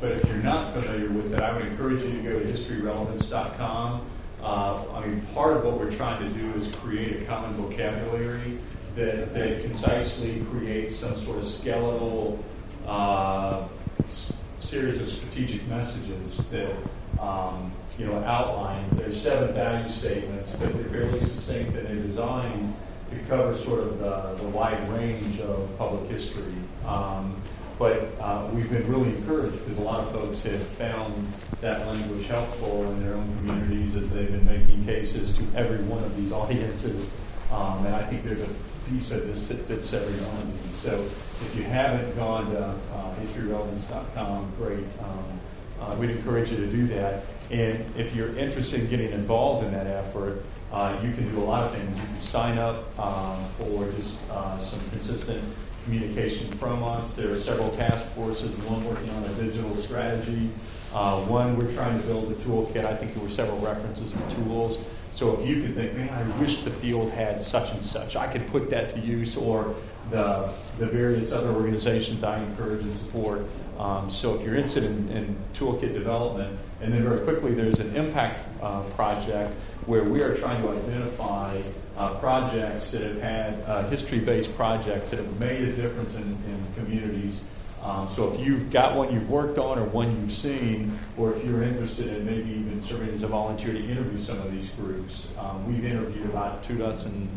But 0.00 0.12
if 0.12 0.24
you're 0.26 0.36
not 0.38 0.72
familiar 0.72 1.08
with 1.10 1.32
it, 1.34 1.40
I 1.40 1.52
would 1.56 1.66
encourage 1.66 2.02
you 2.02 2.10
to 2.10 2.22
go 2.22 2.38
to 2.40 2.44
historyrelevance.com. 2.44 4.04
Uh, 4.42 4.84
I 4.94 5.06
mean, 5.06 5.20
part 5.34 5.56
of 5.56 5.64
what 5.64 5.78
we're 5.78 5.90
trying 5.90 6.18
to 6.26 6.34
do 6.36 6.52
is 6.54 6.68
create 6.76 7.22
a 7.22 7.24
common 7.26 7.52
vocabulary 7.52 8.58
that, 8.96 9.32
that 9.34 9.62
concisely 9.62 10.44
creates 10.50 10.96
some 10.96 11.16
sort 11.20 11.38
of 11.38 11.44
skeletal 11.44 12.42
uh, 12.86 13.68
s- 14.02 14.32
series 14.58 15.00
of 15.00 15.08
strategic 15.08 15.64
messages 15.68 16.48
that 16.48 16.74
um, 17.20 17.70
you 17.98 18.06
know 18.06 18.16
outline. 18.24 18.84
There's 18.92 19.20
seven 19.20 19.54
value 19.54 19.88
statements, 19.88 20.52
but 20.52 20.72
they're 20.72 20.84
fairly 20.84 21.20
succinct 21.20 21.76
and 21.76 21.86
they're 21.86 21.96
designed 21.96 22.74
to 23.10 23.18
covers 23.28 23.64
sort 23.64 23.80
of 23.80 23.98
the, 23.98 24.42
the 24.42 24.48
wide 24.50 24.88
range 24.90 25.40
of 25.40 25.76
public 25.78 26.10
history. 26.10 26.54
Um, 26.86 27.40
but 27.78 28.12
uh, 28.20 28.46
we've 28.52 28.70
been 28.70 28.86
really 28.92 29.16
encouraged 29.16 29.58
because 29.64 29.78
a 29.78 29.82
lot 29.82 30.00
of 30.00 30.12
folks 30.12 30.42
have 30.42 30.60
found 30.60 31.32
that 31.62 31.86
language 31.86 32.26
helpful 32.26 32.84
in 32.90 33.00
their 33.00 33.14
own 33.14 33.36
communities 33.38 33.96
as 33.96 34.10
they've 34.10 34.30
been 34.30 34.44
making 34.44 34.84
cases 34.84 35.32
to 35.32 35.42
every 35.56 35.82
one 35.84 36.04
of 36.04 36.14
these 36.16 36.30
audiences. 36.42 37.10
Um, 37.50 37.86
and 37.86 37.94
I 37.94 38.02
think 38.04 38.24
there's 38.24 38.42
a 38.42 38.48
piece 38.90 39.10
of 39.10 39.26
this 39.26 39.48
that 39.48 39.58
fits 39.60 39.92
every 39.92 40.14
one 40.26 40.36
of 40.36 40.62
these. 40.62 40.76
So 40.76 41.00
if 41.00 41.56
you 41.56 41.62
haven't 41.62 42.14
gone 42.16 42.52
to 42.52 42.64
uh, 42.64 43.14
historyrelevance.com, 43.22 44.52
great. 44.58 44.84
Um, 45.02 45.40
uh, 45.80 45.96
we'd 45.96 46.10
encourage 46.10 46.50
you 46.50 46.58
to 46.58 46.66
do 46.66 46.86
that. 46.88 47.24
And 47.50 47.84
if 47.96 48.14
you're 48.14 48.36
interested 48.36 48.80
in 48.80 48.88
getting 48.88 49.10
involved 49.12 49.64
in 49.64 49.72
that 49.72 49.86
effort, 49.86 50.44
uh, 50.72 50.98
you 51.02 51.12
can 51.12 51.30
do 51.32 51.40
a 51.40 51.44
lot 51.44 51.64
of 51.64 51.72
things. 51.72 51.98
You 52.00 52.06
can 52.06 52.20
sign 52.20 52.58
up 52.58 52.98
um, 52.98 53.44
for 53.58 53.90
just 53.92 54.28
uh, 54.30 54.58
some 54.58 54.80
consistent 54.90 55.42
communication 55.84 56.50
from 56.52 56.82
us. 56.82 57.14
There 57.14 57.32
are 57.32 57.36
several 57.36 57.68
task 57.68 58.06
forces, 58.08 58.54
one 58.58 58.84
working 58.84 59.10
on 59.10 59.24
a 59.24 59.28
digital 59.34 59.76
strategy, 59.76 60.50
uh, 60.94 61.20
one 61.22 61.56
we're 61.56 61.72
trying 61.72 62.00
to 62.00 62.06
build 62.06 62.30
a 62.30 62.34
toolkit. 62.36 62.86
I 62.86 62.96
think 62.96 63.14
there 63.14 63.22
were 63.22 63.30
several 63.30 63.58
references 63.58 64.12
to 64.12 64.36
tools. 64.36 64.84
So 65.10 65.40
if 65.40 65.48
you 65.48 65.62
could 65.62 65.74
think, 65.74 65.94
man, 65.96 66.08
I 66.10 66.40
wish 66.40 66.58
the 66.58 66.70
field 66.70 67.10
had 67.10 67.42
such 67.42 67.72
and 67.72 67.84
such, 67.84 68.14
I 68.14 68.28
could 68.28 68.46
put 68.46 68.70
that 68.70 68.90
to 68.90 69.00
use, 69.00 69.36
or 69.36 69.74
the, 70.10 70.52
the 70.78 70.86
various 70.86 71.32
other 71.32 71.50
organizations 71.50 72.22
I 72.22 72.40
encourage 72.40 72.82
and 72.82 72.96
support. 72.96 73.44
Um, 73.78 74.10
so 74.10 74.36
if 74.36 74.44
you're 74.44 74.54
interested 74.54 74.84
in, 74.84 75.08
in 75.08 75.36
toolkit 75.54 75.92
development, 75.92 76.58
and 76.80 76.92
then 76.92 77.02
very 77.02 77.20
quickly 77.20 77.54
there's 77.54 77.80
an 77.80 77.96
impact 77.96 78.40
uh, 78.62 78.82
project 78.90 79.54
where 79.86 80.04
we 80.04 80.22
are 80.22 80.34
trying 80.34 80.62
to 80.62 80.70
identify 80.70 81.62
uh, 81.96 82.14
projects 82.14 82.90
that 82.92 83.02
have 83.02 83.20
had 83.20 83.60
uh, 83.66 83.88
history-based 83.88 84.54
projects 84.56 85.10
that 85.10 85.18
have 85.18 85.40
made 85.40 85.62
a 85.62 85.72
difference 85.72 86.14
in, 86.14 86.22
in 86.22 86.66
communities. 86.76 87.40
Um, 87.82 88.08
so 88.10 88.32
if 88.32 88.40
you've 88.40 88.70
got 88.70 88.94
one 88.94 89.12
you've 89.12 89.30
worked 89.30 89.58
on 89.58 89.78
or 89.78 89.84
one 89.84 90.20
you've 90.20 90.32
seen, 90.32 90.98
or 91.16 91.32
if 91.34 91.44
you're 91.44 91.62
interested 91.62 92.08
in 92.08 92.26
maybe 92.26 92.50
even 92.50 92.80
serving 92.82 93.08
as 93.08 93.22
a 93.22 93.26
volunteer 93.26 93.72
to 93.72 93.78
interview 93.78 94.18
some 94.18 94.38
of 94.40 94.52
these 94.52 94.68
groups, 94.70 95.28
um, 95.38 95.66
we've 95.66 95.84
interviewed 95.84 96.26
about 96.26 96.62
two 96.62 96.76
dozen 96.76 97.28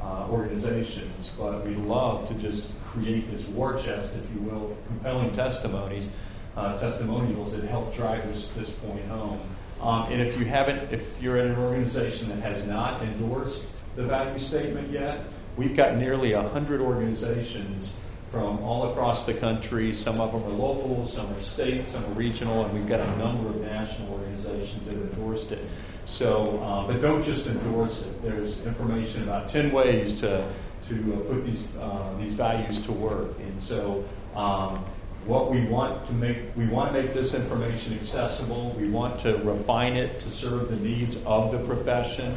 uh, 0.00 0.28
organizations, 0.30 1.30
but 1.36 1.66
we 1.66 1.74
love 1.74 2.28
to 2.28 2.34
just 2.34 2.70
create 2.84 3.30
this 3.30 3.46
war 3.48 3.76
chest, 3.78 4.12
if 4.14 4.34
you 4.34 4.40
will, 4.42 4.76
compelling 4.86 5.32
testimonies, 5.32 6.08
uh, 6.56 6.76
testimonials 6.78 7.52
that 7.52 7.64
help 7.64 7.94
drive 7.94 8.26
this, 8.28 8.50
this 8.52 8.70
point 8.70 9.04
home. 9.08 9.40
Um, 9.80 10.10
and 10.10 10.20
if 10.20 10.38
you 10.38 10.44
haven't, 10.44 10.92
if 10.92 11.22
you're 11.22 11.38
in 11.38 11.52
an 11.52 11.58
organization 11.58 12.28
that 12.28 12.40
has 12.40 12.66
not 12.66 13.02
endorsed 13.02 13.66
the 13.94 14.02
value 14.02 14.38
statement 14.38 14.90
yet, 14.90 15.24
we've 15.56 15.76
got 15.76 15.96
nearly 15.96 16.34
100 16.34 16.80
organizations 16.80 17.96
from 18.30 18.58
all 18.62 18.90
across 18.90 19.24
the 19.24 19.34
country. 19.34 19.92
Some 19.92 20.20
of 20.20 20.32
them 20.32 20.42
are 20.44 20.56
local, 20.56 21.04
some 21.04 21.32
are 21.32 21.40
state, 21.40 21.86
some 21.86 22.04
are 22.04 22.14
regional, 22.14 22.64
and 22.64 22.74
we've 22.74 22.86
got 22.86 23.00
a 23.00 23.16
number 23.16 23.48
of 23.48 23.60
national 23.60 24.12
organizations 24.12 24.84
that 24.86 24.94
have 24.94 25.02
endorsed 25.02 25.52
it. 25.52 25.64
So, 26.04 26.60
uh, 26.62 26.86
but 26.86 27.00
don't 27.00 27.22
just 27.22 27.46
endorse 27.46 28.02
it. 28.02 28.22
There's 28.22 28.64
information 28.64 29.22
about 29.22 29.48
10 29.48 29.72
ways 29.72 30.14
to, 30.20 30.44
to 30.88 31.14
uh, 31.14 31.32
put 31.32 31.44
these, 31.44 31.76
uh, 31.76 32.14
these 32.18 32.34
values 32.34 32.78
to 32.80 32.92
work. 32.92 33.38
And 33.38 33.60
so, 33.60 34.04
um, 34.34 34.84
what 35.28 35.50
we 35.50 35.60
want 35.66 36.06
to 36.06 36.12
make, 36.14 36.38
we 36.56 36.66
want 36.66 36.92
to 36.92 37.02
make 37.02 37.12
this 37.12 37.34
information 37.34 37.92
accessible. 38.00 38.74
We 38.80 38.88
want 38.88 39.20
to 39.20 39.36
refine 39.38 39.94
it 39.94 40.18
to 40.20 40.30
serve 40.30 40.70
the 40.70 40.76
needs 40.76 41.22
of 41.26 41.52
the 41.52 41.58
profession. 41.58 42.34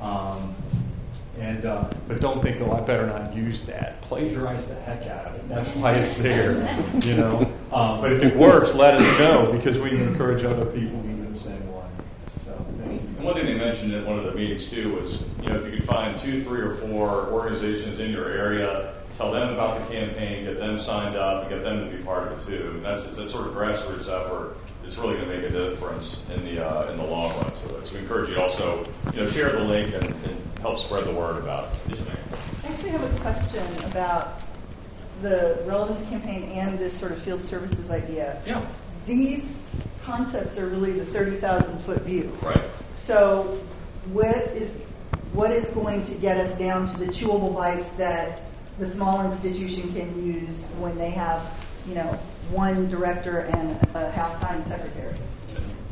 Um, 0.00 0.52
and 1.38 1.64
uh, 1.64 1.88
but 2.08 2.20
don't 2.20 2.42
think, 2.42 2.60
oh, 2.60 2.72
I 2.72 2.80
better 2.80 3.06
not 3.06 3.34
use 3.34 3.64
that. 3.66 4.00
Plagiarize 4.02 4.68
the 4.68 4.74
heck 4.74 5.06
out 5.06 5.26
of 5.26 5.36
it. 5.36 5.48
That's 5.48 5.70
why 5.76 5.94
it's 5.94 6.14
there, 6.16 6.52
you 7.02 7.14
know. 7.14 7.50
Um, 7.72 8.00
but 8.00 8.12
if 8.12 8.22
it 8.22 8.36
works, 8.36 8.74
let 8.74 8.94
us 8.96 9.18
know 9.18 9.50
because 9.50 9.78
we 9.78 9.92
encourage 9.92 10.44
other 10.44 10.66
people 10.66 11.00
to 11.00 11.08
do 11.08 11.32
the 11.32 11.38
same 11.38 11.72
way. 11.72 11.84
So 12.44 12.66
thank 12.78 13.00
you. 13.00 13.11
And 13.22 13.28
one 13.28 13.36
thing 13.36 13.46
they 13.46 13.54
mentioned 13.54 13.94
at 13.94 14.04
one 14.04 14.18
of 14.18 14.24
the 14.24 14.32
meetings 14.32 14.68
too 14.68 14.96
was, 14.96 15.24
you 15.42 15.48
know, 15.48 15.54
if 15.54 15.64
you 15.64 15.70
could 15.70 15.84
find 15.84 16.18
two, 16.18 16.42
three, 16.42 16.60
or 16.60 16.72
four 16.72 17.28
organizations 17.28 18.00
in 18.00 18.10
your 18.10 18.28
area, 18.32 18.94
tell 19.12 19.30
them 19.30 19.52
about 19.52 19.78
the 19.78 19.94
campaign, 19.94 20.44
get 20.44 20.58
them 20.58 20.76
signed 20.76 21.14
up, 21.14 21.42
and 21.42 21.48
get 21.48 21.62
them 21.62 21.88
to 21.88 21.96
be 21.96 22.02
part 22.02 22.26
of 22.26 22.36
it 22.36 22.40
too. 22.40 22.70
And 22.70 22.84
that's 22.84 23.04
it's 23.04 23.18
a 23.18 23.28
sort 23.28 23.46
of 23.46 23.54
grassroots 23.54 24.08
effort. 24.08 24.56
It's 24.84 24.98
really 24.98 25.14
going 25.14 25.28
to 25.28 25.36
make 25.36 25.44
a 25.44 25.50
difference 25.50 26.20
in 26.34 26.44
the 26.44 26.68
uh, 26.68 26.90
in 26.90 26.96
the 26.96 27.04
long 27.04 27.30
run 27.36 27.52
to 27.52 27.76
it. 27.76 27.86
So 27.86 27.94
we 27.94 28.00
encourage 28.00 28.28
you 28.28 28.40
also, 28.40 28.84
you 29.14 29.20
know, 29.20 29.26
share 29.28 29.52
the 29.52 29.62
link 29.62 29.94
and, 29.94 30.04
and 30.04 30.58
help 30.60 30.76
spread 30.76 31.04
the 31.04 31.14
word 31.14 31.36
about 31.40 31.76
it. 31.92 32.00
I 32.02 32.66
actually 32.66 32.90
have 32.90 33.04
a 33.04 33.20
question 33.20 33.64
about 33.84 34.42
the 35.20 35.62
relevance 35.64 36.02
campaign 36.08 36.42
and 36.50 36.76
this 36.76 36.98
sort 36.98 37.12
of 37.12 37.22
field 37.22 37.44
services 37.44 37.88
idea. 37.92 38.42
Yeah. 38.44 38.66
These 39.06 39.60
concepts 40.02 40.58
are 40.58 40.66
really 40.66 40.90
the 40.90 41.06
30,000 41.06 41.78
foot 41.78 42.04
view. 42.04 42.36
Right. 42.42 42.60
So, 42.94 43.58
what 44.12 44.36
is 44.36 44.76
what 45.32 45.50
is 45.50 45.70
going 45.70 46.04
to 46.04 46.14
get 46.14 46.36
us 46.36 46.58
down 46.58 46.86
to 46.88 46.98
the 46.98 47.06
chewable 47.06 47.54
bites 47.54 47.92
that 47.92 48.42
the 48.78 48.86
small 48.86 49.24
institution 49.24 49.92
can 49.94 50.24
use 50.24 50.66
when 50.78 50.96
they 50.98 51.10
have 51.10 51.40
you 51.86 51.94
know, 51.94 52.18
one 52.50 52.88
director 52.88 53.40
and 53.40 53.70
a 53.94 54.10
half-time 54.10 54.64
secretary. 54.64 55.14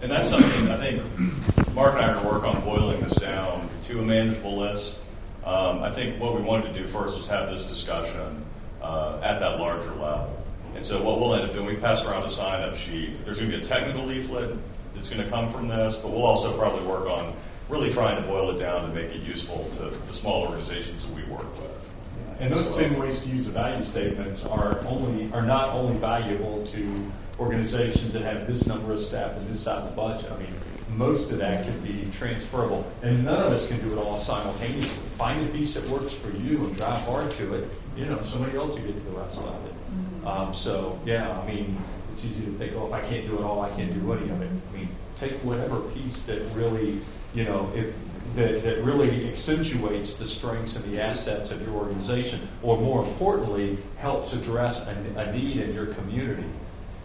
And 0.02 0.10
that's 0.10 0.28
something 0.28 0.70
I 0.70 0.76
think 0.76 1.74
Mark 1.74 1.94
and 1.94 2.04
I 2.04 2.08
are 2.10 2.14
going 2.14 2.26
to 2.26 2.32
work 2.32 2.44
on 2.44 2.60
boiling 2.62 3.00
this 3.00 3.16
down 3.16 3.68
to 3.84 4.00
a 4.00 4.02
manageable 4.02 4.56
list. 4.56 4.98
Um, 5.44 5.82
I 5.82 5.90
think 5.90 6.20
what 6.20 6.34
we 6.34 6.42
wanted 6.42 6.72
to 6.72 6.78
do 6.78 6.86
first 6.86 7.16
was 7.16 7.26
have 7.28 7.48
this 7.48 7.62
discussion 7.62 8.44
uh, 8.82 9.20
at 9.22 9.38
that 9.40 9.58
larger 9.58 9.90
level. 9.94 10.36
And 10.74 10.84
so 10.84 11.02
what 11.02 11.18
we'll 11.18 11.34
end 11.34 11.44
up 11.44 11.52
doing, 11.52 11.66
we've 11.66 11.80
passed 11.80 12.04
around 12.04 12.22
a 12.22 12.28
sign-up 12.28 12.76
sheet. 12.76 13.24
There's 13.24 13.38
going 13.38 13.50
to 13.50 13.56
be 13.58 13.62
a 13.62 13.66
technical 13.66 14.04
leaflet 14.04 14.56
that's 15.00 15.08
going 15.08 15.24
to 15.24 15.30
come 15.30 15.48
from 15.48 15.66
this, 15.66 15.96
but 15.96 16.10
we'll 16.10 16.26
also 16.26 16.54
probably 16.58 16.86
work 16.86 17.06
on 17.06 17.34
really 17.70 17.90
trying 17.90 18.20
to 18.20 18.28
boil 18.28 18.50
it 18.50 18.58
down 18.58 18.86
to 18.86 18.94
make 18.94 19.10
it 19.10 19.22
useful 19.22 19.66
to 19.72 19.88
the 20.06 20.12
small 20.12 20.42
organizations 20.42 21.06
that 21.06 21.14
we 21.14 21.22
work 21.24 21.50
with. 21.52 21.90
And 22.38 22.52
those 22.52 22.76
ten 22.76 22.98
ways 22.98 23.18
to 23.22 23.28
use 23.30 23.46
the 23.46 23.52
value 23.52 23.82
statements 23.82 24.44
are 24.44 24.84
only 24.86 25.32
are 25.32 25.40
not 25.40 25.70
only 25.70 25.96
valuable 25.96 26.66
to 26.66 27.12
organizations 27.38 28.12
that 28.12 28.22
have 28.22 28.46
this 28.46 28.66
number 28.66 28.92
of 28.92 29.00
staff 29.00 29.34
and 29.36 29.48
this 29.48 29.60
size 29.60 29.84
of 29.84 29.96
budget. 29.96 30.30
I 30.30 30.36
mean, 30.36 30.54
most 30.90 31.30
of 31.32 31.38
that 31.38 31.64
can 31.64 31.80
be 31.80 32.06
transferable, 32.12 32.84
and 33.02 33.24
none 33.24 33.42
of 33.42 33.52
us 33.52 33.68
can 33.68 33.80
do 33.80 33.92
it 33.92 33.98
all 33.98 34.18
simultaneously. 34.18 35.02
Find 35.16 35.42
a 35.46 35.48
piece 35.48 35.74
that 35.74 35.88
works 35.88 36.12
for 36.12 36.30
you 36.36 36.58
and 36.58 36.76
drive 36.76 37.00
hard 37.02 37.30
to 37.32 37.54
it. 37.54 37.70
You 37.96 38.04
know, 38.04 38.20
somebody 38.20 38.58
else 38.58 38.74
will 38.74 38.82
get 38.82 38.96
to 38.96 39.02
the 39.02 39.18
rest 39.18 39.38
of 39.38 39.66
it. 39.66 40.26
Um, 40.26 40.52
so, 40.52 40.98
yeah, 41.06 41.40
I 41.40 41.46
mean, 41.46 41.78
it's 42.12 42.24
easy 42.24 42.44
to 42.44 42.52
think, 42.52 42.72
oh, 42.76 42.86
if 42.86 42.92
I 42.92 43.00
can't 43.00 43.26
do 43.26 43.38
it 43.38 43.42
all, 43.42 43.60
I 43.60 43.70
can't 43.70 43.92
do 43.92 44.12
any 44.12 44.30
of 44.30 44.42
it. 44.42 44.50
I 44.72 44.76
mean, 44.76 44.88
take 45.16 45.32
whatever 45.44 45.80
piece 45.80 46.22
that 46.24 46.40
really, 46.54 47.00
you 47.34 47.44
know, 47.44 47.70
if 47.74 47.94
that, 48.36 48.62
that 48.62 48.82
really 48.82 49.28
accentuates 49.28 50.14
the 50.14 50.26
strengths 50.26 50.76
and 50.76 50.84
the 50.92 51.00
assets 51.00 51.50
of 51.50 51.60
your 51.62 51.72
organization, 51.72 52.46
or 52.62 52.78
more 52.78 53.04
importantly, 53.04 53.78
helps 53.98 54.32
address 54.32 54.80
a, 54.80 54.90
a 55.16 55.32
need 55.32 55.58
in 55.58 55.74
your 55.74 55.86
community. 55.86 56.48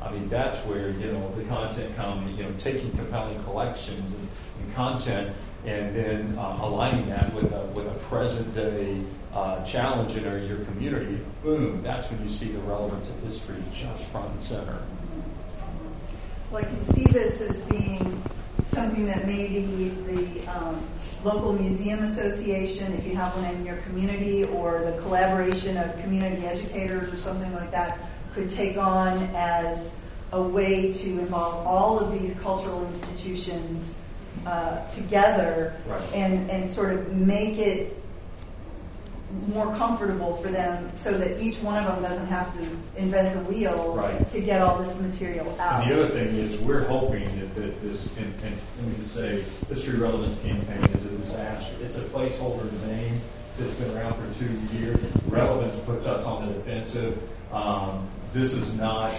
I 0.01 0.11
mean, 0.11 0.29
that's 0.29 0.59
where 0.65 0.91
you 0.91 1.11
know 1.11 1.33
the 1.35 1.43
content 1.45 1.95
comes. 1.95 2.37
You 2.37 2.43
know, 2.43 2.53
taking 2.59 2.91
compelling 2.91 3.43
collections 3.43 3.99
and, 3.99 4.29
and 4.61 4.75
content, 4.75 5.35
and 5.65 5.95
then 5.95 6.37
uh, 6.37 6.59
aligning 6.61 7.09
that 7.09 7.33
with 7.33 7.51
a 7.53 7.65
with 7.73 7.87
a 7.87 7.95
present 8.05 8.53
day 8.53 9.01
uh, 9.35 9.63
challenge 9.65 10.15
in 10.15 10.25
our, 10.27 10.37
your 10.37 10.59
community. 10.65 11.19
Boom! 11.43 11.81
That's 11.81 12.09
when 12.09 12.23
you 12.23 12.29
see 12.29 12.47
the 12.47 12.59
relevance 12.59 13.09
of 13.09 13.19
history 13.21 13.61
just 13.73 14.03
front 14.05 14.31
and 14.31 14.41
center. 14.41 14.79
Well, 16.51 16.63
I 16.63 16.65
can 16.65 16.83
see 16.83 17.03
this 17.05 17.41
as 17.41 17.59
being 17.65 18.21
something 18.63 19.05
that 19.07 19.27
maybe 19.27 19.89
the 20.07 20.47
um, 20.47 20.81
local 21.23 21.53
museum 21.53 22.03
association, 22.03 22.93
if 22.93 23.05
you 23.05 23.15
have 23.15 23.35
one 23.35 23.45
in 23.53 23.65
your 23.65 23.77
community, 23.77 24.45
or 24.45 24.81
the 24.89 24.97
collaboration 25.01 25.77
of 25.77 25.99
community 26.01 26.45
educators 26.45 27.13
or 27.13 27.17
something 27.17 27.53
like 27.53 27.71
that, 27.71 28.09
could 28.33 28.49
take 28.49 28.77
on 28.77 29.17
as 29.35 29.95
a 30.31 30.41
way 30.41 30.91
to 30.91 31.09
involve 31.19 31.65
all 31.67 31.99
of 31.99 32.19
these 32.19 32.37
cultural 32.39 32.85
institutions 32.87 33.95
uh, 34.45 34.87
together 34.89 35.75
Right. 35.87 36.13
and, 36.13 36.49
and 36.51 36.69
sort 36.69 36.93
of 36.93 37.13
make 37.13 37.57
it 37.57 38.01
more 39.47 39.75
comfortable 39.75 40.35
for 40.37 40.49
them 40.49 40.89
so 40.93 41.17
that 41.17 41.39
each 41.41 41.57
one 41.61 41.77
of 41.83 41.85
them 41.85 42.01
doesn't 42.03 42.27
have 42.27 42.53
to 42.57 42.67
invent 43.01 43.33
the 43.33 43.39
wheel 43.51 43.93
Right. 43.95 44.29
to 44.31 44.41
get 44.41 44.61
all 44.61 44.81
this 44.81 44.99
material 45.01 45.55
out. 45.59 45.83
And 45.83 45.91
the 45.91 45.95
other 46.03 46.07
thing 46.07 46.35
is, 46.35 46.57
we're 46.59 46.85
hoping 46.85 47.23
that, 47.39 47.55
that 47.55 47.81
this, 47.81 48.15
and, 48.17 48.33
and 48.43 48.57
let 48.79 48.87
me 48.87 48.95
just 48.97 49.13
say, 49.13 49.43
History 49.67 49.97
Relevance 49.99 50.39
Campaign 50.41 50.83
is 50.95 51.05
a 51.05 51.09
disaster. 51.09 51.75
It's 51.81 51.97
a 51.97 52.01
placeholder 52.01 52.71
name 52.87 53.19
that's 53.57 53.73
been 53.75 53.95
around 53.95 54.13
for 54.15 54.39
two 54.39 54.77
years. 54.77 54.97
Relevance 55.27 55.79
puts 55.81 56.05
us 56.05 56.25
on 56.25 56.47
the 56.47 56.53
defensive. 56.53 57.17
Um, 57.51 58.07
this 58.33 58.53
is 58.53 58.73
not 58.73 59.11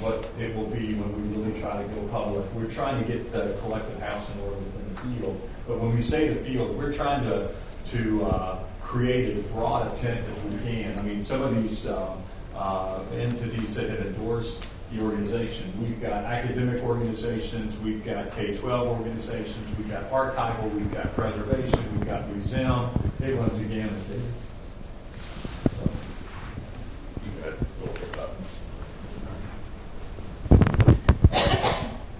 what 0.00 0.26
it 0.40 0.54
will 0.56 0.66
be 0.66 0.94
when 0.94 1.12
we 1.32 1.36
really 1.36 1.60
try 1.60 1.80
to 1.82 1.88
go 1.88 2.02
public. 2.08 2.44
We're 2.54 2.70
trying 2.70 3.02
to 3.04 3.10
get 3.10 3.30
the 3.32 3.56
collective 3.60 4.00
house 4.00 4.26
in 4.34 4.40
order 4.40 4.56
within 4.56 4.94
the 4.94 5.00
field. 5.22 5.48
But 5.66 5.80
when 5.80 5.94
we 5.94 6.00
say 6.00 6.28
the 6.28 6.36
field, 6.36 6.76
we're 6.76 6.92
trying 6.92 7.24
to, 7.24 7.50
to 7.90 8.24
uh, 8.24 8.58
create 8.94 9.36
as 9.36 9.42
broad 9.46 9.92
a 9.92 9.96
tent 9.96 10.24
as 10.30 10.44
we 10.44 10.56
can. 10.58 10.96
I 11.00 11.02
mean, 11.02 11.20
some 11.20 11.42
of 11.42 11.60
these 11.60 11.88
um, 11.88 12.22
uh, 12.54 13.00
entities 13.14 13.74
that 13.74 13.90
have 13.90 13.98
endorsed 13.98 14.64
the 14.92 15.02
organization, 15.02 15.72
we've 15.80 16.00
got 16.00 16.22
academic 16.22 16.80
organizations, 16.80 17.76
we've 17.80 18.04
got 18.04 18.30
K-12 18.36 18.86
organizations, 18.86 19.76
we've 19.76 19.90
got 19.90 20.08
archival, 20.12 20.72
we've 20.72 20.92
got 20.92 21.12
preservation, 21.12 21.80
we've 21.92 22.06
got 22.06 22.28
museum. 22.28 22.88
It 23.20 23.34
runs 23.34 23.58
the 23.58 23.64
gamut, 23.64 24.08
David. 24.08 24.22
You 27.24 27.42
had 27.42 27.54
a 27.54 27.56
little 27.80 27.94
bit 27.98 28.16
up. 28.16 28.30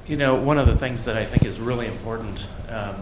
You 0.09 0.17
know, 0.17 0.35
one 0.35 0.59
of 0.59 0.67
the 0.67 0.77
things 0.77 1.05
that 1.05 1.17
I 1.17 1.25
think 1.25 1.45
is 1.45 1.61
really 1.61 1.87
important 1.87 2.49
um, 2.69 2.97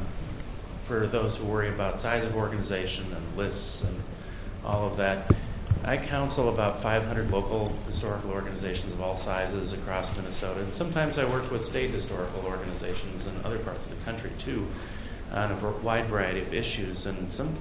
for 0.92 1.06
those 1.06 1.38
who 1.38 1.46
worry 1.46 1.70
about 1.70 1.98
size 1.98 2.26
of 2.26 2.36
organization 2.36 3.06
and 3.14 3.38
lists 3.38 3.82
and 3.82 4.02
all 4.62 4.86
of 4.86 4.98
that, 4.98 5.34
I 5.84 5.96
counsel 5.96 6.50
about 6.50 6.82
500 6.82 7.30
local 7.30 7.72
historical 7.86 8.30
organizations 8.30 8.92
of 8.92 9.00
all 9.00 9.16
sizes 9.16 9.72
across 9.72 10.14
Minnesota, 10.14 10.60
and 10.60 10.74
sometimes 10.74 11.18
I 11.18 11.24
work 11.24 11.50
with 11.50 11.64
state 11.64 11.92
historical 11.92 12.44
organizations 12.44 13.26
in 13.26 13.32
other 13.42 13.58
parts 13.58 13.86
of 13.86 13.98
the 13.98 14.04
country 14.04 14.32
too, 14.38 14.66
on 15.32 15.50
a 15.50 15.70
wide 15.82 16.08
variety 16.08 16.40
of 16.40 16.52
issues. 16.52 17.06
And 17.06 17.32
some 17.32 17.56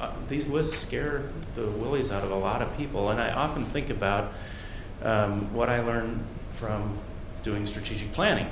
uh, 0.00 0.12
these 0.28 0.48
lists 0.48 0.76
scare 0.76 1.24
the 1.56 1.66
willies 1.66 2.12
out 2.12 2.22
of 2.22 2.30
a 2.30 2.36
lot 2.36 2.62
of 2.62 2.76
people, 2.76 3.10
and 3.10 3.20
I 3.20 3.32
often 3.32 3.64
think 3.64 3.90
about 3.90 4.32
um, 5.02 5.52
what 5.52 5.68
I 5.68 5.80
learned 5.80 6.24
from 6.54 6.98
doing 7.42 7.66
strategic 7.66 8.12
planning. 8.12 8.46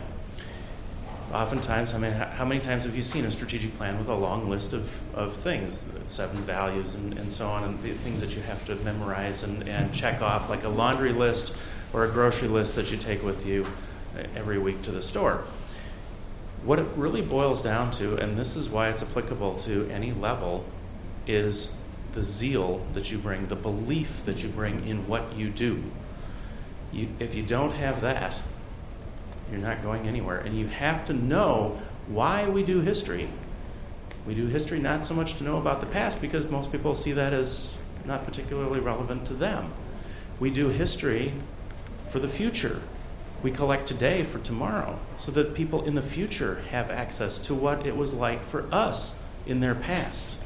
Oftentimes, 1.32 1.94
I 1.94 1.98
mean, 1.98 2.12
how, 2.12 2.44
many 2.44 2.60
times 2.60 2.84
have 2.84 2.94
you 2.94 3.00
seen 3.00 3.24
a 3.24 3.30
strategic 3.30 3.74
plan 3.78 3.98
with 3.98 4.08
a 4.08 4.14
long 4.14 4.50
list 4.50 4.74
of, 4.74 4.90
of 5.14 5.34
things, 5.34 5.86
seven 6.08 6.36
values 6.42 6.94
and, 6.94 7.18
and 7.18 7.32
so 7.32 7.48
on, 7.48 7.64
and 7.64 7.82
the 7.82 7.94
things 7.94 8.20
that 8.20 8.36
you 8.36 8.42
have 8.42 8.62
to 8.66 8.74
memorize 8.76 9.42
and, 9.42 9.66
and 9.66 9.94
check 9.94 10.20
off, 10.20 10.50
like 10.50 10.64
a 10.64 10.68
laundry 10.68 11.12
list 11.12 11.56
or 11.94 12.04
a 12.04 12.08
grocery 12.10 12.48
list 12.48 12.74
that 12.74 12.90
you 12.90 12.98
take 12.98 13.22
with 13.22 13.46
you 13.46 13.66
uh, 14.14 14.24
every 14.36 14.58
week 14.58 14.82
to 14.82 14.90
the 14.90 15.02
store? 15.02 15.44
What 16.64 16.78
it 16.78 16.86
really 16.96 17.22
boils 17.22 17.62
down 17.62 17.92
to, 17.92 18.16
and 18.18 18.36
this 18.36 18.54
is 18.54 18.68
why 18.68 18.90
it's 18.90 19.02
applicable 19.02 19.54
to 19.60 19.88
any 19.90 20.12
level, 20.12 20.66
is 21.26 21.72
the 22.12 22.22
zeal 22.22 22.84
that 22.92 23.10
you 23.10 23.16
bring, 23.16 23.46
the 23.46 23.56
belief 23.56 24.22
that 24.26 24.42
you 24.42 24.50
bring 24.50 24.86
in 24.86 25.08
what 25.08 25.34
you 25.34 25.48
do. 25.48 25.82
You, 26.92 27.08
if 27.18 27.34
you 27.34 27.42
don't 27.42 27.72
have 27.72 28.02
that, 28.02 28.36
you're 29.52 29.60
not 29.60 29.82
going 29.82 30.08
anywhere. 30.08 30.38
And 30.38 30.58
you 30.58 30.66
have 30.66 31.04
to 31.06 31.12
know 31.12 31.78
why 32.08 32.48
we 32.48 32.62
do 32.62 32.80
history. 32.80 33.28
We 34.26 34.34
do 34.34 34.46
history 34.46 34.80
not 34.80 35.06
so 35.06 35.14
much 35.14 35.34
to 35.38 35.44
know 35.44 35.58
about 35.58 35.80
the 35.80 35.86
past, 35.86 36.20
because 36.20 36.48
most 36.48 36.72
people 36.72 36.94
see 36.94 37.12
that 37.12 37.32
as 37.32 37.76
not 38.04 38.24
particularly 38.24 38.80
relevant 38.80 39.26
to 39.26 39.34
them. 39.34 39.72
We 40.40 40.50
do 40.50 40.68
history 40.68 41.32
for 42.10 42.18
the 42.18 42.28
future. 42.28 42.80
We 43.42 43.50
collect 43.50 43.86
today 43.86 44.22
for 44.22 44.38
tomorrow, 44.38 44.98
so 45.16 45.32
that 45.32 45.54
people 45.54 45.84
in 45.84 45.94
the 45.94 46.02
future 46.02 46.62
have 46.70 46.90
access 46.90 47.38
to 47.40 47.54
what 47.54 47.86
it 47.86 47.96
was 47.96 48.12
like 48.12 48.44
for 48.44 48.66
us 48.72 49.18
in 49.46 49.60
their 49.60 49.74
past. 49.74 50.36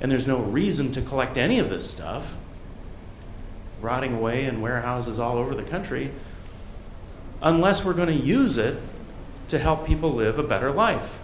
And 0.00 0.10
there's 0.10 0.26
no 0.26 0.38
reason 0.38 0.92
to 0.92 1.00
collect 1.00 1.36
any 1.36 1.58
of 1.58 1.68
this 1.68 1.90
stuff 1.90 2.34
rotting 3.80 4.14
away 4.14 4.44
in 4.44 4.60
warehouses 4.60 5.18
all 5.18 5.38
over 5.38 5.54
the 5.54 5.62
country 5.62 6.10
unless 7.42 7.84
we're 7.84 7.92
going 7.92 8.08
to 8.08 8.14
use 8.14 8.56
it 8.56 8.80
to 9.48 9.58
help 9.58 9.86
people 9.86 10.12
live 10.12 10.38
a 10.38 10.42
better 10.42 10.70
life. 10.70 11.18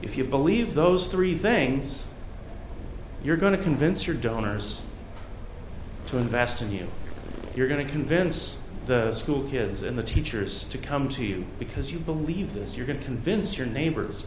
If 0.00 0.16
you 0.16 0.24
believe 0.24 0.74
those 0.74 1.08
three 1.08 1.36
things, 1.36 2.06
you're 3.22 3.36
going 3.36 3.54
to 3.54 3.62
convince 3.62 4.06
your 4.06 4.16
donors 4.16 4.80
to 6.06 6.16
invest 6.16 6.62
in 6.62 6.72
you. 6.72 6.88
You're 7.54 7.68
going 7.68 7.84
to 7.84 7.92
convince 7.92 8.56
the 8.86 9.12
school 9.12 9.46
kids 9.48 9.82
and 9.82 9.98
the 9.98 10.02
teachers 10.02 10.64
to 10.64 10.78
come 10.78 11.08
to 11.10 11.24
you 11.24 11.44
because 11.58 11.92
you 11.92 11.98
believe 11.98 12.54
this. 12.54 12.76
You're 12.76 12.86
going 12.86 12.98
to 12.98 13.04
convince 13.04 13.58
your 13.58 13.66
neighbors 13.66 14.26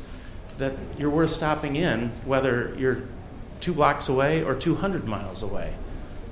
that 0.57 0.73
you're 0.99 1.09
worth 1.09 1.31
stopping 1.31 1.75
in, 1.75 2.09
whether 2.25 2.75
you're 2.77 3.03
two 3.61 3.73
blocks 3.73 4.09
away 4.09 4.43
or 4.43 4.53
200 4.53 5.07
miles 5.07 5.41
away. 5.41 5.73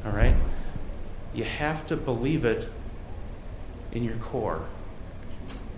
All 0.05 0.11
right? 0.11 0.35
You 1.33 1.45
have 1.45 1.87
to 1.87 1.95
believe 1.95 2.45
it 2.45 2.69
in 3.91 4.03
your 4.03 4.17
core 4.17 4.65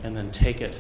and 0.04 0.16
then 0.16 0.32
take 0.32 0.62
it 0.62 0.78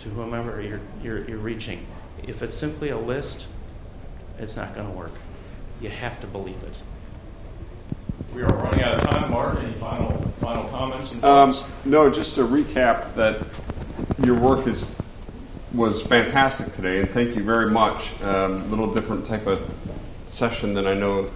to 0.00 0.08
whomever 0.08 0.60
you're, 0.60 0.80
you're, 1.02 1.28
you're 1.28 1.38
reaching. 1.38 1.86
If 2.26 2.42
it's 2.42 2.56
simply 2.56 2.88
a 2.88 2.98
list, 2.98 3.46
it's 4.38 4.56
not 4.56 4.74
going 4.74 4.88
to 4.88 4.92
work. 4.92 5.12
You 5.80 5.90
have 5.90 6.20
to 6.20 6.26
believe 6.26 6.62
it. 6.62 6.82
We 8.34 8.42
are 8.42 8.46
running 8.46 8.82
out 8.82 8.94
of 8.94 9.08
time. 9.08 9.30
Mark, 9.30 9.58
any 9.62 9.72
final 9.72 10.10
final 10.40 10.64
comments 10.64 11.12
and 11.12 11.24
Um, 11.24 11.54
no, 11.84 12.10
just 12.10 12.34
to 12.34 12.46
recap 12.46 13.14
that 13.14 13.42
your 14.24 14.34
work 14.34 14.66
is 14.66 14.94
was 15.72 16.02
fantastic 16.02 16.72
today, 16.72 17.00
and 17.00 17.10
thank 17.10 17.34
you 17.34 17.42
very 17.42 17.70
much. 17.70 18.12
A 18.22 18.44
um, 18.44 18.70
little 18.70 18.92
different 18.92 19.26
type 19.26 19.46
of 19.46 19.60
session 20.26 20.74
than 20.74 20.86
I 20.86 20.94
know 20.94 21.30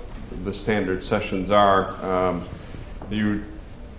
the 0.44 0.52
standard 0.52 1.02
sessions 1.02 1.50
are. 1.50 1.94
Um, 2.04 2.44
you 3.10 3.44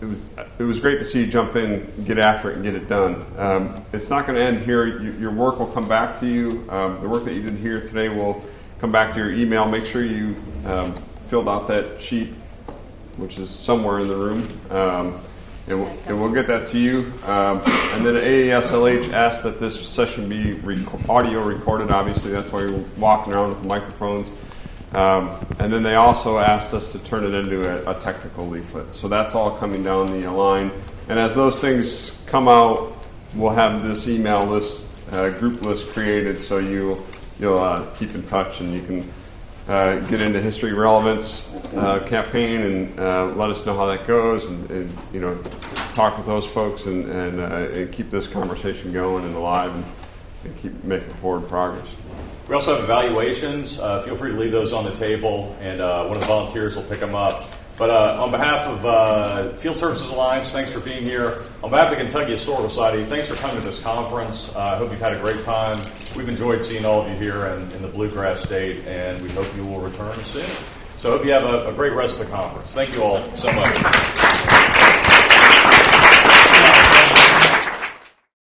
it 0.02 0.06
was 0.06 0.26
it 0.58 0.64
was 0.64 0.80
great 0.80 0.98
to 1.00 1.06
see 1.06 1.24
you 1.24 1.28
jump 1.28 1.56
in, 1.56 1.90
get 2.06 2.18
after 2.18 2.50
it, 2.50 2.56
and 2.56 2.64
get 2.64 2.74
it 2.76 2.90
done. 2.90 3.26
Um, 3.38 3.86
it's 3.94 4.10
not 4.10 4.26
going 4.26 4.38
to 4.38 4.44
end 4.44 4.66
here. 4.66 5.00
You, 5.00 5.12
your 5.14 5.32
work 5.32 5.60
will 5.60 5.68
come 5.68 5.88
back 5.88 6.20
to 6.20 6.28
you. 6.28 6.66
Um, 6.70 7.00
the 7.02 7.08
work 7.08 7.24
that 7.26 7.34
you 7.34 7.44
did 7.44 7.58
here 7.58 7.82
today 7.82 8.10
will 8.10 8.44
come 8.80 8.92
back 8.92 9.14
to 9.14 9.20
your 9.20 9.32
email. 9.32 9.70
Make 9.70 9.86
sure 9.86 10.04
you 10.04 10.36
um, 10.66 10.94
filled 11.28 11.48
out 11.48 11.68
that 11.68 12.02
sheet, 12.02 12.30
which 13.18 13.38
is 13.38 13.50
somewhere 13.50 14.00
in 14.00 14.08
the 14.08 14.16
room. 14.16 14.60
Um, 14.72 15.20
and, 15.68 15.84
we'll, 15.84 16.00
and 16.08 16.20
we'll 16.20 16.34
get 16.34 16.48
that 16.48 16.68
to 16.70 16.80
you. 16.80 17.14
Um, 17.24 17.62
and 17.94 18.04
then 18.04 18.16
AASLH 18.16 19.14
asked 19.14 19.44
that 19.44 19.60
this 19.60 19.88
session 19.88 20.28
be 20.28 20.54
rec- 20.54 21.10
audio 21.10 21.44
recorded. 21.44 21.92
Obviously, 21.92 22.32
that's 22.32 22.52
why 22.52 22.62
you're 22.62 22.84
walking 22.98 23.34
around 23.34 23.50
with 23.50 23.64
microphones. 23.66 24.32
Um, 24.94 25.34
and 25.60 25.72
then 25.72 25.84
they 25.84 25.96
also 25.96 26.38
asked 26.38 26.74
us 26.74 26.92
to 26.92 27.00
turn 27.00 27.24
it 27.24 27.34
into 27.34 27.62
a, 27.62 27.92
a, 27.96 28.00
technical 28.00 28.48
leaflet. 28.48 28.94
So 28.94 29.08
that's 29.08 29.34
all 29.36 29.58
coming 29.58 29.84
down 29.84 30.08
the 30.08 30.30
line. 30.30 30.70
And 31.08 31.18
as 31.18 31.34
those 31.34 31.62
things 31.62 32.20
come 32.26 32.50
out, 32.50 32.94
we'll 33.34 33.52
have 33.52 33.84
this 33.84 34.10
email 34.10 34.46
list, 34.46 34.86
uh, 35.12 35.30
group 35.30 35.62
list 35.62 35.88
created 35.92 36.42
so 36.42 36.58
you, 36.58 37.02
you'll 37.40 37.60
uh, 37.60 37.86
keep 37.96 38.14
in 38.16 38.24
touch 38.24 38.60
and 38.60 38.74
you 38.74 38.82
can 38.82 39.12
uh, 39.70 40.00
get 40.08 40.22
into 40.22 40.42
history 40.42 40.74
relevance 40.74 41.48
uh, 41.76 42.00
campaign 42.08 42.62
and 42.62 43.00
uh, 43.00 43.28
let 43.36 43.50
us 43.50 43.66
know 43.66 43.76
how 43.76 43.86
that 43.86 44.06
goes 44.08 44.46
and, 44.46 44.70
and, 44.70 44.98
you 45.14 45.22
know 45.22 45.42
talk 45.94 46.18
with 46.18 46.26
those 46.26 46.46
folks 46.46 46.86
and, 46.86 47.10
and, 47.10 47.40
uh, 47.40 47.70
and 47.74 47.92
keep 47.92 48.10
this 48.10 48.26
conversation 48.26 48.94
going 48.94 49.24
and 49.26 49.36
alive 49.36 49.74
and, 49.76 49.86
and 50.46 50.62
keep 50.62 50.84
making 50.84 51.10
forward 51.16 51.48
progress. 51.48 51.96
We 52.48 52.54
also 52.54 52.76
have 52.76 52.84
evaluations. 52.84 53.80
Uh, 53.80 54.02
feel 54.02 54.16
free 54.16 54.32
to 54.32 54.38
leave 54.38 54.52
those 54.52 54.74
on 54.74 54.84
the 54.84 54.94
table, 54.94 55.56
and 55.62 55.80
uh, 55.80 56.06
one 56.06 56.18
of 56.18 56.22
the 56.22 56.28
volunteers 56.28 56.76
will 56.76 56.84
pick 56.84 57.00
them 57.00 57.16
up. 57.16 57.50
But 57.78 57.90
uh, 57.90 58.22
on 58.22 58.30
behalf 58.30 58.68
of 58.68 58.86
uh, 58.86 59.50
Field 59.54 59.76
Services 59.76 60.10
Alliance, 60.10 60.52
thanks 60.52 60.72
for 60.72 60.82
being 60.82 61.04
here. 61.04 61.42
On 61.64 61.70
behalf 61.70 61.92
of 61.92 61.98
the 61.98 62.04
Kentucky 62.04 62.32
Historical 62.34 62.70
Society, 62.70 63.06
thanks 63.06 63.28
for 63.28 63.36
coming 63.36 63.56
to 63.58 63.62
this 63.64 63.82
conference. 63.82 64.54
Uh, 64.56 64.60
I 64.60 64.76
hope 64.76 64.92
you've 64.92 65.00
had 65.00 65.14
a 65.14 65.20
great 65.20 65.42
time. 65.44 65.80
We've 66.16 66.30
enjoyed 66.30 66.64
seeing 66.64 66.86
all 66.86 67.02
of 67.02 67.10
you 67.10 67.16
here 67.16 67.48
in, 67.48 67.72
in 67.72 67.82
the 67.82 67.88
Bluegrass 67.88 68.42
State, 68.42 68.86
and 68.86 69.22
we 69.24 69.30
hope 69.30 69.48
you 69.56 69.66
will 69.66 69.80
return 69.80 70.24
soon. 70.24 70.50
So 70.98 71.12
I 71.12 71.18
hope 71.18 71.26
you 71.26 71.32
have 71.32 71.44
a, 71.44 71.70
a 71.70 71.74
great 71.74 71.94
rest 71.94 72.20
of 72.20 72.28
the 72.28 72.32
conference. 72.32 72.74
Thank 72.74 72.94
you 72.94 73.02
all 73.02 73.24
so 73.36 73.52
much. 73.54 74.31